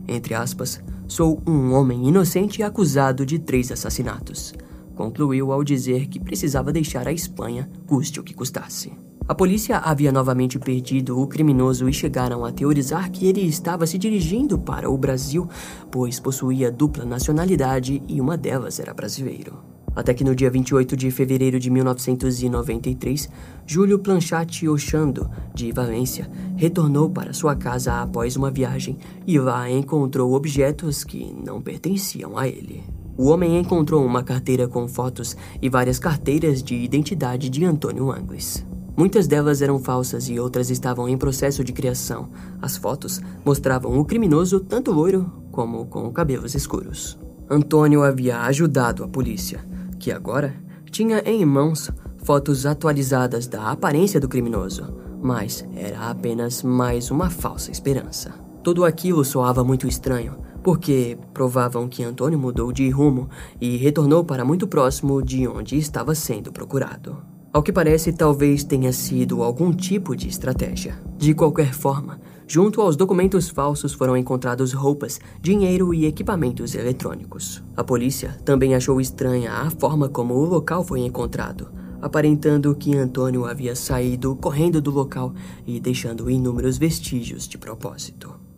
entre 0.05 0.33
aspas, 0.33 0.81
sou 1.07 1.41
um 1.47 1.73
homem 1.73 2.09
inocente 2.09 2.61
acusado 2.61 3.25
de 3.25 3.39
três 3.39 3.71
assassinatos. 3.71 4.53
Concluiu 4.95 5.51
ao 5.51 5.63
dizer 5.63 6.07
que 6.07 6.19
precisava 6.19 6.71
deixar 6.71 7.07
a 7.07 7.13
Espanha, 7.13 7.69
custe 7.85 8.19
o 8.19 8.23
que 8.23 8.33
custasse. 8.33 8.91
A 9.27 9.35
polícia 9.35 9.77
havia 9.77 10.11
novamente 10.11 10.59
perdido 10.59 11.17
o 11.17 11.27
criminoso 11.27 11.87
e 11.87 11.93
chegaram 11.93 12.43
a 12.43 12.51
teorizar 12.51 13.09
que 13.09 13.27
ele 13.27 13.41
estava 13.41 13.87
se 13.87 13.97
dirigindo 13.97 14.59
para 14.59 14.89
o 14.89 14.97
Brasil, 14.97 15.47
pois 15.89 16.19
possuía 16.19 16.71
dupla 16.71 17.05
nacionalidade 17.05 18.03
e 18.07 18.19
uma 18.19 18.35
delas 18.35 18.79
era 18.79 18.93
brasileiro. 18.93 19.71
Até 19.95 20.13
que 20.13 20.23
no 20.23 20.35
dia 20.35 20.49
28 20.49 20.95
de 20.95 21.11
fevereiro 21.11 21.59
de 21.59 21.69
1993, 21.69 23.29
Júlio 23.65 23.99
Planchat 23.99 24.67
Ochando, 24.67 25.29
de 25.53 25.71
Valência, 25.71 26.29
retornou 26.55 27.09
para 27.09 27.33
sua 27.33 27.55
casa 27.55 28.01
após 28.01 28.35
uma 28.35 28.49
viagem 28.49 28.97
e 29.27 29.37
lá 29.37 29.69
encontrou 29.69 30.33
objetos 30.33 31.03
que 31.03 31.33
não 31.45 31.61
pertenciam 31.61 32.37
a 32.37 32.47
ele. 32.47 32.83
O 33.21 33.25
homem 33.25 33.59
encontrou 33.59 34.03
uma 34.03 34.23
carteira 34.23 34.67
com 34.67 34.87
fotos 34.87 35.37
e 35.61 35.69
várias 35.69 35.99
carteiras 35.99 36.63
de 36.63 36.73
identidade 36.73 37.51
de 37.51 37.63
Antônio 37.63 38.11
Angles. 38.11 38.65
Muitas 38.97 39.27
delas 39.27 39.61
eram 39.61 39.77
falsas 39.77 40.27
e 40.27 40.39
outras 40.39 40.71
estavam 40.71 41.07
em 41.07 41.15
processo 41.15 41.63
de 41.63 41.71
criação. 41.71 42.31
As 42.59 42.77
fotos 42.77 43.21
mostravam 43.45 43.99
o 43.99 44.05
criminoso 44.05 44.59
tanto 44.59 44.91
loiro 44.91 45.31
como 45.51 45.85
com 45.85 46.11
cabelos 46.11 46.55
escuros. 46.55 47.15
Antônio 47.47 48.01
havia 48.01 48.39
ajudado 48.39 49.03
a 49.03 49.07
polícia, 49.07 49.63
que 49.99 50.11
agora 50.11 50.55
tinha 50.89 51.19
em 51.23 51.45
mãos 51.45 51.91
fotos 52.23 52.65
atualizadas 52.65 53.45
da 53.45 53.69
aparência 53.69 54.19
do 54.19 54.27
criminoso, 54.27 54.97
mas 55.21 55.63
era 55.75 56.09
apenas 56.09 56.63
mais 56.63 57.11
uma 57.11 57.29
falsa 57.29 57.69
esperança. 57.69 58.33
Tudo 58.63 58.83
aquilo 58.83 59.23
soava 59.23 59.63
muito 59.63 59.87
estranho, 59.87 60.37
porque 60.63 61.17
provavam 61.33 61.87
que 61.87 62.03
Antônio 62.03 62.39
mudou 62.39 62.71
de 62.71 62.89
rumo 62.89 63.29
e 63.59 63.77
retornou 63.77 64.23
para 64.23 64.45
muito 64.45 64.67
próximo 64.67 65.21
de 65.21 65.47
onde 65.47 65.77
estava 65.77 66.15
sendo 66.15 66.51
procurado. 66.51 67.17
Ao 67.53 67.61
que 67.61 67.73
parece, 67.73 68.13
talvez 68.13 68.63
tenha 68.63 68.93
sido 68.93 69.43
algum 69.43 69.73
tipo 69.73 70.15
de 70.15 70.29
estratégia. 70.29 70.97
De 71.17 71.33
qualquer 71.33 71.73
forma, 71.73 72.17
junto 72.47 72.79
aos 72.79 72.95
documentos 72.95 73.49
falsos 73.49 73.91
foram 73.91 74.15
encontrados 74.15 74.71
roupas, 74.71 75.19
dinheiro 75.41 75.93
e 75.93 76.05
equipamentos 76.05 76.75
eletrônicos. 76.75 77.61
A 77.75 77.83
polícia 77.83 78.39
também 78.45 78.73
achou 78.73 79.01
estranha 79.01 79.51
a 79.51 79.69
forma 79.69 80.07
como 80.07 80.33
o 80.35 80.45
local 80.45 80.81
foi 80.85 81.01
encontrado, 81.01 81.69
aparentando 82.01 82.73
que 82.73 82.95
Antônio 82.95 83.45
havia 83.45 83.75
saído 83.75 84.33
correndo 84.37 84.81
do 84.81 84.89
local 84.89 85.33
e 85.67 85.77
deixando 85.77 86.29
inúmeros 86.29 86.77
vestígios 86.77 87.49
de 87.49 87.57
propósito. 87.57 88.50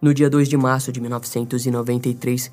No 0.00 0.14
dia 0.14 0.30
2 0.30 0.48
de 0.48 0.56
março 0.56 0.92
de 0.92 1.00
1993, 1.00 2.52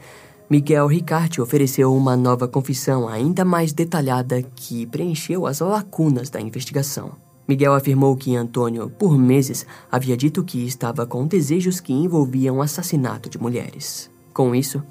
Miguel 0.50 0.88
Ricarte 0.88 1.40
ofereceu 1.40 1.96
uma 1.96 2.18
nova 2.18 2.48
confissão 2.48 3.08
ainda 3.08 3.46
mais 3.46 3.72
detalhada 3.72 4.42
que 4.56 4.88
preencheu 4.88 5.46
as 5.46 5.60
lacunas 5.60 6.32
da 6.32 6.42
investigação. 6.42 7.12
Miguel 7.48 7.76
afirmou 7.76 8.16
que 8.16 8.36
Antônio, 8.36 8.90
por 8.90 9.16
meses, 9.16 9.64
havia 9.92 10.18
dito 10.18 10.44
que 10.44 10.66
estava 10.66 11.06
com 11.06 11.28
desejos 11.28 11.80
que 11.80 11.94
envolviam 11.94 12.64
assassinato 12.64 13.30
de 13.30 13.38
mulheres. 13.38 14.10
Com 14.34 14.56
isso, 14.56 14.82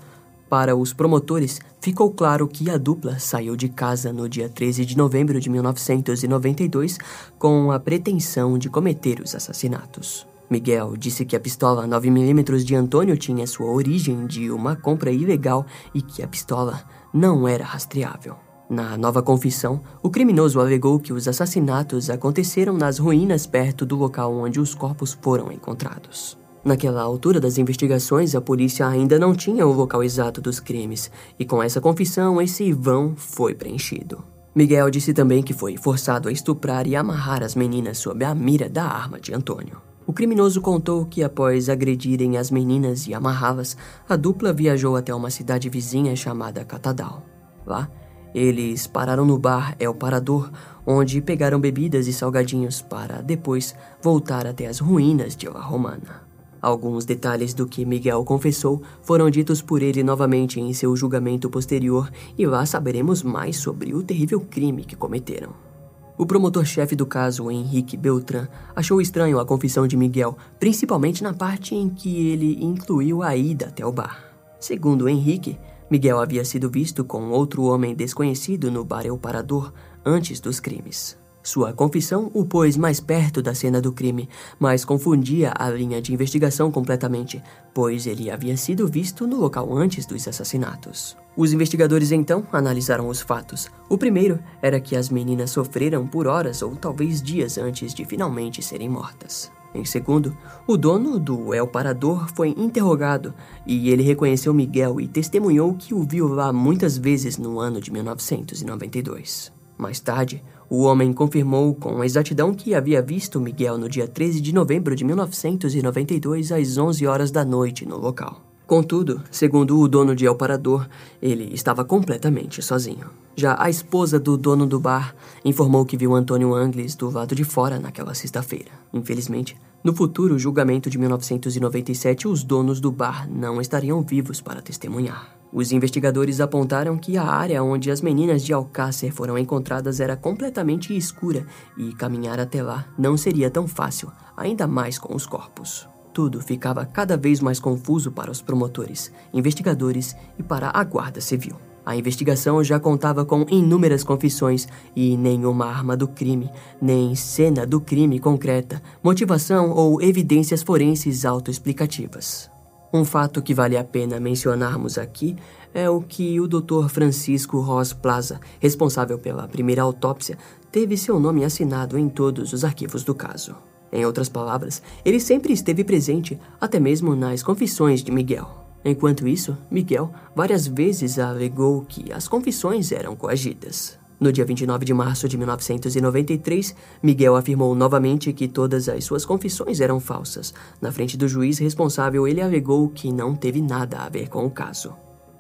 para 0.49 0.77
os 0.77 0.93
promotores, 0.93 1.61
ficou 1.81 2.13
claro 2.13 2.47
que 2.47 2.71
a 2.71 2.79
dupla 2.79 3.19
saiu 3.19 3.57
de 3.57 3.69
casa 3.69 4.13
no 4.13 4.29
dia 4.29 4.49
13 4.49 4.85
de 4.85 4.97
novembro 4.97 5.41
de 5.41 5.51
1992 5.51 6.99
com 7.37 7.73
a 7.73 7.81
pretensão 7.81 8.57
de 8.57 8.71
cometer 8.71 9.21
os 9.21 9.35
assassinatos. 9.35 10.25
Miguel 10.55 10.97
disse 10.97 11.25
que 11.25 11.35
a 11.35 11.41
pistola 11.41 11.85
9mm 11.85 12.63
de 12.63 12.77
Antônio 12.77 13.17
tinha 13.17 13.45
sua 13.45 13.67
origem 13.73 14.25
de 14.25 14.53
uma 14.53 14.77
compra 14.77 15.11
ilegal 15.11 15.67
e 15.93 16.01
que 16.01 16.23
a 16.23 16.29
pistola 16.29 16.81
não 17.13 17.49
era 17.49 17.65
rastreável. 17.65 18.37
Na 18.71 18.97
nova 18.97 19.21
confissão, 19.21 19.81
o 20.01 20.09
criminoso 20.09 20.61
alegou 20.61 21.01
que 21.01 21.13
os 21.13 21.27
assassinatos 21.27 22.09
aconteceram 22.09 22.75
nas 22.75 23.01
ruínas 23.01 23.49
perto 23.49 23.85
do 23.85 23.97
local 23.97 24.33
onde 24.33 24.61
os 24.61 24.77
corpos 24.77 25.19
foram 25.21 25.51
encontrados. 25.51 26.39
Naquela 26.65 27.03
altura 27.03 27.41
das 27.41 27.59
investigações, 27.59 28.37
a 28.37 28.41
polícia 28.41 28.87
ainda 28.87 29.19
não 29.19 29.35
tinha 29.35 29.67
o 29.67 29.73
local 29.73 30.05
exato 30.05 30.41
dos 30.41 30.61
crimes, 30.61 31.11
e 31.37 31.45
com 31.45 31.61
essa 31.61 31.81
confissão, 31.81 32.41
esse 32.41 32.73
vão 32.73 33.17
foi 33.17 33.57
preenchido. 33.57 34.23
Miguel 34.55 34.89
disse 34.89 35.13
também 35.13 35.43
que 35.43 35.53
foi 35.53 35.77
forçado 35.77 36.29
a 36.29 36.33
estuprar 36.33 36.87
e 36.87 36.95
amarrar 36.95 37.43
as 37.43 37.57
meninas 37.57 37.99
sob 37.99 38.25
a 38.25 38.33
mira 38.37 38.69
da 38.69 38.85
arma 38.85 39.19
de 39.19 39.35
Antônio. 39.35 39.83
O 40.07 40.13
criminoso 40.13 40.61
contou 40.61 41.07
que, 41.07 41.23
após 41.23 41.69
agredirem 41.71 42.37
as 42.37 42.51
meninas 42.51 43.07
e 43.07 43.15
amarrá-las, 43.15 43.77
a 44.07 44.17
dupla 44.17 44.53
viajou 44.53 44.97
até 44.97 45.15
uma 45.15 45.31
cidade 45.31 45.71
vizinha 45.71 46.15
chamada 46.15 46.65
Catadal. 46.65 47.23
Lá, 47.67 47.91
eles 48.35 48.87
pararam 48.87 49.25
no 49.25 49.39
bar 49.39 49.75
El 49.79 49.95
Parador, 49.95 50.51
onde 50.87 51.23
pegaram 51.23 51.59
bebidas 51.59 52.07
e 52.07 52.13
salgadinhos 52.13 52.83
para 52.83 53.23
depois 53.23 53.75
voltar 54.03 54.47
até 54.47 54.67
as 54.67 54.79
ruínas 54.79 55.35
de 55.35 55.49
La 55.49 55.61
Romana. 55.61 56.23
Alguns 56.61 57.05
detalhes 57.05 57.55
do 57.55 57.67
que 57.67 57.85
Miguel 57.85 58.25
confessou 58.25 58.83
foram 59.03 59.31
ditos 59.31 59.63
por 59.63 59.83
ele 59.83 60.03
novamente 60.03 60.61
em 60.61 60.73
seu 60.75 60.95
julgamento 60.97 61.49
posterior, 61.49 62.11
e 62.37 62.47
lá 62.47 62.67
saberemos 62.67 63.23
mais 63.23 63.57
sobre 63.57 63.95
o 63.95 64.03
terrível 64.03 64.41
crime 64.41 64.85
que 64.85 64.97
cometeram. 64.97 65.74
O 66.17 66.25
promotor-chefe 66.25 66.95
do 66.95 67.05
caso, 67.05 67.51
Henrique 67.51 67.97
Beltran, 67.97 68.47
achou 68.75 69.01
estranho 69.01 69.41
a 69.41 69.45
confissão 69.45 69.87
de 69.87 69.97
Miguel, 69.97 70.37
principalmente 70.61 71.25
na 71.25 71.35
parte 71.35 71.75
em 71.75 71.89
que 71.89 72.29
ele 72.29 72.65
incluiu 72.65 73.23
a 73.23 73.35
ida 73.35 73.67
até 73.67 73.85
o 73.85 73.91
bar. 73.91 74.33
Segundo 74.61 75.09
Henrique, 75.09 75.59
Miguel 75.91 76.21
havia 76.21 76.45
sido 76.45 76.71
visto 76.71 77.05
com 77.05 77.31
outro 77.31 77.65
homem 77.65 77.95
desconhecido 77.95 78.71
no 78.71 78.85
bar 78.85 79.05
El 79.05 79.19
Parador 79.19 79.73
antes 80.05 80.39
dos 80.39 80.61
crimes. 80.61 81.19
Sua 81.45 81.75
confissão 81.75 82.31
o 82.33 82.43
pôs 82.47 82.75
mais 82.75 83.01
perto 83.01 83.43
da 83.43 83.55
cena 83.55 83.79
do 83.79 83.93
crime, 83.93 84.31
mas 84.59 84.83
confundia 84.83 85.53
a 85.55 85.69
linha 85.69 86.01
de 86.01 86.15
investigação 86.15 86.71
completamente, 86.73 87.43
pois 87.75 88.07
ele 88.07 88.31
havia 88.31 88.57
sido 88.57 88.89
visto 88.89 89.27
no 89.27 89.37
local 89.37 89.71
antes 89.77 90.07
dos 90.07 90.27
assassinatos. 90.27 91.15
Os 91.37 91.53
investigadores 91.53 92.13
então 92.13 92.47
analisaram 92.51 93.09
os 93.09 93.21
fatos. 93.21 93.69
O 93.91 93.99
primeiro 93.99 94.39
era 94.63 94.81
que 94.81 94.97
as 94.97 95.11
meninas 95.11 95.51
sofreram 95.51 96.07
por 96.07 96.27
horas 96.27 96.63
ou 96.63 96.75
talvez 96.75 97.21
dias 97.21 97.59
antes 97.59 97.93
de 97.93 98.07
finalmente 98.07 98.63
serem 98.63 98.89
mortas. 98.89 99.53
Em 99.75 99.85
segundo, 99.85 100.35
o 100.67 100.79
dono 100.79 101.19
do 101.19 101.53
El 101.53 101.67
Parador 101.67 102.27
foi 102.35 102.55
interrogado 102.57 103.35
e 103.67 103.91
ele 103.91 104.03
reconheceu 104.03 104.55
Miguel 104.55 104.99
e 104.99 105.07
testemunhou 105.07 105.75
que 105.75 105.93
o 105.93 106.05
viu 106.05 106.27
lá 106.27 106.51
muitas 106.55 106.97
vezes 106.97 107.37
no 107.37 107.61
ano 107.61 107.83
de 107.83 107.93
1992. 107.93 109.53
Mais 109.77 109.99
tarde, 109.99 110.43
o 110.69 110.83
homem 110.83 111.13
confirmou 111.13 111.75
com 111.75 112.03
exatidão 112.03 112.55
que 112.55 112.75
havia 112.75 113.03
visto 113.03 113.41
Miguel 113.41 113.79
no 113.79 113.89
dia 113.89 114.09
13 114.09 114.41
de 114.41 114.55
novembro 114.55 114.97
de 114.97 115.05
1992 115.05 116.53
às 116.53 116.79
11 116.79 117.07
horas 117.07 117.31
da 117.31 117.45
noite 117.45 117.87
no 117.87 117.97
local. 117.97 118.41
Contudo, 118.67 119.21
segundo 119.31 119.79
o 119.79 119.87
dono 119.87 120.17
de 120.17 120.25
El 120.25 120.37
Parador, 120.37 120.89
ele 121.21 121.53
estava 121.53 121.85
completamente 121.85 122.63
sozinho. 122.63 123.11
Já 123.37 123.57
a 123.59 123.69
esposa 123.69 124.19
do 124.19 124.39
dono 124.39 124.67
do 124.67 124.81
bar 124.81 125.15
informou 125.45 125.85
que 125.85 125.99
viu 125.99 126.15
Antônio 126.15 126.55
Angles 126.55 126.95
do 126.95 127.11
lado 127.11 127.35
de 127.35 127.45
fora 127.45 127.79
naquela 127.79 128.15
sexta-feira. 128.15 128.71
Infelizmente, 128.93 129.55
no 129.83 129.95
futuro 129.95 130.39
julgamento 130.39 130.89
de 130.89 130.97
1997, 130.97 132.27
os 132.27 132.43
donos 132.43 132.81
do 132.81 132.91
bar 132.91 133.29
não 133.31 133.61
estariam 133.61 134.01
vivos 134.01 134.41
para 134.41 134.63
testemunhar. 134.63 135.37
Os 135.55 135.71
investigadores 135.71 136.41
apontaram 136.41 136.99
que 136.99 137.17
a 137.17 137.23
área 137.23 137.63
onde 137.63 137.89
as 137.89 138.01
meninas 138.01 138.43
de 138.43 138.53
Alcácer 138.53 139.13
foram 139.13 139.39
encontradas 139.39 140.01
era 140.01 140.17
completamente 140.17 140.97
escura 140.97 141.47
e 141.79 141.93
caminhar 141.93 142.41
até 142.41 142.61
lá 142.61 142.85
não 142.99 143.17
seria 143.17 143.49
tão 143.49 143.69
fácil, 143.69 144.11
ainda 144.37 144.67
mais 144.67 144.99
com 144.99 145.15
os 145.15 145.27
corpos. 145.27 145.89
Tudo 146.13 146.41
ficava 146.41 146.85
cada 146.85 147.17
vez 147.17 147.39
mais 147.39 147.61
confuso 147.61 148.11
para 148.11 148.33
os 148.33 148.43
promotores, 148.43 149.13
investigadores 149.33 150.17
e 150.37 150.43
para 150.43 150.73
a 150.75 150.83
Guarda 150.83 151.21
Civil. 151.21 151.55
A 151.87 151.95
investigação 151.95 152.65
já 152.65 152.81
contava 152.81 153.25
com 153.25 153.47
inúmeras 153.49 154.03
confissões 154.03 154.67
e 154.97 155.17
nenhuma 155.17 155.67
arma 155.67 155.97
do 155.97 156.09
crime, 156.09 156.51
nem 156.83 157.15
cena 157.15 157.65
do 157.65 157.81
crime 157.81 158.19
concreta, 158.19 158.83
motivação 159.05 159.71
ou 159.71 160.03
evidências 160.03 160.65
forenses 160.65 161.25
autoexplicativas. 161.25 162.54
Um 162.95 163.05
fato 163.05 163.43
que 163.43 163.53
vale 163.53 163.77
a 163.77 163.83
pena 163.83 164.21
mencionarmos 164.21 164.99
aqui 164.99 165.35
é 165.75 165.91
o 165.91 166.01
que 166.01 166.39
o 166.39 166.47
Dr. 166.47 166.87
Francisco 166.89 167.59
Ross 167.59 167.93
Plaza, 167.93 168.39
responsável 168.61 169.19
pela 169.19 169.49
primeira 169.49 169.83
autópsia, 169.83 170.39
teve 170.71 170.97
seu 170.97 171.19
nome 171.19 171.45
assinado 171.45 171.99
em 171.99 172.09
todos 172.09 172.53
os 172.53 172.65
arquivos 172.65 173.03
do 173.03 173.13
caso. 173.13 173.57
Em 173.91 174.07
outras 174.07 174.29
palavras, 174.29 174.81
ele 175.05 175.19
sempre 175.19 175.53
esteve 175.53 175.83
presente, 175.83 176.39
até 176.61 176.79
mesmo 176.79 177.17
nas 177.17 177.43
confissões 177.43 178.01
de 178.01 178.13
Miguel. 178.13 178.49
Enquanto 178.85 179.27
isso, 179.27 179.59
Miguel 179.69 180.13
várias 180.33 180.69
vezes 180.69 181.19
alegou 181.19 181.85
que 181.85 182.13
as 182.13 182.29
confissões 182.29 182.93
eram 182.93 183.17
coagidas. 183.17 183.99
No 184.25 184.33
dia 184.33 184.47
29 184.47 184.87
de 184.87 184.95
março 184.95 185.29
de 185.29 185.37
1993, 185.37 186.75
Miguel 187.03 187.37
afirmou 187.37 187.75
novamente 187.75 188.33
que 188.33 188.49
todas 188.49 188.89
as 188.89 189.05
suas 189.05 189.23
confissões 189.23 189.83
eram 189.83 190.01
falsas. 190.01 190.55
Na 190.81 190.91
frente 190.91 191.15
do 191.15 191.29
juiz 191.29 191.59
responsável, 191.59 192.27
ele 192.27 192.41
alegou 192.41 192.89
que 192.89 193.13
não 193.13 193.37
teve 193.37 193.61
nada 193.61 193.99
a 193.99 194.09
ver 194.09 194.31
com 194.31 194.47
o 194.47 194.51
caso. 194.51 194.95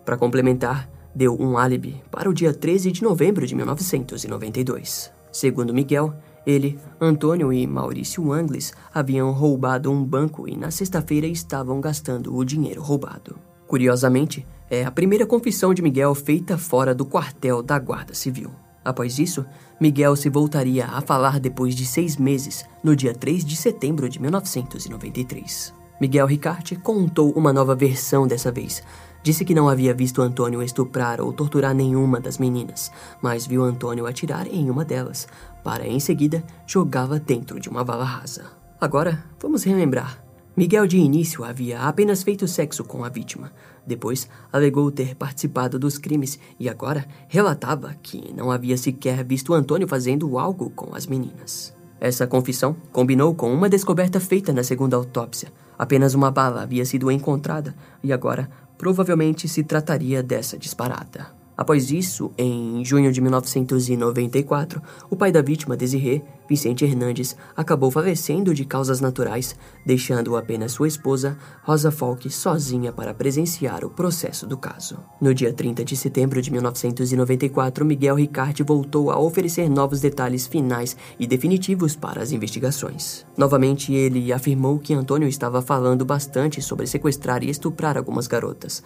Para 0.04 0.18
complementar, 0.18 0.86
deu 1.14 1.34
um 1.40 1.56
álibi 1.56 2.04
para 2.10 2.28
o 2.28 2.34
dia 2.34 2.52
13 2.52 2.92
de 2.92 3.02
novembro 3.02 3.46
de 3.46 3.54
1992. 3.54 5.10
Segundo 5.32 5.72
Miguel, 5.72 6.12
ele, 6.46 6.78
Antônio 7.00 7.50
e 7.54 7.66
Maurício 7.66 8.30
Angles 8.34 8.74
haviam 8.92 9.32
roubado 9.32 9.90
um 9.90 10.04
banco 10.04 10.46
e 10.46 10.58
na 10.58 10.70
sexta-feira 10.70 11.26
estavam 11.26 11.80
gastando 11.80 12.36
o 12.36 12.44
dinheiro 12.44 12.82
roubado. 12.82 13.34
Curiosamente, 13.66 14.46
é 14.68 14.84
a 14.84 14.90
primeira 14.90 15.24
confissão 15.24 15.72
de 15.72 15.80
Miguel 15.80 16.14
feita 16.14 16.58
fora 16.58 16.94
do 16.94 17.06
quartel 17.06 17.62
da 17.62 17.78
Guarda 17.78 18.12
Civil. 18.12 18.50
Após 18.84 19.18
isso, 19.18 19.44
Miguel 19.80 20.14
se 20.14 20.28
voltaria 20.28 20.86
a 20.86 21.00
falar 21.00 21.40
depois 21.40 21.74
de 21.74 21.86
seis 21.86 22.16
meses, 22.16 22.64
no 22.82 22.94
dia 22.94 23.14
3 23.14 23.44
de 23.44 23.56
setembro 23.56 24.08
de 24.08 24.20
1993. 24.20 25.72
Miguel 26.00 26.26
Ricarte 26.26 26.76
contou 26.76 27.32
uma 27.32 27.52
nova 27.52 27.74
versão 27.74 28.26
dessa 28.26 28.52
vez, 28.52 28.82
Disse 29.24 29.42
que 29.42 29.54
não 29.54 29.70
havia 29.70 29.94
visto 29.94 30.20
Antônio 30.20 30.62
estuprar 30.62 31.18
ou 31.18 31.32
torturar 31.32 31.74
nenhuma 31.74 32.20
das 32.20 32.36
meninas, 32.36 32.92
mas 33.22 33.46
viu 33.46 33.64
Antônio 33.64 34.06
atirar 34.06 34.46
em 34.46 34.68
uma 34.68 34.84
delas, 34.84 35.26
para 35.64 35.88
em 35.88 35.98
seguida 35.98 36.44
jogá-la 36.66 37.16
dentro 37.16 37.58
de 37.58 37.70
uma 37.70 37.82
vala 37.82 38.04
rasa. 38.04 38.44
Agora, 38.78 39.24
vamos 39.40 39.64
relembrar. 39.64 40.23
Miguel 40.56 40.86
de 40.86 40.98
início 40.98 41.44
havia 41.44 41.80
apenas 41.80 42.22
feito 42.22 42.46
sexo 42.46 42.84
com 42.84 43.04
a 43.04 43.08
vítima. 43.08 43.52
Depois, 43.86 44.28
alegou 44.52 44.90
ter 44.90 45.14
participado 45.14 45.78
dos 45.78 45.98
crimes 45.98 46.38
e 46.60 46.68
agora 46.68 47.06
relatava 47.28 47.94
que 48.02 48.32
não 48.32 48.50
havia 48.50 48.76
sequer 48.76 49.24
visto 49.24 49.52
Antônio 49.52 49.88
fazendo 49.88 50.38
algo 50.38 50.70
com 50.70 50.94
as 50.94 51.06
meninas. 51.06 51.74
Essa 52.00 52.26
confissão 52.26 52.76
combinou 52.92 53.34
com 53.34 53.52
uma 53.52 53.68
descoberta 53.68 54.20
feita 54.20 54.52
na 54.52 54.62
segunda 54.62 54.96
autópsia. 54.96 55.52
Apenas 55.76 56.14
uma 56.14 56.30
bala 56.30 56.62
havia 56.62 56.84
sido 56.84 57.10
encontrada 57.10 57.74
e 58.02 58.12
agora 58.12 58.48
Provavelmente 58.76 59.48
se 59.48 59.62
trataria 59.62 60.22
dessa 60.22 60.58
disparada. 60.58 61.43
Após 61.56 61.90
isso, 61.90 62.32
em 62.36 62.84
junho 62.84 63.12
de 63.12 63.20
1994, 63.20 64.82
o 65.08 65.14
pai 65.14 65.30
da 65.30 65.40
vítima, 65.40 65.76
Desirê, 65.76 66.22
Vicente 66.48 66.84
Hernandes, 66.84 67.36
acabou 67.56 67.90
falecendo 67.90 68.52
de 68.52 68.64
causas 68.64 69.00
naturais, 69.00 69.56
deixando 69.86 70.36
apenas 70.36 70.72
sua 70.72 70.88
esposa, 70.88 71.38
Rosa 71.62 71.90
Falk, 71.90 72.28
sozinha 72.28 72.92
para 72.92 73.14
presenciar 73.14 73.84
o 73.84 73.90
processo 73.90 74.46
do 74.46 74.56
caso. 74.56 74.98
No 75.20 75.32
dia 75.32 75.52
30 75.52 75.84
de 75.84 75.96
setembro 75.96 76.42
de 76.42 76.50
1994, 76.50 77.84
Miguel 77.84 78.16
Ricarte 78.16 78.62
voltou 78.62 79.10
a 79.10 79.18
oferecer 79.18 79.70
novos 79.70 80.00
detalhes 80.00 80.46
finais 80.46 80.96
e 81.18 81.26
definitivos 81.26 81.96
para 81.96 82.20
as 82.20 82.32
investigações. 82.32 83.24
Novamente, 83.36 83.94
ele 83.94 84.32
afirmou 84.32 84.78
que 84.78 84.92
Antônio 84.92 85.28
estava 85.28 85.62
falando 85.62 86.04
bastante 86.04 86.60
sobre 86.60 86.86
sequestrar 86.86 87.42
e 87.42 87.48
estuprar 87.48 87.96
algumas 87.96 88.26
garotas, 88.26 88.82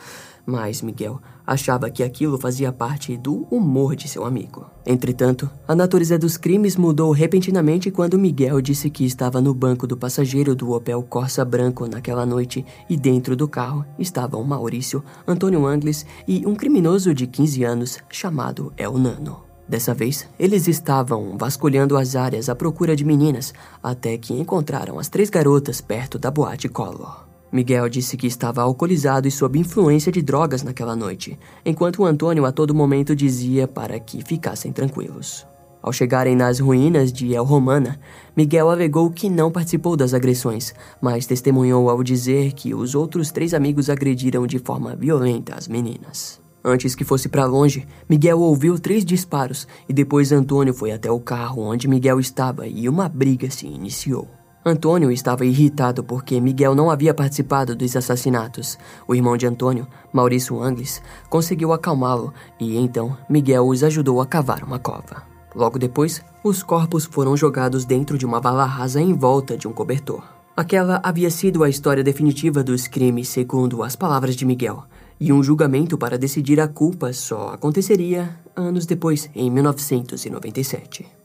mas 0.49 0.81
Miguel 0.81 1.21
achava 1.47 1.91
que 1.91 2.03
aquilo 2.03 2.39
fazia 2.39 2.73
parte 2.73 3.19
do 3.19 3.47
humor 3.51 3.95
de 3.95 4.09
seu 4.09 4.25
amigo. 4.25 4.65
Entretanto, 4.87 5.51
a 5.67 5.75
natureza 5.75 6.19
dos 6.19 6.39
crimes 6.39 6.75
mudou 6.75 7.13
repentinamente 7.13 7.91
quando 7.91 8.19
Miguel 8.19 8.63
disse 8.63 8.89
que 8.89 9.05
estava 9.05 9.43
no 9.43 9.53
banco 9.53 9.87
do 9.87 9.95
passageiro 9.95 10.55
do 10.55 10.73
Opel 10.73 11.03
Corsa 11.03 11.45
branco 11.45 11.87
naquela 11.87 12.25
noite 12.25 12.65
e 12.89 12.97
dentro 12.97 13.37
do 13.37 13.47
carro 13.47 13.85
estavam 13.99 14.43
Maurício, 14.43 15.05
Antônio 15.27 15.67
Angles 15.67 16.07
e 16.27 16.47
um 16.47 16.55
criminoso 16.55 17.13
de 17.13 17.27
15 17.27 17.65
anos 17.65 17.99
chamado 18.09 18.73
El 18.79 18.97
Nano. 18.97 19.41
Dessa 19.69 19.93
vez, 19.93 20.27
eles 20.39 20.67
estavam 20.67 21.37
vasculhando 21.37 21.99
as 21.99 22.17
áreas 22.17 22.49
à 22.49 22.55
procura 22.55 22.97
de 22.97 23.05
meninas 23.05 23.53
até 23.83 24.17
que 24.17 24.33
encontraram 24.33 24.99
as 24.99 25.11
três 25.11 25.29
garotas 25.29 25.83
perto 25.83 26.19
da 26.19 26.31
boate 26.31 26.71
Collor. 26.71 27.28
Miguel 27.51 27.89
disse 27.89 28.17
que 28.17 28.27
estava 28.27 28.63
alcoolizado 28.63 29.27
e 29.27 29.31
sob 29.31 29.59
influência 29.59 30.13
de 30.13 30.21
drogas 30.21 30.63
naquela 30.63 30.95
noite, 30.95 31.39
enquanto 31.65 32.05
Antônio 32.05 32.45
a 32.45 32.53
todo 32.53 32.75
momento 32.75 33.17
dizia 33.17 33.67
para 33.67 33.99
que 33.99 34.23
ficassem 34.23 34.71
tranquilos. 34.71 35.47
Ao 35.81 35.93
chegarem 35.93 36.37
nas 36.37 36.59
ruínas 36.59 37.13
de 37.13 37.35
El 37.35 37.45
Romana, 37.45 37.99
Miguel 38.37 38.69
alegou 38.69 39.11
que 39.11 39.31
não 39.31 39.51
participou 39.51 39.97
das 39.97 40.13
agressões, 40.13 40.75
mas 41.01 41.25
testemunhou 41.25 41.89
ao 41.89 42.03
dizer 42.03 42.53
que 42.53 42.75
os 42.75 42.95
outros 42.95 43.31
três 43.31 43.55
amigos 43.55 43.89
agrediram 43.89 44.47
de 44.47 44.59
forma 44.59 44.95
violenta 44.97 45.55
as 45.55 45.69
meninas. 45.69 46.41
Antes 46.65 46.95
que 46.95 47.05
fosse 47.05 47.29
para 47.29 47.47
longe, 47.47 47.87
Miguel 48.09 48.41
ouviu 48.41 48.79
três 48.79 49.05
disparos 49.05 49.67
e 49.89 49.93
depois 49.93 50.33
Antônio 50.33 50.75
foi 50.75 50.91
até 50.93 51.11
o 51.11 51.21
carro 51.21 51.63
onde 51.63 51.89
Miguel 51.89 52.19
estava 52.19 52.67
e 52.67 52.89
uma 52.89 53.09
briga 53.09 53.49
se 53.49 53.67
iniciou. 53.67 54.38
Antônio 54.65 55.11
estava 55.11 55.47
irritado 55.47 56.03
porque 56.03 56.41
Miguel 56.41 56.75
não 56.75 56.91
havia 56.91 57.15
participado 57.15 57.77
dos 57.77 57.95
assassinatos. 57.97 58.79
O 59.07 59.15
irmão 59.15 59.37
de 59.37 59.47
Antônio, 59.47 59.87
Maurício 60.13 60.61
Angles, 60.61 61.01
conseguiu 61.31 61.73
acalmá-lo 61.73 62.35
e 62.59 62.77
então 62.77 63.17
Miguel 63.29 63.67
os 63.67 63.83
ajudou 63.85 64.21
a 64.21 64.27
cavar 64.27 64.65
uma 64.65 64.79
cova. 64.79 65.23
Logo 65.55 65.79
depois, 65.79 66.23
os 66.45 66.63
corpos 66.63 67.05
foram 67.05 67.37
jogados 67.37 67.85
dentro 67.85 68.19
de 68.19 68.27
uma 68.27 68.41
vala 68.41 68.65
rasa 68.65 69.01
em 69.01 69.15
volta 69.15 69.57
de 69.57 69.67
um 69.67 69.73
cobertor. 69.73 70.23
Aquela 70.57 71.01
havia 71.05 71.31
sido 71.31 71.63
a 71.63 71.69
história 71.69 72.03
definitiva 72.03 72.65
dos 72.65 72.89
crimes, 72.89 73.29
segundo 73.29 73.83
as 73.83 73.95
palavras 73.95 74.35
de 74.35 74.45
Miguel, 74.45 74.85
e 75.21 75.33
um 75.33 75.43
julgamento 75.43 75.97
para 75.97 76.19
decidir 76.19 76.61
a 76.61 76.67
culpa 76.67 77.13
só 77.13 77.51
aconteceria 77.51 78.37
anos 78.57 78.85
depois, 78.85 79.31
em 79.35 79.51
1997. 79.51 81.18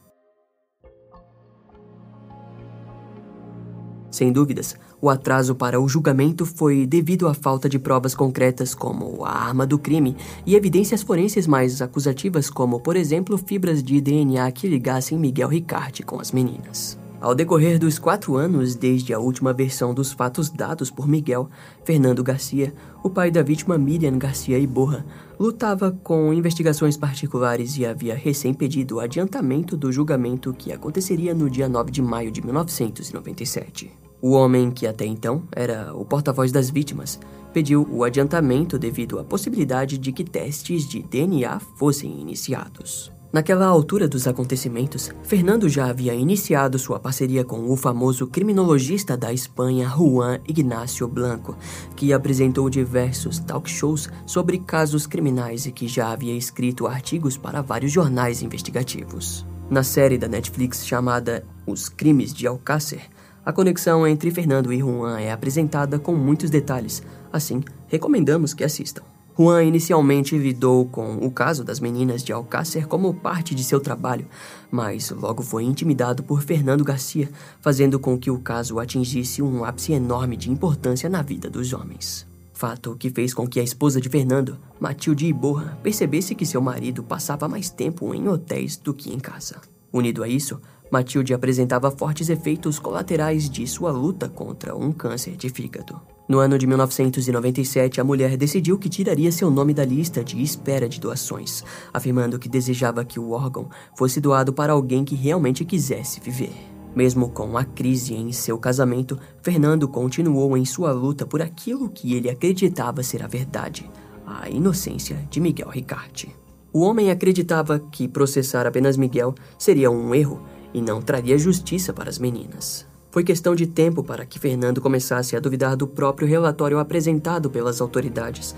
Sem 4.14 4.32
dúvidas, 4.32 4.76
o 5.02 5.10
atraso 5.10 5.56
para 5.56 5.82
o 5.82 5.90
julgamento 5.90 6.46
foi 6.46 6.86
devido 6.86 7.28
à 7.28 7.34
falta 7.34 7.68
de 7.68 7.80
provas 7.80 8.14
concretas 8.14 8.76
como 8.76 9.26
a 9.26 9.32
arma 9.32 9.66
do 9.66 9.80
crime 9.80 10.16
e 10.46 10.56
evidências 10.56 11.02
forenses 11.02 11.48
mais 11.48 11.82
acusativas 11.82 12.48
como, 12.48 12.80
por 12.80 12.96
exemplo, 12.96 13.40
fibras 13.40 13.82
de 13.82 14.00
DNA 14.00 14.52
que 14.52 14.68
ligassem 14.68 15.18
Miguel 15.18 15.50
Ricarte 15.50 16.04
com 16.04 16.20
as 16.20 16.32
meninas. 16.32 16.96
Ao 17.20 17.34
decorrer 17.34 17.80
dos 17.80 17.98
quatro 17.98 18.36
anos 18.36 18.76
desde 18.76 19.16
a 19.16 19.20
última 19.20 19.52
versão 19.52 19.96
dos 19.96 20.12
fatos 20.12 20.48
dados 20.52 20.92
por 20.92 21.08
Miguel, 21.08 21.50
Fernando 21.84 22.24
Garcia, 22.24 22.72
o 23.02 23.10
pai 23.10 23.32
da 23.32 23.42
vítima 23.42 23.80
Miriam 23.80 24.20
Garcia 24.20 24.60
Iborra, 24.60 25.04
lutava 25.40 25.92
com 26.04 26.32
investigações 26.32 26.98
particulares 26.98 27.78
e 27.78 27.86
havia 27.86 28.14
recém 28.14 28.54
pedido 28.54 28.98
o 28.98 29.00
adiantamento 29.00 29.76
do 29.76 29.92
julgamento 29.92 30.54
que 30.54 30.72
aconteceria 30.72 31.34
no 31.34 31.50
dia 31.50 31.68
9 31.68 31.90
de 31.90 32.02
maio 32.04 32.30
de 32.30 32.46
1997. 32.46 34.03
O 34.24 34.32
homem, 34.32 34.72
que 34.72 34.88
até 34.88 35.06
então 35.06 35.44
era 35.52 35.94
o 35.94 36.06
porta-voz 36.06 36.50
das 36.50 36.70
vítimas, 36.70 37.20
pediu 37.52 37.86
o 37.92 38.06
adiantamento 38.06 38.80
devido 38.80 39.20
à 39.20 39.24
possibilidade 39.26 39.98
de 39.98 40.14
que 40.14 40.24
testes 40.24 40.88
de 40.88 41.04
DNA 41.04 41.60
fossem 41.76 42.22
iniciados. 42.22 43.12
Naquela 43.34 43.66
altura 43.66 44.08
dos 44.08 44.26
acontecimentos, 44.26 45.12
Fernando 45.24 45.68
já 45.68 45.88
havia 45.88 46.14
iniciado 46.14 46.80
sua 46.80 47.02
parceria 47.02 47.44
com 47.44 47.70
o 47.70 47.76
famoso 47.76 48.26
criminologista 48.26 49.18
da 49.18 49.34
Espanha 49.34 49.90
Juan 49.90 50.40
Ignacio 50.48 51.06
Blanco, 51.06 51.58
que 51.94 52.14
apresentou 52.14 52.70
diversos 52.70 53.40
talk 53.40 53.70
shows 53.70 54.08
sobre 54.26 54.58
casos 54.58 55.06
criminais 55.06 55.66
e 55.66 55.72
que 55.74 55.86
já 55.86 56.14
havia 56.14 56.34
escrito 56.34 56.88
artigos 56.88 57.36
para 57.36 57.62
vários 57.62 57.92
jornais 57.92 58.42
investigativos. 58.42 59.46
Na 59.70 59.84
série 59.84 60.18
da 60.18 60.30
Netflix 60.30 60.88
chamada 60.88 61.46
Os 61.68 61.90
Crimes 61.90 62.34
de 62.34 62.48
Alcácer, 62.48 63.02
a 63.46 63.52
conexão 63.52 64.08
entre 64.08 64.32
Fernando 64.32 64.72
e 64.72 64.80
Juan 64.80 65.20
é 65.20 65.32
apresentada 65.32 66.00
com 66.00 66.16
muitos 66.16 66.50
detalhes, 66.50 67.04
assim, 67.32 67.62
recomendamos 67.88 68.54
que 68.54 68.64
assistam. 68.64 69.04
Juan 69.38 69.64
inicialmente 69.64 70.38
lidou 70.38 70.86
com 70.86 71.16
o 71.18 71.32
caso 71.32 71.64
das 71.64 71.80
meninas 71.80 72.24
de 72.24 72.32
Alcácer 72.32 72.88
como 72.88 73.14
parte 73.16 73.56
de 73.56 73.64
seu 73.64 73.80
trabalho, 73.80 74.28
mas 74.70 75.10
logo 75.10 75.42
foi 75.42 75.64
intimidado 75.64 76.22
por 76.22 76.44
Fernando 76.44 76.84
Garcia, 76.84 77.30
fazendo 77.60 78.00
com 78.00 78.18
que 78.18 78.30
o 78.30 78.40
caso 78.40 78.80
atingisse 78.80 79.42
um 79.42 79.66
ápice 79.66 79.94
enorme 79.94 80.38
de 80.38 80.52
importância 80.52 81.10
na 81.10 81.24
vida 81.24 81.50
dos 81.50 81.74
homens. 81.74 82.28
Fato 82.54 82.96
que 82.96 83.10
fez 83.10 83.34
com 83.34 83.48
que 83.48 83.60
a 83.60 83.64
esposa 83.64 84.00
de 84.00 84.08
Fernando, 84.08 84.58
Matilde 84.80 85.26
Iborra, 85.26 85.78
percebesse 85.82 86.36
que 86.36 86.46
seu 86.46 86.62
marido 86.62 87.04
passava 87.04 87.48
mais 87.50 87.72
tempo 87.72 88.14
em 88.14 88.28
hotéis 88.28 88.78
do 88.78 88.94
que 88.94 89.12
em 89.12 89.20
casa. 89.20 89.60
Unido 89.92 90.24
a 90.24 90.28
isso, 90.28 90.62
Matilde 90.94 91.34
apresentava 91.34 91.90
fortes 91.90 92.30
efeitos 92.30 92.78
colaterais 92.78 93.50
de 93.50 93.66
sua 93.66 93.92
luta 93.92 94.30
contra 94.30 94.76
um 94.76 94.92
câncer 94.92 95.36
de 95.36 95.50
fígado. 95.50 96.00
No 96.30 96.38
ano 96.38 96.56
de 96.56 96.68
1997, 96.68 98.00
a 98.00 98.04
mulher 98.04 98.38
decidiu 98.38 98.78
que 98.78 98.88
tiraria 98.88 99.32
seu 99.32 99.50
nome 99.50 99.74
da 99.74 99.84
lista 99.84 100.24
de 100.24 100.40
espera 100.40 100.88
de 100.88 101.00
doações, 101.00 101.64
afirmando 101.92 102.38
que 102.38 102.48
desejava 102.48 103.04
que 103.04 103.20
o 103.20 103.32
órgão 103.32 103.70
fosse 103.98 104.22
doado 104.22 104.54
para 104.54 104.72
alguém 104.72 105.04
que 105.04 105.16
realmente 105.16 105.66
quisesse 105.66 106.20
viver. 106.20 106.54
Mesmo 106.96 107.28
com 107.28 107.58
a 107.58 107.64
crise 107.64 108.14
em 108.14 108.32
seu 108.32 108.60
casamento, 108.60 109.18
Fernando 109.42 109.88
continuou 109.88 110.56
em 110.56 110.64
sua 110.64 110.92
luta 110.92 111.26
por 111.26 111.42
aquilo 111.42 111.90
que 111.90 112.14
ele 112.14 112.30
acreditava 112.30 113.02
ser 113.02 113.24
a 113.24 113.28
verdade, 113.28 113.90
a 114.28 114.48
inocência 114.48 115.28
de 115.28 115.42
Miguel 115.42 115.70
Ricarte. 115.70 116.34
O 116.72 116.82
homem 116.82 117.10
acreditava 117.10 117.80
que 117.80 118.08
processar 118.08 118.68
apenas 118.68 118.96
Miguel 118.96 119.34
seria 119.58 119.90
um 119.90 120.14
erro 120.14 120.40
e 120.74 120.82
não 120.82 121.02
traria 121.02 121.38
justiça 121.38 121.94
para 121.94 122.10
as 122.10 122.18
meninas. 122.18 122.86
Foi 123.12 123.24
questão 123.24 123.54
de 123.54 123.68
tempo 123.68 124.04
para 124.04 124.26
que 124.26 124.40
Fernando 124.40 124.82
começasse 124.82 125.36
a 125.36 125.40
duvidar 125.40 125.76
do 125.76 125.88
próprio 125.88 126.28
relatório 126.28 126.80
apresentado 126.80 127.50
pelas 127.50 127.80
autoridades, 127.80 128.56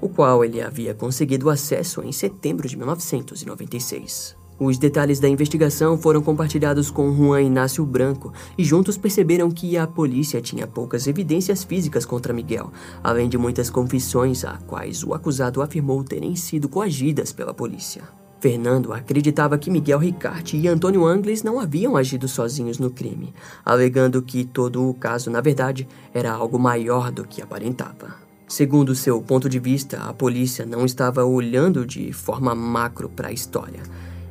o 0.00 0.08
qual 0.08 0.44
ele 0.44 0.62
havia 0.62 0.94
conseguido 0.94 1.50
acesso 1.50 2.02
em 2.02 2.12
setembro 2.12 2.66
de 2.66 2.76
1996. 2.76 4.34
Os 4.60 4.76
detalhes 4.76 5.20
da 5.20 5.28
investigação 5.28 5.96
foram 5.96 6.20
compartilhados 6.20 6.90
com 6.90 7.14
Juan 7.14 7.42
Inácio 7.42 7.86
Branco 7.86 8.32
e 8.56 8.64
juntos 8.64 8.96
perceberam 8.96 9.50
que 9.50 9.76
a 9.78 9.86
polícia 9.86 10.40
tinha 10.40 10.66
poucas 10.66 11.06
evidências 11.06 11.62
físicas 11.62 12.04
contra 12.04 12.32
Miguel, 12.32 12.72
além 13.04 13.28
de 13.28 13.38
muitas 13.38 13.70
confissões 13.70 14.44
a 14.44 14.58
quais 14.66 15.04
o 15.04 15.14
acusado 15.14 15.62
afirmou 15.62 16.02
terem 16.02 16.34
sido 16.34 16.68
coagidas 16.68 17.32
pela 17.32 17.54
polícia. 17.54 18.02
Fernando 18.40 18.92
acreditava 18.92 19.58
que 19.58 19.70
Miguel 19.70 19.98
Ricarte 19.98 20.56
e 20.56 20.68
Antônio 20.68 21.04
Angles 21.04 21.42
não 21.42 21.58
haviam 21.58 21.96
agido 21.96 22.28
sozinhos 22.28 22.78
no 22.78 22.90
crime, 22.90 23.34
alegando 23.64 24.22
que 24.22 24.44
todo 24.44 24.88
o 24.88 24.94
caso, 24.94 25.30
na 25.30 25.40
verdade, 25.40 25.88
era 26.14 26.32
algo 26.32 26.58
maior 26.58 27.10
do 27.10 27.26
que 27.26 27.42
aparentava. 27.42 28.14
Segundo 28.46 28.94
seu 28.94 29.20
ponto 29.20 29.48
de 29.48 29.58
vista, 29.58 29.98
a 29.98 30.14
polícia 30.14 30.64
não 30.64 30.84
estava 30.84 31.24
olhando 31.24 31.84
de 31.84 32.12
forma 32.12 32.54
macro 32.54 33.08
para 33.08 33.28
a 33.28 33.32
história. 33.32 33.82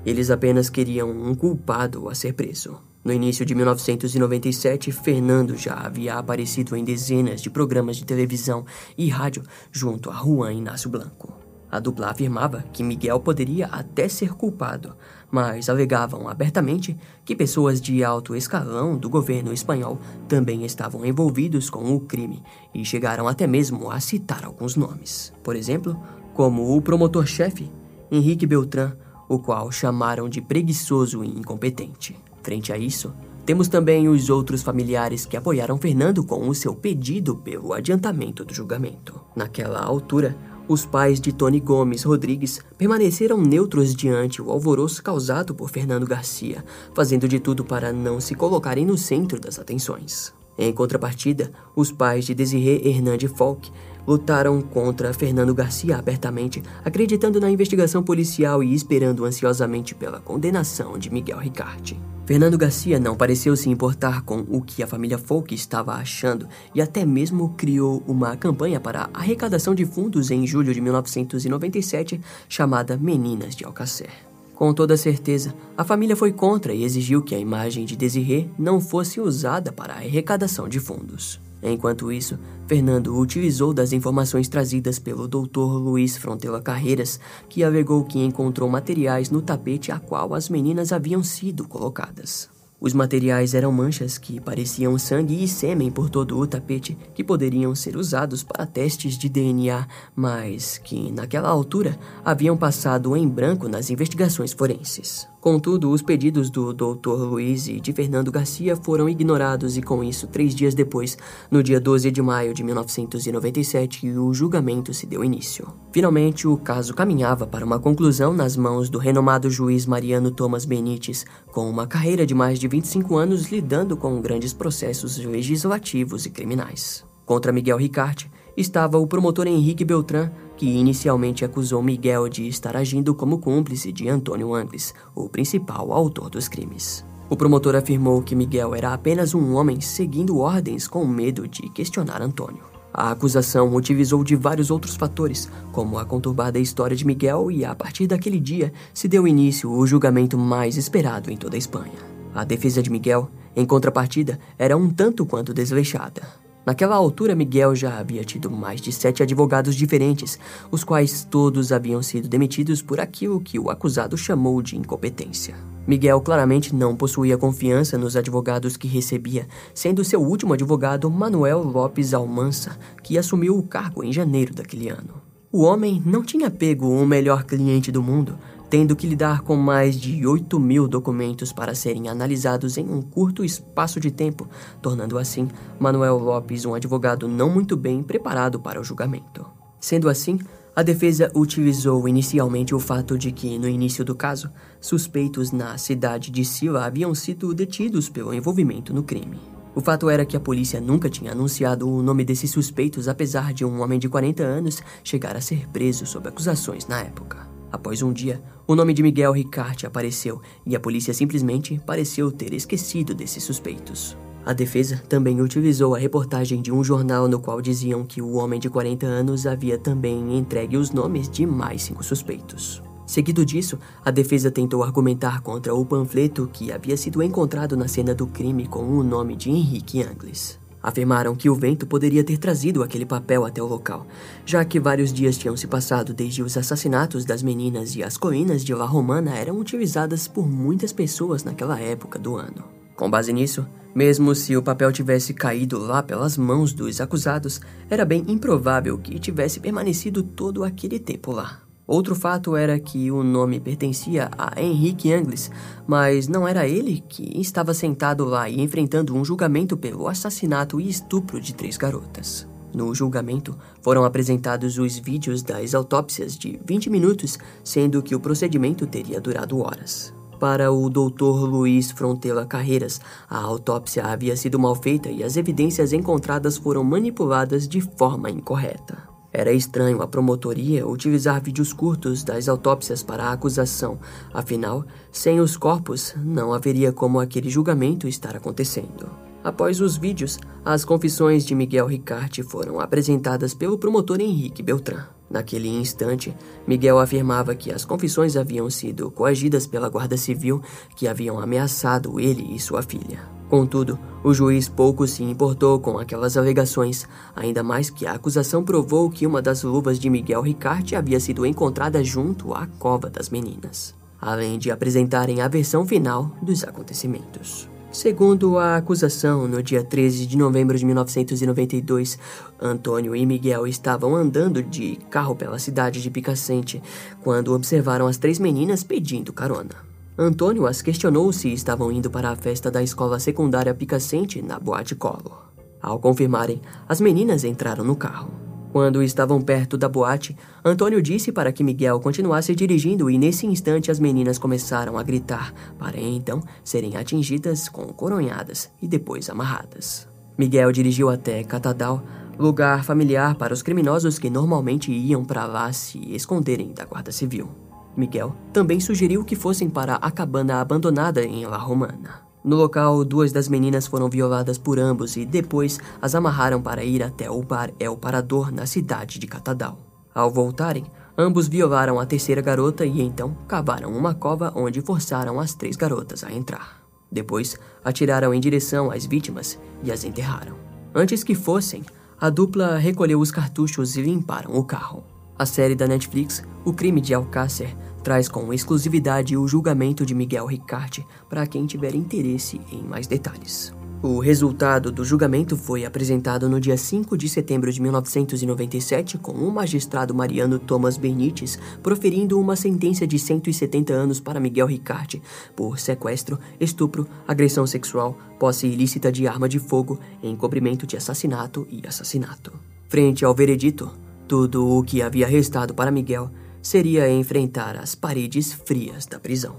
Eles 0.06 0.32
apenas 0.32 0.70
queriam 0.70 1.12
um 1.12 1.36
culpado 1.36 2.10
a 2.10 2.16
ser 2.16 2.34
preso. 2.34 2.80
No 3.04 3.14
início 3.14 3.46
de 3.46 3.54
1997, 3.54 4.92
Fernando 4.92 5.56
já 5.56 5.76
havia 5.76 6.16
aparecido 6.16 6.76
em 6.76 6.84
dezenas 6.84 7.42
de 7.42 7.50
programas 7.50 7.98
de 7.98 8.06
televisão 8.06 8.66
e 8.98 9.08
rádio 9.10 9.44
junto 9.72 10.10
a 10.10 10.14
Juan 10.14 10.54
Inácio 10.54 10.90
Blanco. 10.90 11.47
A 11.70 11.80
dupla 11.80 12.08
afirmava 12.08 12.64
que 12.72 12.84
Miguel 12.84 13.20
poderia 13.20 13.68
até 13.68 14.08
ser 14.08 14.34
culpado, 14.34 14.96
mas 15.30 15.70
alegavam 15.70 16.28
abertamente 16.28 16.98
que 17.26 17.36
pessoas 17.36 17.82
de 17.82 18.04
alto 18.04 18.36
escalão 18.36 18.98
do 18.98 19.10
governo 19.10 19.52
espanhol 19.52 20.00
também 20.28 20.64
estavam 20.64 21.06
envolvidos 21.06 21.70
com 21.70 21.94
o 21.94 22.00
crime 22.00 22.42
e 22.74 22.86
chegaram 22.86 23.28
até 23.28 23.46
mesmo 23.46 23.92
a 23.92 24.00
citar 24.00 24.46
alguns 24.46 24.76
nomes. 24.76 25.34
Por 25.44 25.56
exemplo, 25.56 26.02
como 26.34 26.76
o 26.76 26.82
promotor-chefe 26.82 27.70
Henrique 28.10 28.46
Beltrán, 28.46 28.94
o 29.28 29.38
qual 29.38 29.70
chamaram 29.72 30.30
de 30.30 30.42
preguiçoso 30.42 31.24
e 31.24 31.28
incompetente. 31.28 32.18
Frente 32.42 32.72
a 32.72 32.78
isso, 32.78 33.14
temos 33.46 33.68
também 33.68 34.08
os 34.08 34.30
outros 34.30 34.62
familiares 34.62 35.26
que 35.26 35.36
apoiaram 35.36 35.78
Fernando 35.78 36.24
com 36.24 36.48
o 36.48 36.56
seu 36.56 36.74
pedido 36.74 37.36
pelo 37.36 37.74
adiantamento 37.74 38.46
do 38.46 38.54
julgamento. 38.54 39.20
Naquela 39.36 39.82
altura, 39.82 40.36
os 40.68 40.86
pais 40.86 41.22
de 41.22 41.32
Tony 41.32 41.60
Gomes 41.60 42.04
Rodrigues 42.04 42.60
permaneceram 42.78 43.38
neutros 43.38 43.96
diante 43.96 44.42
o 44.42 44.52
alvoroço 44.52 45.02
causado 45.02 45.56
por 45.56 45.70
Fernando 45.70 46.06
Garcia, 46.06 46.64
fazendo 46.94 47.28
de 47.28 47.40
tudo 47.40 47.64
para 47.64 47.94
não 47.94 48.20
se 48.20 48.36
colocarem 48.36 48.86
no 48.86 48.98
centro 48.98 49.40
das 49.40 49.58
atenções. 49.60 50.34
Em 50.58 50.74
contrapartida, 50.74 51.52
os 51.76 51.92
pais 51.92 52.26
de 52.26 52.34
Desirê 52.34 52.82
Hernande 52.84 53.28
Falk 53.28 53.72
lutaram 54.08 54.62
contra 54.62 55.14
Fernando 55.14 55.54
Garcia 55.54 55.98
abertamente, 55.98 56.64
acreditando 56.86 57.42
na 57.42 57.52
investigação 57.52 58.02
policial 58.02 58.64
e 58.64 58.74
esperando 58.74 59.26
ansiosamente 59.26 59.94
pela 59.94 60.22
condenação 60.22 60.98
de 60.98 61.12
Miguel 61.12 61.40
Ricarte. 61.40 62.00
Fernando 62.26 62.58
Garcia 62.58 63.00
não 63.00 63.16
pareceu 63.16 63.56
se 63.56 63.70
importar 63.70 64.22
com 64.22 64.46
o 64.50 64.62
que 64.62 64.84
a 64.84 64.88
família 64.88 65.18
Folk 65.18 65.54
estava 65.54 65.94
achando 65.94 66.48
e 66.76 66.82
até 66.82 67.06
mesmo 67.06 67.54
criou 67.58 68.04
uma 68.06 68.36
campanha 68.36 68.80
para 68.80 69.10
arrecadação 69.14 69.74
de 69.74 69.86
fundos 69.86 70.30
em 70.30 70.46
julho 70.46 70.74
de 70.74 70.82
1997 70.82 72.20
chamada 72.50 72.98
Meninas 72.98 73.56
de 73.56 73.64
Alcacer. 73.64 74.10
Com 74.56 74.74
toda 74.74 74.98
certeza, 74.98 75.54
a 75.78 75.84
família 75.84 76.16
foi 76.16 76.34
contra 76.34 76.74
e 76.74 76.84
exigiu 76.84 77.22
que 77.22 77.36
a 77.36 77.40
imagem 77.40 77.86
de 77.86 77.96
Desirê 77.96 78.48
não 78.58 78.82
fosse 78.82 79.22
usada 79.22 79.72
para 79.72 79.94
arrecadação 79.94 80.68
de 80.68 80.80
fundos. 80.80 81.40
Enquanto 81.62 82.12
isso, 82.12 82.38
Fernando 82.68 83.18
utilizou 83.18 83.74
das 83.74 83.94
informações 83.94 84.48
trazidas 84.48 85.00
pelo 85.00 85.28
Dr. 85.28 85.60
Luiz 85.60 86.18
Frontela 86.18 86.62
Carreiras, 86.62 87.20
que 87.50 87.64
alegou 87.64 88.04
que 88.04 88.20
encontrou 88.20 88.70
materiais 88.70 89.30
no 89.30 89.42
tapete 89.42 89.92
a 89.92 90.00
qual 90.00 90.34
as 90.34 90.50
meninas 90.50 90.92
haviam 90.92 91.24
sido 91.24 91.68
colocadas. 91.68 92.50
Os 92.80 92.94
materiais 92.94 93.56
eram 93.56 93.72
manchas 93.72 94.20
que 94.20 94.40
pareciam 94.40 95.00
sangue 95.00 95.44
e 95.44 95.48
sêmen 95.48 95.90
por 95.90 96.12
todo 96.12 96.38
o 96.38 96.46
tapete, 96.46 96.96
que 97.16 97.24
poderiam 97.24 97.74
ser 97.74 97.98
usados 97.98 98.44
para 98.44 98.68
testes 98.68 99.18
de 99.18 99.28
DNA, 99.28 99.88
mas 100.16 100.78
que, 100.78 101.12
naquela 101.12 101.50
altura, 101.50 101.98
haviam 102.24 102.56
passado 102.56 103.18
em 103.18 103.28
branco 103.28 103.68
nas 103.68 103.90
investigações 103.90 104.54
forenses. 104.54 105.28
Contudo, 105.48 105.92
os 105.92 106.02
pedidos 106.02 106.50
do 106.50 106.74
Dr. 106.74 107.24
Luiz 107.24 107.70
e 107.70 107.80
de 107.80 107.94
Fernando 107.94 108.30
Garcia 108.30 108.76
foram 108.76 109.08
ignorados 109.08 109.78
e, 109.78 109.82
com 109.82 110.04
isso, 110.04 110.28
três 110.28 110.54
dias 110.54 110.76
depois, 110.76 111.18
no 111.50 111.64
dia 111.64 111.80
12 111.80 112.12
de 112.12 112.22
maio 112.22 112.54
de 112.54 112.66
1997, 112.66 114.10
o 114.10 114.34
julgamento 114.34 114.94
se 114.94 115.06
deu 115.06 115.24
início. 115.24 115.74
Finalmente, 115.94 116.50
o 116.50 116.58
caso 116.58 116.94
caminhava 116.94 117.48
para 117.48 117.64
uma 117.64 117.80
conclusão 117.80 118.34
nas 118.34 118.58
mãos 118.58 118.90
do 118.90 118.98
renomado 118.98 119.50
juiz 119.50 119.86
Mariano 119.86 120.32
Thomas 120.32 120.66
Benites, 120.66 121.26
com 121.54 121.70
uma 121.70 121.88
carreira 121.88 122.26
de 122.26 122.36
mais 122.36 122.60
de 122.60 122.68
25 122.68 123.16
anos 123.16 123.50
lidando 123.50 123.96
com 123.96 124.20
grandes 124.20 124.52
processos 124.52 125.18
legislativos 125.18 126.26
e 126.26 126.30
criminais. 126.30 127.06
Contra 127.26 127.54
Miguel 127.54 127.78
Ricarte 127.78 128.30
estava 128.58 128.98
o 128.98 129.06
promotor 129.06 129.46
Henrique 129.46 129.86
Beltrán, 129.86 130.32
que 130.58 130.66
inicialmente 130.66 131.46
acusou 131.46 131.84
Miguel 131.84 132.28
de 132.28 132.48
estar 132.48 132.76
agindo 132.76 133.14
como 133.14 133.38
cúmplice 133.38 133.92
de 133.92 134.10
Antônio 134.10 134.56
Angles, 134.56 134.96
o 135.14 135.30
principal 135.30 135.94
autor 135.94 136.32
dos 136.32 136.48
crimes. 136.48 137.06
O 137.30 137.36
promotor 137.36 137.76
afirmou 137.76 138.24
que 138.24 138.36
Miguel 138.36 138.74
era 138.74 138.94
apenas 138.94 139.36
um 139.36 139.54
homem 139.54 139.80
seguindo 139.80 140.40
ordens 140.40 140.88
com 140.88 141.06
medo 141.06 141.48
de 141.48 141.70
questionar 141.70 142.20
Antônio. 142.20 142.64
A 142.92 143.12
acusação 143.12 143.76
utilizou 143.76 144.24
de 144.24 144.36
vários 144.36 144.72
outros 144.72 144.96
fatores, 144.96 145.48
como 145.72 146.00
a 146.00 146.06
conturbada 146.06 146.58
história 146.58 146.98
de 146.98 147.06
Miguel, 147.06 147.52
e 147.52 147.64
a 147.64 147.76
partir 147.76 148.08
daquele 148.08 148.40
dia 148.40 148.74
se 148.92 149.08
deu 149.08 149.28
início 149.28 149.72
o 149.72 149.86
julgamento 149.86 150.36
mais 150.36 150.78
esperado 150.78 151.30
em 151.30 151.38
toda 151.38 151.56
a 151.56 151.60
Espanha. 151.60 151.94
A 152.34 152.44
defesa 152.44 152.82
de 152.82 152.90
Miguel, 152.90 153.30
em 153.56 153.66
contrapartida, 153.66 154.40
era 154.58 154.76
um 154.76 154.90
tanto 154.90 155.28
quanto 155.28 155.54
desleixada. 155.54 156.47
Naquela 156.68 156.98
altura, 156.98 157.34
Miguel 157.34 157.74
já 157.74 157.98
havia 157.98 158.26
tido 158.26 158.52
mais 158.52 158.82
de 158.82 158.92
sete 158.92 159.24
advogados 159.24 159.74
diferentes, 159.74 160.38
os 160.70 160.84
quais 160.84 161.24
todos 161.24 161.72
haviam 161.72 162.04
sido 162.04 162.28
demitidos 162.28 162.82
por 162.82 163.00
aquilo 163.00 163.40
que 163.40 163.58
o 163.58 163.70
acusado 163.70 164.18
chamou 164.18 164.62
de 164.62 164.76
incompetência. 164.76 165.56
Miguel 165.88 166.20
claramente 166.20 166.76
não 166.76 166.94
possuía 166.94 167.38
confiança 167.38 167.98
nos 167.98 168.18
advogados 168.18 168.76
que 168.76 168.86
recebia, 168.86 169.48
sendo 169.74 170.04
seu 170.04 170.22
último 170.22 170.52
advogado 170.52 171.10
Manuel 171.10 171.64
Lopes 171.64 172.14
Almança, 172.14 172.78
que 173.02 173.18
assumiu 173.18 173.58
o 173.58 173.64
cargo 173.64 174.04
em 174.04 174.12
janeiro 174.12 174.54
daquele 174.54 174.90
ano. 174.90 175.22
O 175.50 175.64
homem 175.64 176.04
não 176.06 176.22
tinha 176.22 176.52
pego 176.52 176.90
o 176.90 177.08
melhor 177.08 177.46
cliente 177.46 177.94
do 177.94 178.04
mundo, 178.04 178.38
tendo 178.70 178.96
que 178.96 179.08
lidar 179.08 179.42
com 179.42 179.56
mais 179.56 180.00
de 180.00 180.26
8 180.26 180.60
mil 180.60 180.88
documentos 180.88 181.54
para 181.54 181.74
serem 181.74 182.10
analisados 182.10 182.78
em 182.78 182.90
um 182.90 183.02
curto 183.02 183.44
espaço 183.44 184.00
de 184.00 184.12
tempo, 184.12 184.48
tornando 184.82 185.18
assim 185.18 185.48
Manuel 185.80 186.18
Lopes 186.18 186.66
um 186.66 186.74
advogado 186.74 187.28
não 187.28 187.50
muito 187.50 187.78
bem 187.78 188.04
preparado 188.04 188.60
para 188.60 188.80
o 188.80 188.84
julgamento. 188.84 189.46
Sendo 189.80 190.10
assim, 190.10 190.40
a 190.76 190.84
defesa 190.84 191.32
utilizou 191.34 192.08
inicialmente 192.08 192.76
o 192.76 192.80
fato 192.80 193.18
de 193.18 193.32
que, 193.32 193.58
no 193.58 193.68
início 193.68 194.06
do 194.06 194.14
caso, 194.14 194.52
suspeitos 194.80 195.52
na 195.52 195.78
cidade 195.78 196.30
de 196.30 196.46
Sila 196.46 196.86
haviam 196.86 197.16
sido 197.16 197.54
detidos 197.54 198.10
pelo 198.10 198.34
envolvimento 198.34 198.94
no 198.94 199.02
crime. 199.02 199.40
O 199.74 199.82
fato 199.82 200.10
era 200.10 200.26
que 200.26 200.36
a 200.36 200.40
polícia 200.40 200.82
nunca 200.82 201.10
tinha 201.10 201.32
anunciado 201.32 201.88
o 201.88 202.02
nome 202.02 202.26
desses 202.26 202.52
suspeitos, 202.52 203.08
apesar 203.08 203.54
de 203.54 203.64
um 203.64 203.82
homem 203.82 204.00
de 204.00 204.10
40 204.10 204.44
anos 204.44 204.82
chegar 205.04 205.36
a 205.36 205.42
ser 205.42 205.68
preso 205.70 206.06
sob 206.06 206.28
acusações 206.28 206.88
na 206.88 207.02
época. 207.02 207.48
Após 207.72 208.02
um 208.02 208.12
dia, 208.12 208.42
o 208.68 208.76
nome 208.76 208.94
de 208.94 209.02
Miguel 209.02 209.32
Ricarte 209.32 209.88
apareceu 209.88 210.42
e 210.66 210.76
a 210.76 210.80
polícia 210.80 211.14
simplesmente 211.14 211.82
pareceu 211.86 212.30
ter 212.30 212.54
esquecido 212.54 213.16
desses 213.16 213.42
suspeitos. 213.44 214.18
A 214.46 214.52
defesa 214.52 215.02
também 215.08 215.42
utilizou 215.42 215.96
a 215.96 215.98
reportagem 215.98 216.62
de 216.62 216.72
um 216.72 216.84
jornal 216.84 217.28
no 217.28 217.40
qual 217.40 217.62
diziam 217.62 218.06
que 218.06 218.22
o 218.22 218.34
homem 218.34 218.60
de 218.60 218.70
40 218.70 219.06
anos 219.06 219.48
havia 219.48 219.78
também 219.78 220.38
entregue 220.38 220.76
os 220.76 220.92
nomes 220.92 221.30
de 221.30 221.46
mais 221.46 221.84
cinco 221.84 222.04
suspeitos. 222.04 222.82
Seguido 223.06 223.46
disso, 223.46 223.80
a 224.04 224.12
defesa 224.12 224.52
tentou 224.52 224.84
argumentar 224.84 225.40
contra 225.42 225.74
o 225.74 225.86
panfleto 225.86 226.50
que 226.52 226.72
havia 226.72 226.98
sido 226.98 227.24
encontrado 227.24 227.78
na 227.78 227.88
cena 227.88 228.14
do 228.14 228.28
crime 228.28 228.68
com 228.68 228.84
o 228.84 229.02
nome 229.02 229.38
de 229.38 229.50
Henrique 229.50 230.04
Angles. 230.04 230.60
Afirmaram 230.82 231.36
que 231.36 231.50
o 231.50 231.56
vento 231.56 231.86
poderia 231.86 232.24
ter 232.24 232.38
trazido 232.38 232.84
aquele 232.84 233.06
papel 233.06 233.46
até 233.46 233.62
o 233.62 233.68
local, 233.68 234.08
já 234.46 234.64
que 234.64 234.80
vários 234.80 235.12
dias 235.12 235.38
tinham 235.38 235.58
se 235.58 235.68
passado 235.68 236.14
desde 236.14 236.44
os 236.44 236.58
assassinatos 236.58 237.26
das 237.26 237.42
meninas 237.44 237.96
e 237.96 238.04
as 238.04 238.18
colinas 238.18 238.64
de 238.64 238.74
La 238.74 238.86
Romana 238.86 239.36
eram 239.36 239.60
utilizadas 239.60 240.28
por 240.28 240.48
muitas 240.48 240.94
pessoas 240.94 241.44
naquela 241.44 241.80
época 241.80 242.20
do 242.20 242.36
ano. 242.36 242.64
Com 242.96 243.10
base 243.10 243.34
nisso, 243.34 243.68
mesmo 243.94 244.34
se 244.36 244.56
o 244.56 244.62
papel 244.62 244.92
tivesse 244.92 245.34
caído 245.34 245.80
lá 245.80 246.04
pelas 246.04 246.38
mãos 246.38 246.72
dos 246.72 247.02
acusados, 247.02 247.60
era 247.90 248.06
bem 248.06 248.24
improvável 248.28 248.98
que 248.98 249.20
tivesse 249.20 249.60
permanecido 249.60 250.22
todo 250.22 250.64
aquele 250.64 251.00
tempo 251.00 251.32
lá. 251.32 251.67
Outro 251.88 252.14
fato 252.14 252.54
era 252.54 252.78
que 252.78 253.10
o 253.10 253.24
nome 253.24 253.62
pertencia 253.62 254.30
a 254.38 254.62
Henrique 254.62 255.14
Angles, 255.14 255.50
mas 255.88 256.28
não 256.28 256.46
era 256.46 256.68
ele 256.68 257.02
que 257.08 257.40
estava 257.40 257.74
sentado 257.74 258.26
lá 258.26 258.50
e 258.50 258.60
enfrentando 258.62 259.16
um 259.16 259.24
julgamento 259.24 259.78
pelo 259.78 260.10
assassinato 260.10 260.82
e 260.82 260.90
estupro 260.90 261.40
de 261.40 261.54
três 261.54 261.78
garotas. 261.78 262.46
No 262.76 262.94
julgamento, 262.94 263.58
foram 263.82 264.04
apresentados 264.04 264.78
os 264.78 264.98
vídeos 264.98 265.42
das 265.42 265.74
autópsias 265.74 266.38
de 266.38 266.60
20 266.66 266.90
minutos, 266.90 267.40
sendo 267.64 268.04
que 268.04 268.14
o 268.14 268.20
procedimento 268.20 268.86
teria 268.86 269.22
durado 269.22 269.60
horas. 269.60 270.14
Para 270.42 270.70
o 270.72 270.90
Dr. 270.90 271.48
Luiz 271.50 271.90
Frontela 271.90 272.46
Carreiras, 272.46 273.00
a 273.30 273.40
autópsia 273.40 274.04
havia 274.06 274.36
sido 274.36 274.60
mal 274.60 274.76
feita 274.76 275.10
e 275.10 275.24
as 275.24 275.38
evidências 275.38 275.94
encontradas 275.94 276.58
foram 276.58 276.84
manipuladas 276.84 277.66
de 277.66 277.80
forma 277.80 278.30
incorreta. 278.30 279.17
Era 279.38 279.52
estranho 279.52 280.02
a 280.02 280.08
promotoria 280.08 280.88
utilizar 280.88 281.40
vídeos 281.40 281.72
curtos 281.72 282.24
das 282.24 282.50
autópsias 282.50 283.04
para 283.04 283.26
a 283.26 283.34
acusação, 283.34 284.00
afinal, 284.34 284.84
sem 285.12 285.40
os 285.40 285.56
corpos, 285.56 286.16
não 286.18 286.56
haveria 286.56 286.92
como 286.92 287.20
aquele 287.20 287.48
julgamento 287.48 288.08
estar 288.08 288.36
acontecendo. 288.36 289.08
Após 289.44 289.80
os 289.80 289.96
vídeos, 289.96 290.40
as 290.66 290.84
confissões 290.84 291.46
de 291.46 291.54
Miguel 291.54 291.86
Ricarte 291.86 292.42
foram 292.42 292.80
apresentadas 292.80 293.54
pelo 293.54 293.78
promotor 293.78 294.20
Henrique 294.20 294.64
Beltrán. 294.64 295.06
Naquele 295.30 295.68
instante, 295.68 296.36
Miguel 296.66 296.98
afirmava 296.98 297.54
que 297.54 297.72
as 297.72 297.86
confissões 297.86 298.36
haviam 298.36 298.68
sido 298.72 299.12
coagidas 299.12 299.68
pela 299.68 299.88
Guarda 299.88 300.18
Civil 300.18 300.64
que 300.96 301.08
haviam 301.08 301.40
ameaçado 301.40 302.20
ele 302.20 302.56
e 302.56 302.60
sua 302.60 302.82
filha. 302.82 303.37
Contudo, 303.50 303.98
o 304.24 304.34
juiz 304.34 304.68
pouco 304.68 305.08
se 305.08 305.24
importou 305.24 305.80
com 305.80 305.98
aquelas 305.98 306.36
alegações, 306.36 307.08
ainda 307.34 307.64
mais 307.64 307.90
que 307.90 308.06
a 308.06 308.14
acusação 308.14 308.64
provou 308.64 309.10
que 309.10 309.26
uma 309.26 309.42
das 309.42 309.64
luvas 309.64 309.98
de 309.98 310.10
Miguel 310.10 310.42
Ricarte 310.42 310.96
havia 310.96 311.20
sido 311.20 311.46
encontrada 311.46 312.04
junto 312.04 312.54
à 312.54 312.68
cova 312.78 313.10
das 313.10 313.30
meninas, 313.30 313.96
além 314.20 314.60
de 314.60 314.70
apresentarem 314.70 315.40
a 315.40 315.48
versão 315.48 315.86
final 315.86 316.36
dos 316.42 316.64
acontecimentos. 316.64 317.70
Segundo 317.90 318.58
a 318.58 318.76
acusação, 318.76 319.48
no 319.48 319.64
dia 319.64 319.82
13 319.82 320.26
de 320.26 320.38
novembro 320.38 320.78
de 320.78 320.86
1992, 320.86 322.20
Antônio 322.62 323.16
e 323.16 323.26
Miguel 323.26 323.66
estavam 323.66 324.14
andando 324.14 324.62
de 324.62 324.98
carro 325.10 325.36
pela 325.38 325.58
cidade 325.58 326.02
de 326.02 326.12
Picacente 326.12 326.84
quando 327.24 327.54
observaram 327.54 328.06
as 328.06 328.18
três 328.18 328.40
meninas 328.40 328.84
pedindo 328.84 329.32
carona. 329.32 329.87
Antônio 330.20 330.66
as 330.66 330.82
questionou 330.82 331.32
se 331.32 331.54
estavam 331.54 331.92
indo 331.92 332.10
para 332.10 332.32
a 332.32 332.36
festa 332.36 332.72
da 332.72 332.82
escola 332.82 333.20
secundária 333.20 333.72
Picacente 333.72 334.42
na 334.42 334.58
Boate 334.58 334.96
Collor. 334.96 335.52
Ao 335.80 336.00
confirmarem, 336.00 336.60
as 336.90 337.00
meninas 337.00 337.44
entraram 337.44 337.84
no 337.84 337.96
carro. 337.96 338.32
Quando 338.72 339.04
estavam 339.04 339.40
perto 339.40 339.78
da 339.78 339.88
boate, 339.88 340.36
Antônio 340.66 341.04
disse 341.04 341.32
para 341.32 341.52
que 341.52 341.64
Miguel 341.64 342.00
continuasse 342.00 342.56
dirigindo 342.56 343.12
e 343.12 343.18
nesse 343.18 343.46
instante 343.46 343.92
as 343.92 344.00
meninas 344.00 344.40
começaram 344.40 344.98
a 344.98 345.04
gritar, 345.04 345.54
para 345.78 346.00
então 346.00 346.42
serem 346.64 346.98
atingidas 346.98 347.70
com 347.70 347.86
coronhadas 347.94 348.72
e 348.82 348.88
depois 348.88 349.30
amarradas. 349.30 350.08
Miguel 350.36 350.72
dirigiu 350.72 351.10
até 351.10 351.44
Catadal, 351.44 352.04
lugar 352.40 352.84
familiar 352.84 353.36
para 353.36 353.54
os 353.54 353.62
criminosos 353.62 354.18
que 354.18 354.32
normalmente 354.32 354.92
iam 354.92 355.24
para 355.24 355.46
lá 355.46 355.72
se 355.72 356.00
esconderem 356.16 356.74
da 356.74 356.86
Guarda 356.86 357.12
Civil. 357.12 357.67
Miguel 357.98 358.36
também 358.54 358.80
sugeriu 358.80 359.26
que 359.26 359.36
fossem 359.36 359.70
para 359.70 359.96
a 359.96 360.12
cabana 360.12 360.62
abandonada 360.62 361.24
em 361.24 361.46
La 361.46 361.58
Romana. 361.58 362.28
No 362.44 362.56
local, 362.56 363.04
duas 363.04 363.32
das 363.32 363.50
meninas 363.50 363.88
foram 363.88 364.08
violadas 364.08 364.58
por 364.58 364.80
ambos 364.80 365.18
e 365.18 365.26
depois 365.26 365.80
as 366.02 366.16
amarraram 366.16 366.62
para 366.62 366.84
ir 366.84 367.04
até 367.04 367.30
o 367.30 367.42
bar 367.42 367.72
El 367.80 367.98
Parador 367.98 368.52
na 368.52 368.66
cidade 368.66 369.20
de 369.20 369.28
Catadal. 369.28 369.80
Ao 370.14 370.32
voltarem, 370.32 370.86
ambos 371.18 371.48
violaram 371.48 372.00
a 372.00 372.06
terceira 372.06 372.42
garota 372.42 372.86
e 372.86 373.02
então 373.02 373.36
cavaram 373.48 373.92
uma 373.92 374.14
cova 374.14 374.54
onde 374.56 374.80
forçaram 374.82 375.40
as 375.40 375.56
três 375.56 375.76
garotas 375.76 376.24
a 376.24 376.32
entrar. 376.32 376.82
Depois, 377.12 377.58
atiraram 377.84 378.34
em 378.34 378.40
direção 378.40 378.92
às 378.92 379.06
vítimas 379.06 379.60
e 379.84 379.92
as 379.92 380.04
enterraram. 380.04 380.56
Antes 380.94 381.24
que 381.24 381.36
fossem, 381.36 381.84
a 382.20 382.30
dupla 382.30 382.78
recolheu 382.78 383.20
os 383.20 383.32
cartuchos 383.32 383.96
e 383.98 384.02
limparam 384.02 384.56
o 384.56 384.64
carro. 384.64 385.04
A 385.40 385.46
série 385.46 385.76
da 385.76 385.88
Netflix, 385.88 386.44
O 386.66 386.74
Crime 386.74 387.00
de 387.00 387.14
Alcácer, 387.14 387.76
traz 388.04 388.28
com 388.28 388.52
exclusividade 388.52 389.38
o 389.38 389.48
julgamento 389.48 390.06
de 390.06 390.16
Miguel 390.16 390.48
Ricarte 390.48 391.06
para 391.30 391.46
quem 391.46 391.68
tiver 391.68 391.94
interesse 391.94 392.60
em 392.72 392.82
mais 392.82 393.06
detalhes. 393.06 393.72
O 394.02 394.20
resultado 394.20 394.92
do 394.92 395.04
julgamento 395.04 395.58
foi 395.58 395.84
apresentado 395.84 396.48
no 396.48 396.60
dia 396.60 396.78
5 396.78 397.18
de 397.18 397.28
setembro 397.28 397.72
de 397.72 397.82
1997 397.82 399.18
com 399.18 399.32
o 399.32 399.52
magistrado 399.52 400.14
Mariano 400.14 400.58
Thomas 400.58 400.98
Benites 400.98 401.60
proferindo 401.84 402.40
uma 402.40 402.56
sentença 402.56 403.06
de 403.06 403.20
170 403.20 403.94
anos 403.94 404.20
para 404.20 404.40
Miguel 404.40 404.68
Ricarte 404.68 405.22
por 405.56 405.80
sequestro, 405.80 406.40
estupro, 406.60 407.08
agressão 407.28 407.68
sexual, 407.68 408.18
posse 408.40 408.68
ilícita 408.68 409.12
de 409.12 409.28
arma 409.28 409.50
de 409.50 409.60
fogo, 409.60 410.00
encobrimento 410.24 410.88
de 410.88 410.96
assassinato 410.96 411.68
e 411.70 411.86
assassinato. 411.88 412.54
Frente 412.88 413.26
ao 413.26 413.34
veredito, 413.34 413.92
tudo 414.28 414.68
o 414.68 414.84
que 414.84 415.02
havia 415.02 415.26
restado 415.26 415.74
para 415.74 415.90
Miguel 415.90 416.30
seria 416.62 417.10
enfrentar 417.10 417.78
as 417.78 417.96
paredes 417.96 418.52
frias 418.52 419.06
da 419.06 419.20
prisão. 419.20 419.56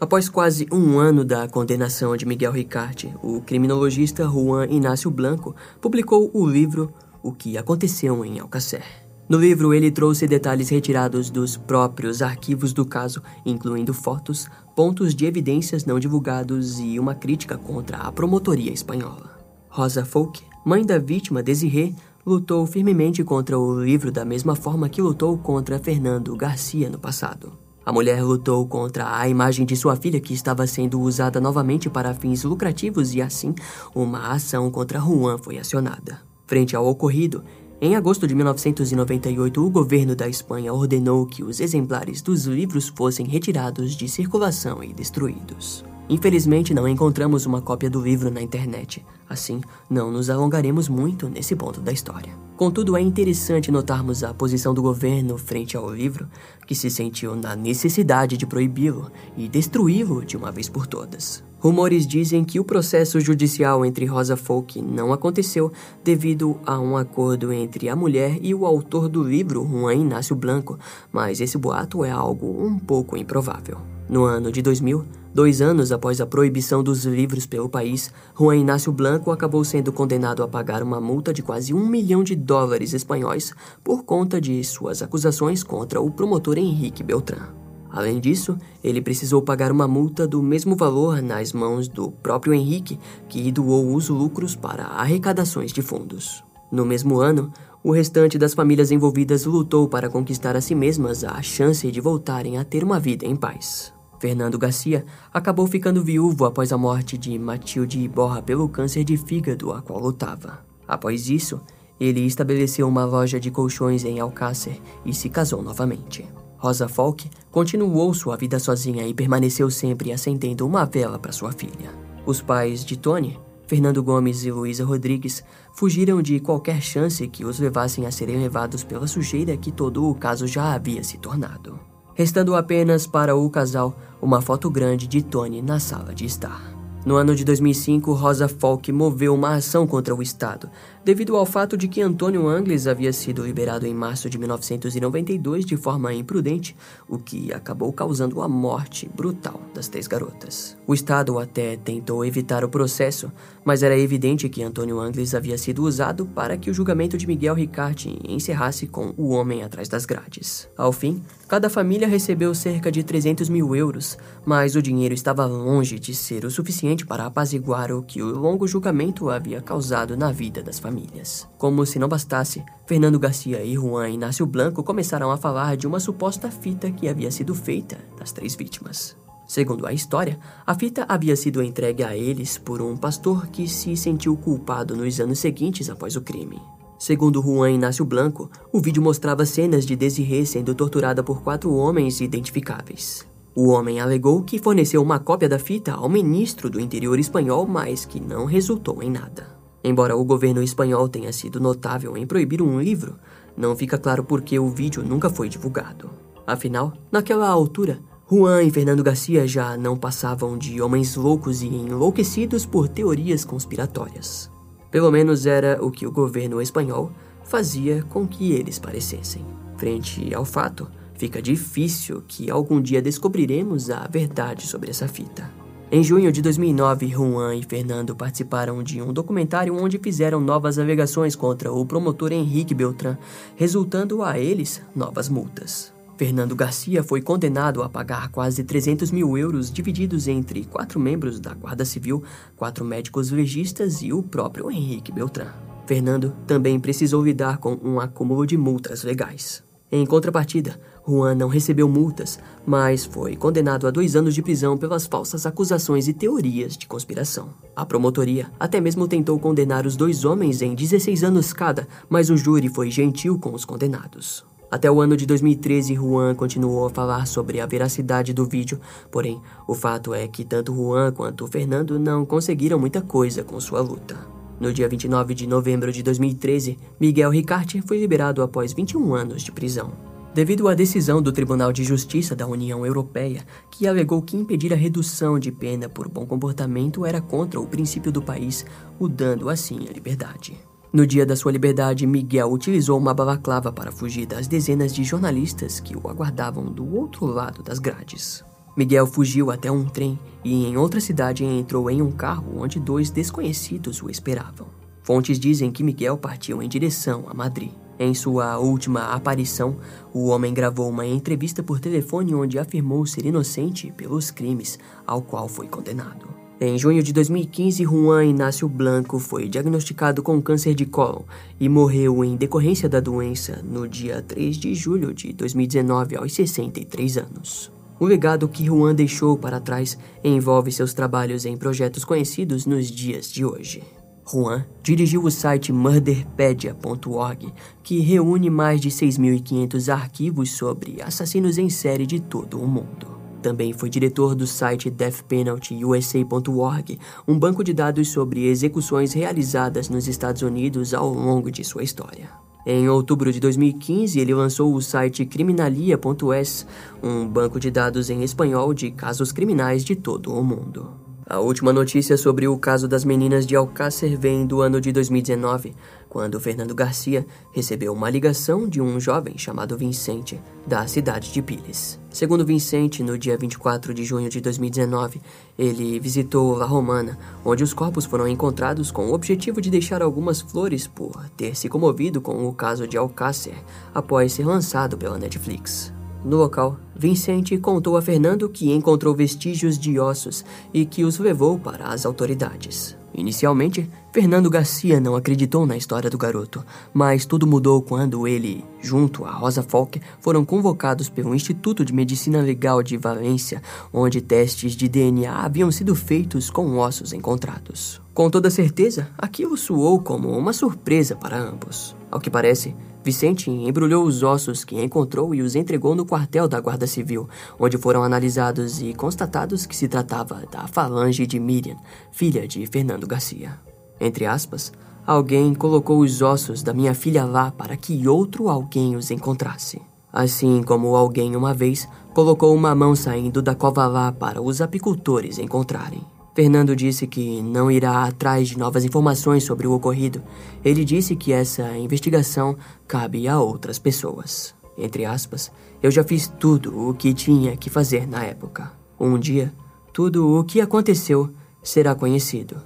Após 0.00 0.28
quase 0.28 0.66
um 0.70 0.98
ano 0.98 1.24
da 1.24 1.48
condenação 1.48 2.16
de 2.16 2.24
Miguel 2.24 2.52
Ricarte, 2.52 3.12
o 3.20 3.40
criminologista 3.40 4.24
Juan 4.24 4.66
Inácio 4.66 5.10
Blanco 5.10 5.56
publicou 5.80 6.30
o 6.32 6.46
livro 6.46 6.92
O 7.20 7.32
que 7.32 7.58
Aconteceu 7.58 8.24
em 8.24 8.38
Alcacer. 8.38 8.84
No 9.28 9.38
livro, 9.38 9.74
ele 9.74 9.90
trouxe 9.90 10.26
detalhes 10.26 10.68
retirados 10.68 11.30
dos 11.30 11.56
próprios 11.56 12.22
arquivos 12.22 12.72
do 12.72 12.86
caso, 12.86 13.22
incluindo 13.44 13.92
fotos, 13.92 14.48
pontos 14.76 15.14
de 15.14 15.26
evidências 15.26 15.84
não 15.84 15.98
divulgados 15.98 16.78
e 16.78 16.98
uma 16.98 17.14
crítica 17.14 17.58
contra 17.58 17.98
a 17.98 18.12
promotoria 18.12 18.72
espanhola. 18.72 19.37
Rosa 19.78 20.04
Folk, 20.04 20.42
mãe 20.64 20.84
da 20.84 20.98
vítima 20.98 21.40
Desirê, 21.40 21.94
lutou 22.26 22.66
firmemente 22.66 23.22
contra 23.22 23.56
o 23.56 23.80
livro 23.80 24.10
da 24.10 24.24
mesma 24.24 24.56
forma 24.56 24.88
que 24.88 25.00
lutou 25.00 25.38
contra 25.38 25.78
Fernando 25.78 26.34
Garcia 26.34 26.90
no 26.90 26.98
passado. 26.98 27.52
A 27.86 27.92
mulher 27.92 28.20
lutou 28.24 28.66
contra 28.66 29.16
a 29.16 29.28
imagem 29.28 29.64
de 29.64 29.76
sua 29.76 29.94
filha 29.94 30.18
que 30.18 30.34
estava 30.34 30.66
sendo 30.66 31.00
usada 31.00 31.40
novamente 31.40 31.88
para 31.88 32.12
fins 32.12 32.42
lucrativos 32.42 33.14
e 33.14 33.22
assim 33.22 33.54
uma 33.94 34.32
ação 34.32 34.68
contra 34.68 34.98
Juan 34.98 35.38
foi 35.38 35.58
acionada. 35.58 36.22
Frente 36.44 36.74
ao 36.74 36.84
ocorrido, 36.84 37.44
em 37.80 37.94
agosto 37.94 38.26
de 38.26 38.34
1998, 38.34 39.64
o 39.64 39.70
governo 39.70 40.16
da 40.16 40.26
Espanha 40.28 40.74
ordenou 40.74 41.24
que 41.24 41.44
os 41.44 41.60
exemplares 41.60 42.20
dos 42.20 42.46
livros 42.46 42.88
fossem 42.88 43.28
retirados 43.28 43.94
de 43.94 44.08
circulação 44.08 44.82
e 44.82 44.92
destruídos. 44.92 45.84
Infelizmente, 46.08 46.72
não 46.72 46.88
encontramos 46.88 47.44
uma 47.44 47.60
cópia 47.60 47.90
do 47.90 48.00
livro 48.00 48.30
na 48.30 48.40
internet, 48.40 49.04
assim, 49.28 49.60
não 49.90 50.10
nos 50.10 50.30
alongaremos 50.30 50.88
muito 50.88 51.28
nesse 51.28 51.54
ponto 51.54 51.82
da 51.82 51.92
história. 51.92 52.32
Contudo, 52.56 52.96
é 52.96 53.00
interessante 53.00 53.70
notarmos 53.70 54.24
a 54.24 54.32
posição 54.32 54.72
do 54.72 54.80
governo 54.80 55.36
frente 55.36 55.76
ao 55.76 55.94
livro, 55.94 56.26
que 56.66 56.74
se 56.74 56.90
sentiu 56.90 57.36
na 57.36 57.54
necessidade 57.54 58.38
de 58.38 58.46
proibi-lo 58.46 59.12
e 59.36 59.48
destruí-lo 59.48 60.24
de 60.24 60.36
uma 60.36 60.50
vez 60.50 60.68
por 60.68 60.86
todas. 60.86 61.44
Rumores 61.60 62.06
dizem 62.06 62.44
que 62.44 62.58
o 62.58 62.64
processo 62.64 63.20
judicial 63.20 63.84
entre 63.84 64.06
Rosa 64.06 64.36
Folk 64.36 64.80
não 64.80 65.12
aconteceu 65.12 65.70
devido 66.02 66.58
a 66.64 66.80
um 66.80 66.96
acordo 66.96 67.52
entre 67.52 67.88
a 67.88 67.96
mulher 67.96 68.38
e 68.40 68.54
o 68.54 68.64
autor 68.64 69.08
do 69.08 69.22
livro, 69.22 69.66
Juan 69.68 69.94
Inácio 69.94 70.34
Blanco, 70.34 70.78
mas 71.12 71.40
esse 71.40 71.58
boato 71.58 72.04
é 72.04 72.10
algo 72.10 72.64
um 72.64 72.78
pouco 72.78 73.16
improvável. 73.16 73.78
No 74.08 74.24
ano 74.24 74.50
de 74.50 74.62
2000, 74.62 75.04
Dois 75.38 75.62
anos 75.62 75.92
após 75.92 76.20
a 76.20 76.26
proibição 76.26 76.82
dos 76.82 77.04
livros 77.04 77.46
pelo 77.46 77.68
país, 77.68 78.12
Juan 78.36 78.56
Inácio 78.56 78.90
Blanco 78.90 79.30
acabou 79.30 79.62
sendo 79.62 79.92
condenado 79.92 80.42
a 80.42 80.48
pagar 80.48 80.82
uma 80.82 81.00
multa 81.00 81.32
de 81.32 81.44
quase 81.44 81.72
um 81.72 81.86
milhão 81.86 82.24
de 82.24 82.34
dólares 82.34 82.92
espanhóis 82.92 83.52
por 83.84 84.02
conta 84.02 84.40
de 84.40 84.64
suas 84.64 85.00
acusações 85.00 85.62
contra 85.62 86.00
o 86.00 86.10
promotor 86.10 86.58
Henrique 86.58 87.04
Beltrán. 87.04 87.50
Além 87.88 88.18
disso, 88.18 88.58
ele 88.82 89.00
precisou 89.00 89.40
pagar 89.40 89.70
uma 89.70 89.86
multa 89.86 90.26
do 90.26 90.42
mesmo 90.42 90.74
valor 90.74 91.22
nas 91.22 91.52
mãos 91.52 91.86
do 91.86 92.10
próprio 92.10 92.52
Henrique, 92.52 92.98
que 93.28 93.52
doou 93.52 93.94
os 93.94 94.08
lucros 94.08 94.56
para 94.56 94.86
arrecadações 94.86 95.72
de 95.72 95.82
fundos. 95.82 96.42
No 96.68 96.84
mesmo 96.84 97.20
ano, 97.20 97.52
o 97.84 97.92
restante 97.92 98.38
das 98.38 98.54
famílias 98.54 98.90
envolvidas 98.90 99.44
lutou 99.44 99.86
para 99.88 100.10
conquistar 100.10 100.56
a 100.56 100.60
si 100.60 100.74
mesmas 100.74 101.22
a 101.22 101.40
chance 101.42 101.88
de 101.88 102.00
voltarem 102.00 102.58
a 102.58 102.64
ter 102.64 102.82
uma 102.82 102.98
vida 102.98 103.24
em 103.24 103.36
paz. 103.36 103.96
Fernando 104.18 104.58
Garcia 104.58 105.04
acabou 105.32 105.66
ficando 105.66 106.02
viúvo 106.02 106.44
após 106.44 106.72
a 106.72 106.78
morte 106.78 107.16
de 107.16 107.38
Matilde 107.38 108.00
Iborra 108.00 108.42
pelo 108.42 108.68
câncer 108.68 109.04
de 109.04 109.16
fígado 109.16 109.72
a 109.72 109.80
qual 109.80 110.00
lutava. 110.00 110.64
Após 110.86 111.28
isso, 111.28 111.60
ele 112.00 112.20
estabeleceu 112.20 112.88
uma 112.88 113.04
loja 113.04 113.38
de 113.38 113.50
colchões 113.50 114.04
em 114.04 114.18
Alcácer 114.18 114.80
e 115.04 115.14
se 115.14 115.28
casou 115.28 115.62
novamente. 115.62 116.26
Rosa 116.56 116.88
Falk 116.88 117.30
continuou 117.52 118.12
sua 118.12 118.36
vida 118.36 118.58
sozinha 118.58 119.06
e 119.06 119.14
permaneceu 119.14 119.70
sempre 119.70 120.12
acendendo 120.12 120.66
uma 120.66 120.84
vela 120.84 121.18
para 121.18 121.30
sua 121.30 121.52
filha. 121.52 121.92
Os 122.26 122.42
pais 122.42 122.84
de 122.84 122.96
Tony, 122.96 123.38
Fernando 123.68 124.02
Gomes 124.02 124.44
e 124.44 124.50
Luísa 124.50 124.84
Rodrigues, 124.84 125.44
fugiram 125.72 126.20
de 126.20 126.40
qualquer 126.40 126.82
chance 126.82 127.28
que 127.28 127.44
os 127.44 127.60
levassem 127.60 128.06
a 128.06 128.10
serem 128.10 128.38
levados 128.38 128.82
pela 128.82 129.06
sujeira 129.06 129.56
que 129.56 129.70
todo 129.70 130.10
o 130.10 130.14
caso 130.14 130.46
já 130.48 130.74
havia 130.74 131.04
se 131.04 131.18
tornado 131.18 131.78
restando 132.18 132.56
apenas 132.56 133.06
para 133.06 133.36
o 133.36 133.48
casal 133.48 133.96
uma 134.20 134.42
foto 134.42 134.68
grande 134.68 135.06
de 135.06 135.22
Tony 135.22 135.62
na 135.62 135.78
sala 135.78 136.12
de 136.12 136.24
estar. 136.24 136.60
No 137.06 137.14
ano 137.14 137.32
de 137.32 137.44
2005, 137.44 138.12
Rosa 138.12 138.48
Falk 138.48 138.90
moveu 138.90 139.32
uma 139.32 139.54
ação 139.54 139.86
contra 139.86 140.12
o 140.12 140.20
Estado, 140.20 140.68
devido 141.08 141.36
ao 141.36 141.46
fato 141.46 141.74
de 141.74 141.88
que 141.88 142.02
Antônio 142.02 142.46
Angles 142.46 142.86
havia 142.86 143.14
sido 143.14 143.42
liberado 143.42 143.86
em 143.86 143.94
março 143.94 144.28
de 144.28 144.36
1992 144.36 145.64
de 145.64 145.74
forma 145.74 146.12
imprudente, 146.12 146.76
o 147.08 147.16
que 147.16 147.50
acabou 147.50 147.90
causando 147.94 148.42
a 148.42 148.46
morte 148.46 149.08
brutal 149.16 149.58
das 149.72 149.88
três 149.88 150.06
garotas. 150.06 150.76
O 150.86 150.92
Estado 150.92 151.38
até 151.38 151.78
tentou 151.78 152.26
evitar 152.26 152.62
o 152.62 152.68
processo, 152.68 153.32
mas 153.64 153.82
era 153.82 153.98
evidente 153.98 154.50
que 154.50 154.62
Antônio 154.62 155.00
Angles 155.00 155.34
havia 155.34 155.56
sido 155.56 155.82
usado 155.82 156.26
para 156.26 156.58
que 156.58 156.70
o 156.70 156.74
julgamento 156.74 157.16
de 157.16 157.26
Miguel 157.26 157.54
Ricarte 157.54 158.18
encerrasse 158.28 158.86
com 158.86 159.14
o 159.16 159.30
homem 159.30 159.62
atrás 159.62 159.88
das 159.88 160.04
grades. 160.04 160.68
Ao 160.76 160.92
fim, 160.92 161.22
cada 161.48 161.70
família 161.70 162.06
recebeu 162.06 162.54
cerca 162.54 162.92
de 162.92 163.02
300 163.02 163.48
mil 163.48 163.74
euros, 163.74 164.18
mas 164.44 164.76
o 164.76 164.82
dinheiro 164.82 165.14
estava 165.14 165.46
longe 165.46 165.98
de 165.98 166.14
ser 166.14 166.44
o 166.44 166.50
suficiente 166.50 167.06
para 167.06 167.24
apaziguar 167.24 167.90
o 167.92 168.02
que 168.02 168.20
o 168.20 168.26
longo 168.26 168.68
julgamento 168.68 169.30
havia 169.30 169.62
causado 169.62 170.14
na 170.14 170.30
vida 170.30 170.62
das 170.62 170.78
famílias 170.78 170.97
famílias. 170.98 171.48
Como 171.56 171.86
se 171.86 171.98
não 171.98 172.08
bastasse, 172.08 172.64
Fernando 172.86 173.18
Garcia 173.18 173.62
e 173.62 173.74
Juan 173.74 174.10
Inácio 174.10 174.44
Blanco 174.44 174.82
começaram 174.82 175.30
a 175.30 175.36
falar 175.36 175.76
de 175.76 175.86
uma 175.86 176.00
suposta 176.00 176.50
fita 176.50 176.90
que 176.90 177.08
havia 177.08 177.30
sido 177.30 177.54
feita 177.54 177.98
das 178.18 178.32
três 178.32 178.54
vítimas. 178.56 179.16
Segundo 179.46 179.86
a 179.86 179.92
história, 179.92 180.38
a 180.66 180.74
fita 180.74 181.06
havia 181.08 181.34
sido 181.34 181.62
entregue 181.62 182.02
a 182.02 182.14
eles 182.14 182.58
por 182.58 182.82
um 182.82 182.96
pastor 182.96 183.46
que 183.46 183.66
se 183.66 183.96
sentiu 183.96 184.36
culpado 184.36 184.94
nos 184.94 185.18
anos 185.20 185.38
seguintes 185.38 185.88
após 185.88 186.16
o 186.16 186.20
crime. 186.20 186.60
Segundo 186.98 187.40
Juan 187.40 187.70
Inácio 187.70 188.04
Blanco, 188.04 188.50
o 188.72 188.80
vídeo 188.80 189.02
mostrava 189.02 189.46
cenas 189.46 189.86
de 189.86 189.94
Desirê 189.94 190.44
sendo 190.44 190.74
torturada 190.74 191.22
por 191.22 191.42
quatro 191.42 191.72
homens 191.74 192.20
identificáveis. 192.20 193.24
O 193.54 193.68
homem 193.68 194.00
alegou 194.00 194.42
que 194.42 194.58
forneceu 194.58 195.00
uma 195.02 195.18
cópia 195.18 195.48
da 195.48 195.58
fita 195.58 195.92
ao 195.92 196.08
ministro 196.08 196.68
do 196.68 196.80
interior 196.80 197.18
espanhol, 197.18 197.66
mas 197.66 198.04
que 198.04 198.20
não 198.20 198.44
resultou 198.44 199.02
em 199.02 199.10
nada. 199.10 199.57
Embora 199.82 200.16
o 200.16 200.24
governo 200.24 200.62
espanhol 200.62 201.08
tenha 201.08 201.32
sido 201.32 201.60
notável 201.60 202.16
em 202.16 202.26
proibir 202.26 202.60
um 202.60 202.80
livro, 202.80 203.16
não 203.56 203.76
fica 203.76 203.98
claro 203.98 204.24
por 204.24 204.42
que 204.42 204.58
o 204.58 204.68
vídeo 204.68 205.02
nunca 205.02 205.30
foi 205.30 205.48
divulgado. 205.48 206.10
Afinal, 206.46 206.92
naquela 207.12 207.48
altura, 207.48 208.00
Juan 208.30 208.62
e 208.62 208.70
Fernando 208.70 209.02
Garcia 209.02 209.46
já 209.46 209.76
não 209.76 209.96
passavam 209.96 210.58
de 210.58 210.82
homens 210.82 211.16
loucos 211.16 211.62
e 211.62 211.66
enlouquecidos 211.66 212.66
por 212.66 212.88
teorias 212.88 213.44
conspiratórias. 213.44 214.50
Pelo 214.90 215.10
menos 215.10 215.46
era 215.46 215.82
o 215.84 215.90
que 215.90 216.06
o 216.06 216.12
governo 216.12 216.60
espanhol 216.60 217.10
fazia 217.44 218.02
com 218.02 218.26
que 218.26 218.52
eles 218.52 218.78
parecessem. 218.78 219.44
Frente 219.76 220.34
ao 220.34 220.44
fato, 220.44 220.88
fica 221.14 221.40
difícil 221.40 222.22
que 222.26 222.50
algum 222.50 222.80
dia 222.80 223.00
descobriremos 223.00 223.90
a 223.90 224.06
verdade 224.06 224.66
sobre 224.66 224.90
essa 224.90 225.08
fita. 225.08 225.50
Em 225.90 226.04
junho 226.04 226.30
de 226.30 226.42
2009, 226.42 227.08
Juan 227.08 227.56
e 227.56 227.62
Fernando 227.62 228.14
participaram 228.14 228.82
de 228.82 229.00
um 229.00 229.10
documentário 229.10 229.74
onde 229.74 229.98
fizeram 229.98 230.38
novas 230.38 230.78
alegações 230.78 231.34
contra 231.34 231.72
o 231.72 231.86
promotor 231.86 232.30
Henrique 232.30 232.74
Beltrán, 232.74 233.16
resultando 233.56 234.22
a 234.22 234.38
eles 234.38 234.82
novas 234.94 235.30
multas. 235.30 235.90
Fernando 236.18 236.54
Garcia 236.54 237.02
foi 237.02 237.22
condenado 237.22 237.82
a 237.82 237.88
pagar 237.88 238.28
quase 238.28 238.62
300 238.64 239.10
mil 239.10 239.38
euros 239.38 239.72
divididos 239.72 240.28
entre 240.28 240.66
quatro 240.66 241.00
membros 241.00 241.40
da 241.40 241.54
Guarda 241.54 241.86
Civil, 241.86 242.22
quatro 242.54 242.84
médicos 242.84 243.30
legistas 243.30 244.02
e 244.02 244.12
o 244.12 244.22
próprio 244.22 244.70
Henrique 244.70 245.10
Beltrán. 245.10 245.54
Fernando 245.86 246.36
também 246.46 246.78
precisou 246.78 247.24
lidar 247.24 247.56
com 247.56 247.78
um 247.82 247.98
acúmulo 247.98 248.46
de 248.46 248.58
multas 248.58 249.04
legais. 249.04 249.66
Em 249.90 250.04
contrapartida, 250.04 250.78
Juan 251.08 251.34
não 251.34 251.48
recebeu 251.48 251.88
multas, 251.88 252.38
mas 252.66 253.06
foi 253.06 253.34
condenado 253.34 253.86
a 253.86 253.90
dois 253.90 254.14
anos 254.14 254.34
de 254.34 254.42
prisão 254.42 254.76
pelas 254.76 255.06
falsas 255.06 255.46
acusações 255.46 256.06
e 256.06 256.12
teorias 256.12 256.76
de 256.76 256.86
conspiração. 256.86 257.48
A 257.74 257.86
promotoria 257.86 258.50
até 258.60 258.82
mesmo 258.82 259.08
tentou 259.08 259.38
condenar 259.38 259.86
os 259.86 259.96
dois 259.96 260.26
homens 260.26 260.60
em 260.60 260.74
16 260.74 261.24
anos 261.24 261.54
cada, 261.54 261.88
mas 262.10 262.28
o 262.28 262.36
júri 262.36 262.68
foi 262.68 262.90
gentil 262.90 263.38
com 263.38 263.54
os 263.54 263.64
condenados. 263.64 264.44
Até 264.70 264.90
o 264.90 265.00
ano 265.00 265.16
de 265.16 265.24
2013, 265.24 265.94
Juan 265.94 266.34
continuou 266.34 266.84
a 266.84 266.90
falar 266.90 267.26
sobre 267.26 267.58
a 267.58 267.64
veracidade 267.64 268.34
do 268.34 268.44
vídeo, 268.44 268.78
porém, 269.10 269.40
o 269.66 269.74
fato 269.74 270.12
é 270.12 270.28
que 270.28 270.44
tanto 270.44 270.74
Juan 270.74 271.10
quanto 271.12 271.46
Fernando 271.46 271.98
não 271.98 272.26
conseguiram 272.26 272.78
muita 272.78 273.00
coisa 273.00 273.42
com 273.42 273.58
sua 273.58 273.80
luta. 273.80 274.37
No 274.60 274.72
dia 274.72 274.88
29 274.88 275.34
de 275.34 275.46
novembro 275.46 275.92
de 275.92 276.02
2013, 276.02 276.78
Miguel 276.98 277.30
Ricarte 277.30 277.80
foi 277.80 277.98
liberado 277.98 278.42
após 278.42 278.72
21 278.72 279.14
anos 279.14 279.42
de 279.42 279.52
prisão. 279.52 279.92
Devido 280.34 280.68
à 280.68 280.74
decisão 280.74 281.22
do 281.22 281.32
Tribunal 281.32 281.72
de 281.72 281.84
Justiça 281.84 282.34
da 282.34 282.46
União 282.46 282.84
Europeia, 282.84 283.46
que 283.70 283.86
alegou 283.86 284.20
que 284.20 284.36
impedir 284.36 284.72
a 284.72 284.76
redução 284.76 285.38
de 285.38 285.52
pena 285.52 285.88
por 285.88 286.08
bom 286.08 286.26
comportamento 286.26 287.06
era 287.06 287.20
contra 287.20 287.60
o 287.60 287.66
princípio 287.66 288.10
do 288.10 288.20
país, 288.20 288.66
o 288.98 289.08
dando 289.08 289.48
assim 289.48 289.86
a 289.88 289.92
liberdade. 289.92 290.58
No 290.92 291.06
dia 291.06 291.24
da 291.24 291.36
sua 291.36 291.52
liberdade, 291.52 292.06
Miguel 292.06 292.50
utilizou 292.50 292.98
uma 292.98 293.14
balaclava 293.14 293.70
para 293.70 293.92
fugir 293.92 294.26
das 294.26 294.48
dezenas 294.48 294.92
de 294.92 295.04
jornalistas 295.04 295.80
que 295.80 295.96
o 295.96 296.08
aguardavam 296.08 296.64
do 296.66 296.96
outro 296.96 297.26
lado 297.26 297.62
das 297.62 297.78
grades. 297.78 298.42
Miguel 298.78 299.08
fugiu 299.08 299.50
até 299.50 299.68
um 299.72 299.84
trem 299.84 300.16
e 300.44 300.64
em 300.64 300.76
outra 300.76 301.00
cidade 301.00 301.44
entrou 301.44 301.90
em 301.90 302.00
um 302.00 302.12
carro 302.12 302.60
onde 302.62 302.78
dois 302.78 303.10
desconhecidos 303.10 304.00
o 304.00 304.08
esperavam. 304.08 304.68
Fontes 305.02 305.36
dizem 305.36 305.72
que 305.72 305.82
Miguel 305.82 306.16
partiu 306.16 306.62
em 306.62 306.68
direção 306.68 307.24
a 307.28 307.34
Madrid. 307.34 307.72
Em 307.98 308.14
sua 308.14 308.56
última 308.60 309.12
aparição, 309.12 309.78
o 310.14 310.28
homem 310.28 310.54
gravou 310.54 310.88
uma 310.88 311.04
entrevista 311.04 311.60
por 311.60 311.80
telefone 311.80 312.32
onde 312.32 312.56
afirmou 312.56 313.04
ser 313.04 313.26
inocente 313.26 313.92
pelos 313.96 314.30
crimes 314.30 314.78
ao 315.04 315.22
qual 315.22 315.48
foi 315.48 315.66
condenado. 315.66 316.28
Em 316.60 316.78
junho 316.78 317.02
de 317.02 317.12
2015, 317.12 317.82
Juan 317.82 318.26
Inácio 318.26 318.68
Blanco 318.68 319.18
foi 319.18 319.48
diagnosticado 319.48 320.22
com 320.22 320.40
câncer 320.40 320.76
de 320.76 320.86
cólon 320.86 321.22
e 321.58 321.68
morreu 321.68 322.24
em 322.24 322.36
decorrência 322.36 322.88
da 322.88 323.00
doença 323.00 323.60
no 323.60 323.88
dia 323.88 324.22
3 324.22 324.56
de 324.56 324.72
julho 324.72 325.12
de 325.12 325.32
2019, 325.32 326.14
aos 326.14 326.32
63 326.32 327.18
anos. 327.18 327.76
O 328.00 328.06
legado 328.06 328.48
que 328.48 328.64
Juan 328.64 328.94
deixou 328.94 329.36
para 329.36 329.60
trás 329.60 329.98
envolve 330.22 330.70
seus 330.70 330.94
trabalhos 330.94 331.44
em 331.44 331.56
projetos 331.56 332.04
conhecidos 332.04 332.64
nos 332.64 332.90
dias 332.90 333.30
de 333.30 333.44
hoje. 333.44 333.82
Juan 334.30 334.66
dirigiu 334.82 335.24
o 335.24 335.30
site 335.30 335.72
murderpedia.org, 335.72 337.50
que 337.82 338.00
reúne 338.00 338.50
mais 338.50 338.78
de 338.80 338.90
6.500 338.90 339.92
arquivos 339.92 340.50
sobre 340.52 341.00
assassinos 341.02 341.56
em 341.56 341.70
série 341.70 342.06
de 342.06 342.20
todo 342.20 342.60
o 342.60 342.68
mundo. 342.68 343.16
Também 343.42 343.72
foi 343.72 343.88
diretor 343.88 344.34
do 344.34 344.46
site 344.46 344.90
deathpenaltyusa.org, 344.90 346.98
um 347.26 347.38
banco 347.38 347.64
de 347.64 347.72
dados 347.72 348.08
sobre 348.08 348.46
execuções 348.46 349.14
realizadas 349.14 349.88
nos 349.88 350.06
Estados 350.06 350.42
Unidos 350.42 350.92
ao 350.92 351.10
longo 351.12 351.50
de 351.50 351.64
sua 351.64 351.82
história. 351.82 352.28
Em 352.70 352.86
outubro 352.86 353.32
de 353.32 353.40
2015, 353.40 354.20
ele 354.20 354.34
lançou 354.34 354.74
o 354.74 354.82
site 354.82 355.24
criminalia.es, 355.24 356.66
um 357.02 357.26
banco 357.26 357.58
de 357.58 357.70
dados 357.70 358.10
em 358.10 358.22
espanhol 358.22 358.74
de 358.74 358.90
casos 358.90 359.32
criminais 359.32 359.82
de 359.82 359.96
todo 359.96 360.30
o 360.30 360.44
mundo. 360.44 360.90
A 361.26 361.40
última 361.40 361.72
notícia 361.72 362.18
sobre 362.18 362.46
o 362.46 362.58
caso 362.58 362.86
das 362.86 363.06
meninas 363.06 363.46
de 363.46 363.56
Alcácer 363.56 364.18
vem 364.18 364.46
do 364.46 364.60
ano 364.60 364.82
de 364.82 364.92
2019, 364.92 365.74
quando 366.10 366.38
Fernando 366.38 366.74
Garcia 366.74 367.26
recebeu 367.54 367.94
uma 367.94 368.10
ligação 368.10 368.68
de 368.68 368.82
um 368.82 369.00
jovem 369.00 369.38
chamado 369.38 369.78
Vicente, 369.78 370.38
da 370.66 370.86
cidade 370.86 371.32
de 371.32 371.40
Piles. 371.40 371.98
Segundo 372.18 372.44
Vicente, 372.44 373.00
no 373.00 373.16
dia 373.16 373.38
24 373.38 373.94
de 373.94 374.02
junho 374.02 374.28
de 374.28 374.40
2019, 374.40 375.22
ele 375.56 376.00
visitou 376.00 376.56
La 376.56 376.66
Romana, 376.66 377.16
onde 377.44 377.62
os 377.62 377.72
corpos 377.72 378.04
foram 378.04 378.26
encontrados 378.26 378.90
com 378.90 379.06
o 379.06 379.14
objetivo 379.14 379.60
de 379.60 379.70
deixar 379.70 380.02
algumas 380.02 380.40
flores 380.40 380.84
por 380.84 381.28
ter 381.36 381.56
se 381.56 381.68
comovido 381.68 382.20
com 382.20 382.44
o 382.48 382.52
caso 382.52 382.88
de 382.88 382.98
Alcácer 382.98 383.54
após 383.94 384.32
ser 384.32 384.44
lançado 384.44 384.98
pela 384.98 385.16
Netflix. 385.16 385.92
No 386.24 386.38
local, 386.38 386.76
Vicente 386.92 387.56
contou 387.56 387.96
a 387.96 388.02
Fernando 388.02 388.48
que 388.48 388.72
encontrou 388.72 389.14
vestígios 389.14 389.78
de 389.78 390.00
ossos 390.00 390.44
e 390.74 390.84
que 390.84 391.04
os 391.04 391.20
levou 391.20 391.56
para 391.56 391.84
as 391.84 392.04
autoridades. 392.04 392.97
Inicialmente, 393.14 393.88
Fernando 394.12 394.50
Garcia 394.50 395.00
não 395.00 395.16
acreditou 395.16 395.66
na 395.66 395.76
história 395.76 396.10
do 396.10 396.18
garoto, 396.18 396.64
mas 396.92 397.26
tudo 397.26 397.46
mudou 397.46 397.82
quando 397.82 398.26
ele, 398.26 398.64
junto 398.80 399.24
a 399.24 399.30
Rosa 399.30 399.62
Falk, 399.62 400.00
foram 400.20 400.44
convocados 400.44 401.08
pelo 401.08 401.34
Instituto 401.34 401.84
de 401.84 401.92
Medicina 401.92 402.40
Legal 402.40 402.82
de 402.82 402.96
Valência, 402.96 403.62
onde 403.92 404.20
testes 404.20 404.72
de 404.72 404.88
DNA 404.88 405.32
haviam 405.32 405.70
sido 405.70 405.94
feitos 405.94 406.50
com 406.50 406.78
ossos 406.78 407.12
encontrados. 407.12 408.00
Com 408.14 408.28
toda 408.28 408.50
certeza, 408.50 409.08
aquilo 409.16 409.56
soou 409.56 410.00
como 410.00 410.30
uma 410.30 410.52
surpresa 410.52 411.14
para 411.14 411.38
ambos. 411.38 411.94
Ao 412.10 412.18
que 412.18 412.30
parece, 412.30 412.74
Vicente 413.08 413.50
embrulhou 413.50 414.04
os 414.04 414.22
ossos 414.22 414.64
que 414.64 414.78
encontrou 414.78 415.34
e 415.34 415.40
os 415.40 415.54
entregou 415.54 415.94
no 415.94 416.04
quartel 416.04 416.46
da 416.46 416.60
Guarda 416.60 416.86
Civil, 416.86 417.26
onde 417.58 417.78
foram 417.78 418.02
analisados 418.02 418.82
e 418.82 418.92
constatados 418.92 419.64
que 419.64 419.74
se 419.74 419.88
tratava 419.88 420.42
da 420.52 420.66
falange 420.66 421.26
de 421.26 421.40
Miriam, 421.40 421.78
filha 422.12 422.46
de 422.46 422.66
Fernando 422.66 423.06
Garcia. 423.06 423.58
Entre 423.98 424.26
aspas, 424.26 424.74
alguém 425.06 425.54
colocou 425.54 426.00
os 426.00 426.20
ossos 426.20 426.62
da 426.62 426.74
minha 426.74 426.92
filha 426.92 427.24
lá 427.24 427.50
para 427.50 427.78
que 427.78 428.06
outro 428.06 428.50
alguém 428.50 428.94
os 428.94 429.10
encontrasse. 429.10 429.80
Assim 430.12 430.62
como 430.62 430.94
alguém 430.94 431.34
uma 431.34 431.54
vez 431.54 431.88
colocou 432.12 432.54
uma 432.54 432.74
mão 432.74 432.94
saindo 432.94 433.40
da 433.40 433.54
cova 433.54 433.86
lá 433.86 434.12
para 434.12 434.42
os 434.42 434.60
apicultores 434.60 435.38
encontrarem. 435.38 436.17
Fernando 436.38 436.76
disse 436.76 437.04
que 437.04 437.42
não 437.42 437.68
irá 437.68 438.04
atrás 438.04 438.46
de 438.46 438.56
novas 438.56 438.84
informações 438.84 439.42
sobre 439.42 439.66
o 439.66 439.72
ocorrido. 439.72 440.22
Ele 440.64 440.84
disse 440.84 441.16
que 441.16 441.32
essa 441.32 441.76
investigação 441.76 442.56
cabe 442.86 443.26
a 443.26 443.40
outras 443.40 443.76
pessoas. 443.76 444.54
Entre 444.78 445.04
aspas, 445.04 445.50
eu 445.82 445.90
já 445.90 446.04
fiz 446.04 446.28
tudo 446.28 446.90
o 446.90 446.94
que 446.94 447.12
tinha 447.12 447.56
que 447.56 447.68
fazer 447.68 448.06
na 448.06 448.22
época. 448.22 448.72
Um 449.00 449.18
dia, 449.18 449.52
tudo 449.92 450.38
o 450.38 450.44
que 450.44 450.60
aconteceu 450.60 451.28
será 451.60 451.92
conhecido. 451.96 452.62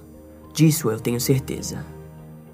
Disso 0.53 0.91
eu 0.91 0.99
tenho 0.99 1.19
certeza. 1.19 1.83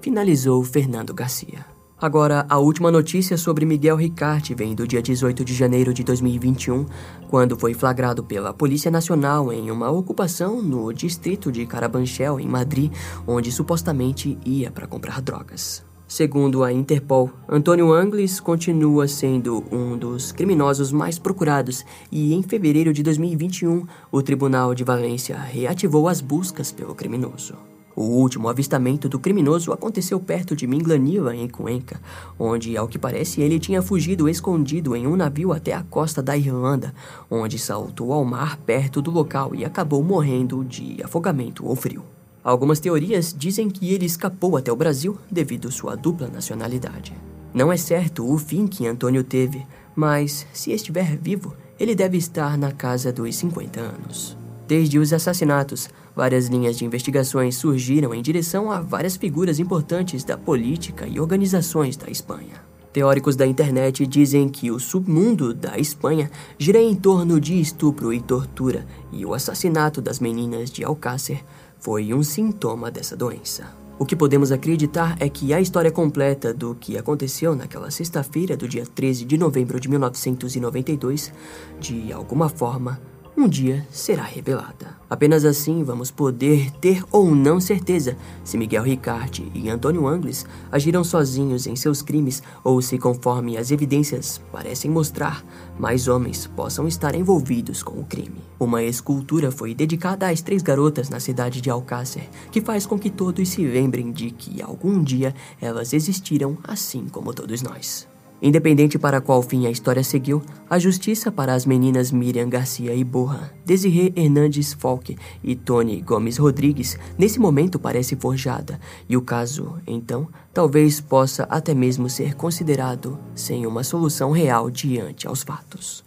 Finalizou 0.00 0.64
Fernando 0.64 1.12
Garcia. 1.12 1.69
Agora, 2.00 2.46
a 2.48 2.56
última 2.56 2.90
notícia 2.90 3.36
sobre 3.36 3.66
Miguel 3.66 3.94
Ricarte 3.94 4.54
vem 4.54 4.74
do 4.74 4.88
dia 4.88 5.02
18 5.02 5.44
de 5.44 5.52
janeiro 5.52 5.92
de 5.92 6.02
2021, 6.02 6.86
quando 7.28 7.58
foi 7.58 7.74
flagrado 7.74 8.24
pela 8.24 8.54
Polícia 8.54 8.90
Nacional 8.90 9.52
em 9.52 9.70
uma 9.70 9.90
ocupação 9.90 10.62
no 10.62 10.94
distrito 10.94 11.52
de 11.52 11.66
Carabanchel, 11.66 12.40
em 12.40 12.48
Madrid, 12.48 12.90
onde 13.26 13.52
supostamente 13.52 14.38
ia 14.46 14.70
para 14.70 14.86
comprar 14.86 15.20
drogas. 15.20 15.84
Segundo 16.08 16.64
a 16.64 16.72
Interpol, 16.72 17.30
Antônio 17.46 17.92
Angles 17.92 18.40
continua 18.40 19.06
sendo 19.06 19.62
um 19.70 19.98
dos 19.98 20.32
criminosos 20.32 20.90
mais 20.90 21.18
procurados 21.18 21.84
e 22.10 22.32
em 22.32 22.42
fevereiro 22.42 22.94
de 22.94 23.02
2021, 23.02 23.86
o 24.10 24.22
Tribunal 24.22 24.74
de 24.74 24.84
Valência 24.84 25.36
reativou 25.38 26.08
as 26.08 26.22
buscas 26.22 26.72
pelo 26.72 26.94
criminoso. 26.94 27.69
O 28.00 28.04
último 28.04 28.48
avistamento 28.48 29.10
do 29.10 29.18
criminoso 29.18 29.74
aconteceu 29.74 30.18
perto 30.18 30.56
de 30.56 30.66
Minglanilla, 30.66 31.36
em 31.36 31.46
Cuenca, 31.46 32.00
onde, 32.38 32.74
ao 32.74 32.88
que 32.88 32.98
parece, 32.98 33.42
ele 33.42 33.60
tinha 33.60 33.82
fugido 33.82 34.26
escondido 34.26 34.96
em 34.96 35.06
um 35.06 35.14
navio 35.14 35.52
até 35.52 35.74
a 35.74 35.82
costa 35.82 36.22
da 36.22 36.34
Irlanda, 36.34 36.94
onde 37.30 37.58
saltou 37.58 38.14
ao 38.14 38.24
mar 38.24 38.56
perto 38.56 39.02
do 39.02 39.10
local 39.10 39.54
e 39.54 39.66
acabou 39.66 40.02
morrendo 40.02 40.64
de 40.64 40.96
afogamento 41.04 41.66
ou 41.66 41.76
frio. 41.76 42.02
Algumas 42.42 42.80
teorias 42.80 43.34
dizem 43.36 43.68
que 43.68 43.92
ele 43.92 44.06
escapou 44.06 44.56
até 44.56 44.72
o 44.72 44.76
Brasil 44.76 45.18
devido 45.30 45.70
sua 45.70 45.94
dupla 45.94 46.26
nacionalidade. 46.26 47.12
Não 47.52 47.70
é 47.70 47.76
certo 47.76 48.26
o 48.26 48.38
fim 48.38 48.66
que 48.66 48.86
Antônio 48.86 49.22
teve, 49.22 49.66
mas 49.94 50.46
se 50.54 50.72
estiver 50.72 51.18
vivo, 51.18 51.54
ele 51.78 51.94
deve 51.94 52.16
estar 52.16 52.56
na 52.56 52.72
casa 52.72 53.12
dos 53.12 53.36
50 53.36 53.78
anos. 53.78 54.38
Desde 54.66 54.98
os 54.98 55.12
assassinatos, 55.12 55.90
Várias 56.20 56.48
linhas 56.48 56.76
de 56.76 56.84
investigações 56.84 57.56
surgiram 57.56 58.12
em 58.12 58.20
direção 58.20 58.70
a 58.70 58.78
várias 58.78 59.16
figuras 59.16 59.58
importantes 59.58 60.22
da 60.22 60.36
política 60.36 61.06
e 61.06 61.18
organizações 61.18 61.96
da 61.96 62.10
Espanha. 62.10 62.62
Teóricos 62.92 63.36
da 63.36 63.46
internet 63.46 64.06
dizem 64.06 64.46
que 64.46 64.70
o 64.70 64.78
submundo 64.78 65.54
da 65.54 65.78
Espanha 65.78 66.30
gira 66.58 66.78
em 66.78 66.94
torno 66.94 67.40
de 67.40 67.58
estupro 67.58 68.12
e 68.12 68.20
tortura, 68.20 68.86
e 69.10 69.24
o 69.24 69.32
assassinato 69.32 70.02
das 70.02 70.20
meninas 70.20 70.70
de 70.70 70.84
Alcácer 70.84 71.42
foi 71.78 72.12
um 72.12 72.22
sintoma 72.22 72.90
dessa 72.90 73.16
doença. 73.16 73.74
O 73.98 74.04
que 74.04 74.14
podemos 74.14 74.52
acreditar 74.52 75.16
é 75.20 75.26
que 75.26 75.54
a 75.54 75.60
história 75.60 75.90
completa 75.90 76.52
do 76.52 76.74
que 76.74 76.98
aconteceu 76.98 77.56
naquela 77.56 77.90
sexta-feira 77.90 78.58
do 78.58 78.68
dia 78.68 78.84
13 78.84 79.24
de 79.24 79.38
novembro 79.38 79.80
de 79.80 79.88
1992, 79.88 81.32
de 81.80 82.12
alguma 82.12 82.50
forma, 82.50 83.00
um 83.40 83.48
dia 83.48 83.86
será 83.90 84.22
revelada. 84.22 84.98
Apenas 85.08 85.46
assim 85.46 85.82
vamos 85.82 86.10
poder 86.10 86.70
ter 86.72 87.02
ou 87.10 87.34
não 87.34 87.58
certeza 87.58 88.14
se 88.44 88.58
Miguel 88.58 88.82
Ricarte 88.82 89.50
e 89.54 89.70
Antônio 89.70 90.06
Angles 90.06 90.44
agiram 90.70 91.02
sozinhos 91.02 91.66
em 91.66 91.74
seus 91.74 92.02
crimes 92.02 92.42
ou 92.62 92.82
se, 92.82 92.98
conforme 92.98 93.56
as 93.56 93.70
evidências 93.70 94.40
parecem 94.52 94.90
mostrar, 94.90 95.42
mais 95.78 96.06
homens 96.06 96.46
possam 96.46 96.86
estar 96.86 97.14
envolvidos 97.14 97.82
com 97.82 97.98
o 97.98 98.04
crime. 98.04 98.42
Uma 98.58 98.82
escultura 98.82 99.50
foi 99.50 99.74
dedicada 99.74 100.28
às 100.28 100.42
três 100.42 100.62
garotas 100.62 101.08
na 101.08 101.18
cidade 101.18 101.62
de 101.62 101.70
Alcácer, 101.70 102.28
que 102.52 102.60
faz 102.60 102.84
com 102.84 102.98
que 102.98 103.08
todos 103.08 103.48
se 103.48 103.64
lembrem 103.64 104.12
de 104.12 104.30
que 104.30 104.60
algum 104.60 105.02
dia 105.02 105.34
elas 105.60 105.94
existiram 105.94 106.58
assim 106.62 107.06
como 107.08 107.32
todos 107.32 107.62
nós. 107.62 108.09
Independente 108.42 108.98
para 108.98 109.20
qual 109.20 109.42
fim 109.42 109.66
a 109.66 109.70
história 109.70 110.02
seguiu, 110.02 110.42
a 110.68 110.78
justiça 110.78 111.30
para 111.30 111.52
as 111.52 111.66
meninas 111.66 112.10
Miriam 112.10 112.48
Garcia 112.48 112.94
e 112.94 113.04
Borra, 113.04 113.52
Desirê 113.66 114.12
Hernandes 114.16 114.72
Falk 114.72 115.16
e 115.44 115.54
Tony 115.54 116.00
Gomes 116.00 116.38
Rodrigues 116.38 116.98
nesse 117.18 117.38
momento 117.38 117.78
parece 117.78 118.16
forjada, 118.16 118.80
e 119.08 119.16
o 119.16 119.22
caso, 119.22 119.78
então, 119.86 120.26
talvez 120.54 121.00
possa 121.00 121.44
até 121.50 121.74
mesmo 121.74 122.08
ser 122.08 122.34
considerado 122.34 123.18
sem 123.34 123.66
uma 123.66 123.84
solução 123.84 124.30
real 124.30 124.70
diante 124.70 125.26
aos 125.26 125.42
fatos. 125.42 126.02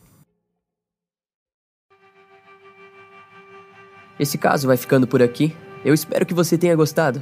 Esse 4.19 4.37
caso 4.37 4.67
vai 4.67 4.77
ficando 4.77 5.07
por 5.07 5.21
aqui. 5.21 5.55
Eu 5.83 5.93
espero 5.93 6.25
que 6.25 6.33
você 6.33 6.57
tenha 6.57 6.75
gostado. 6.75 7.21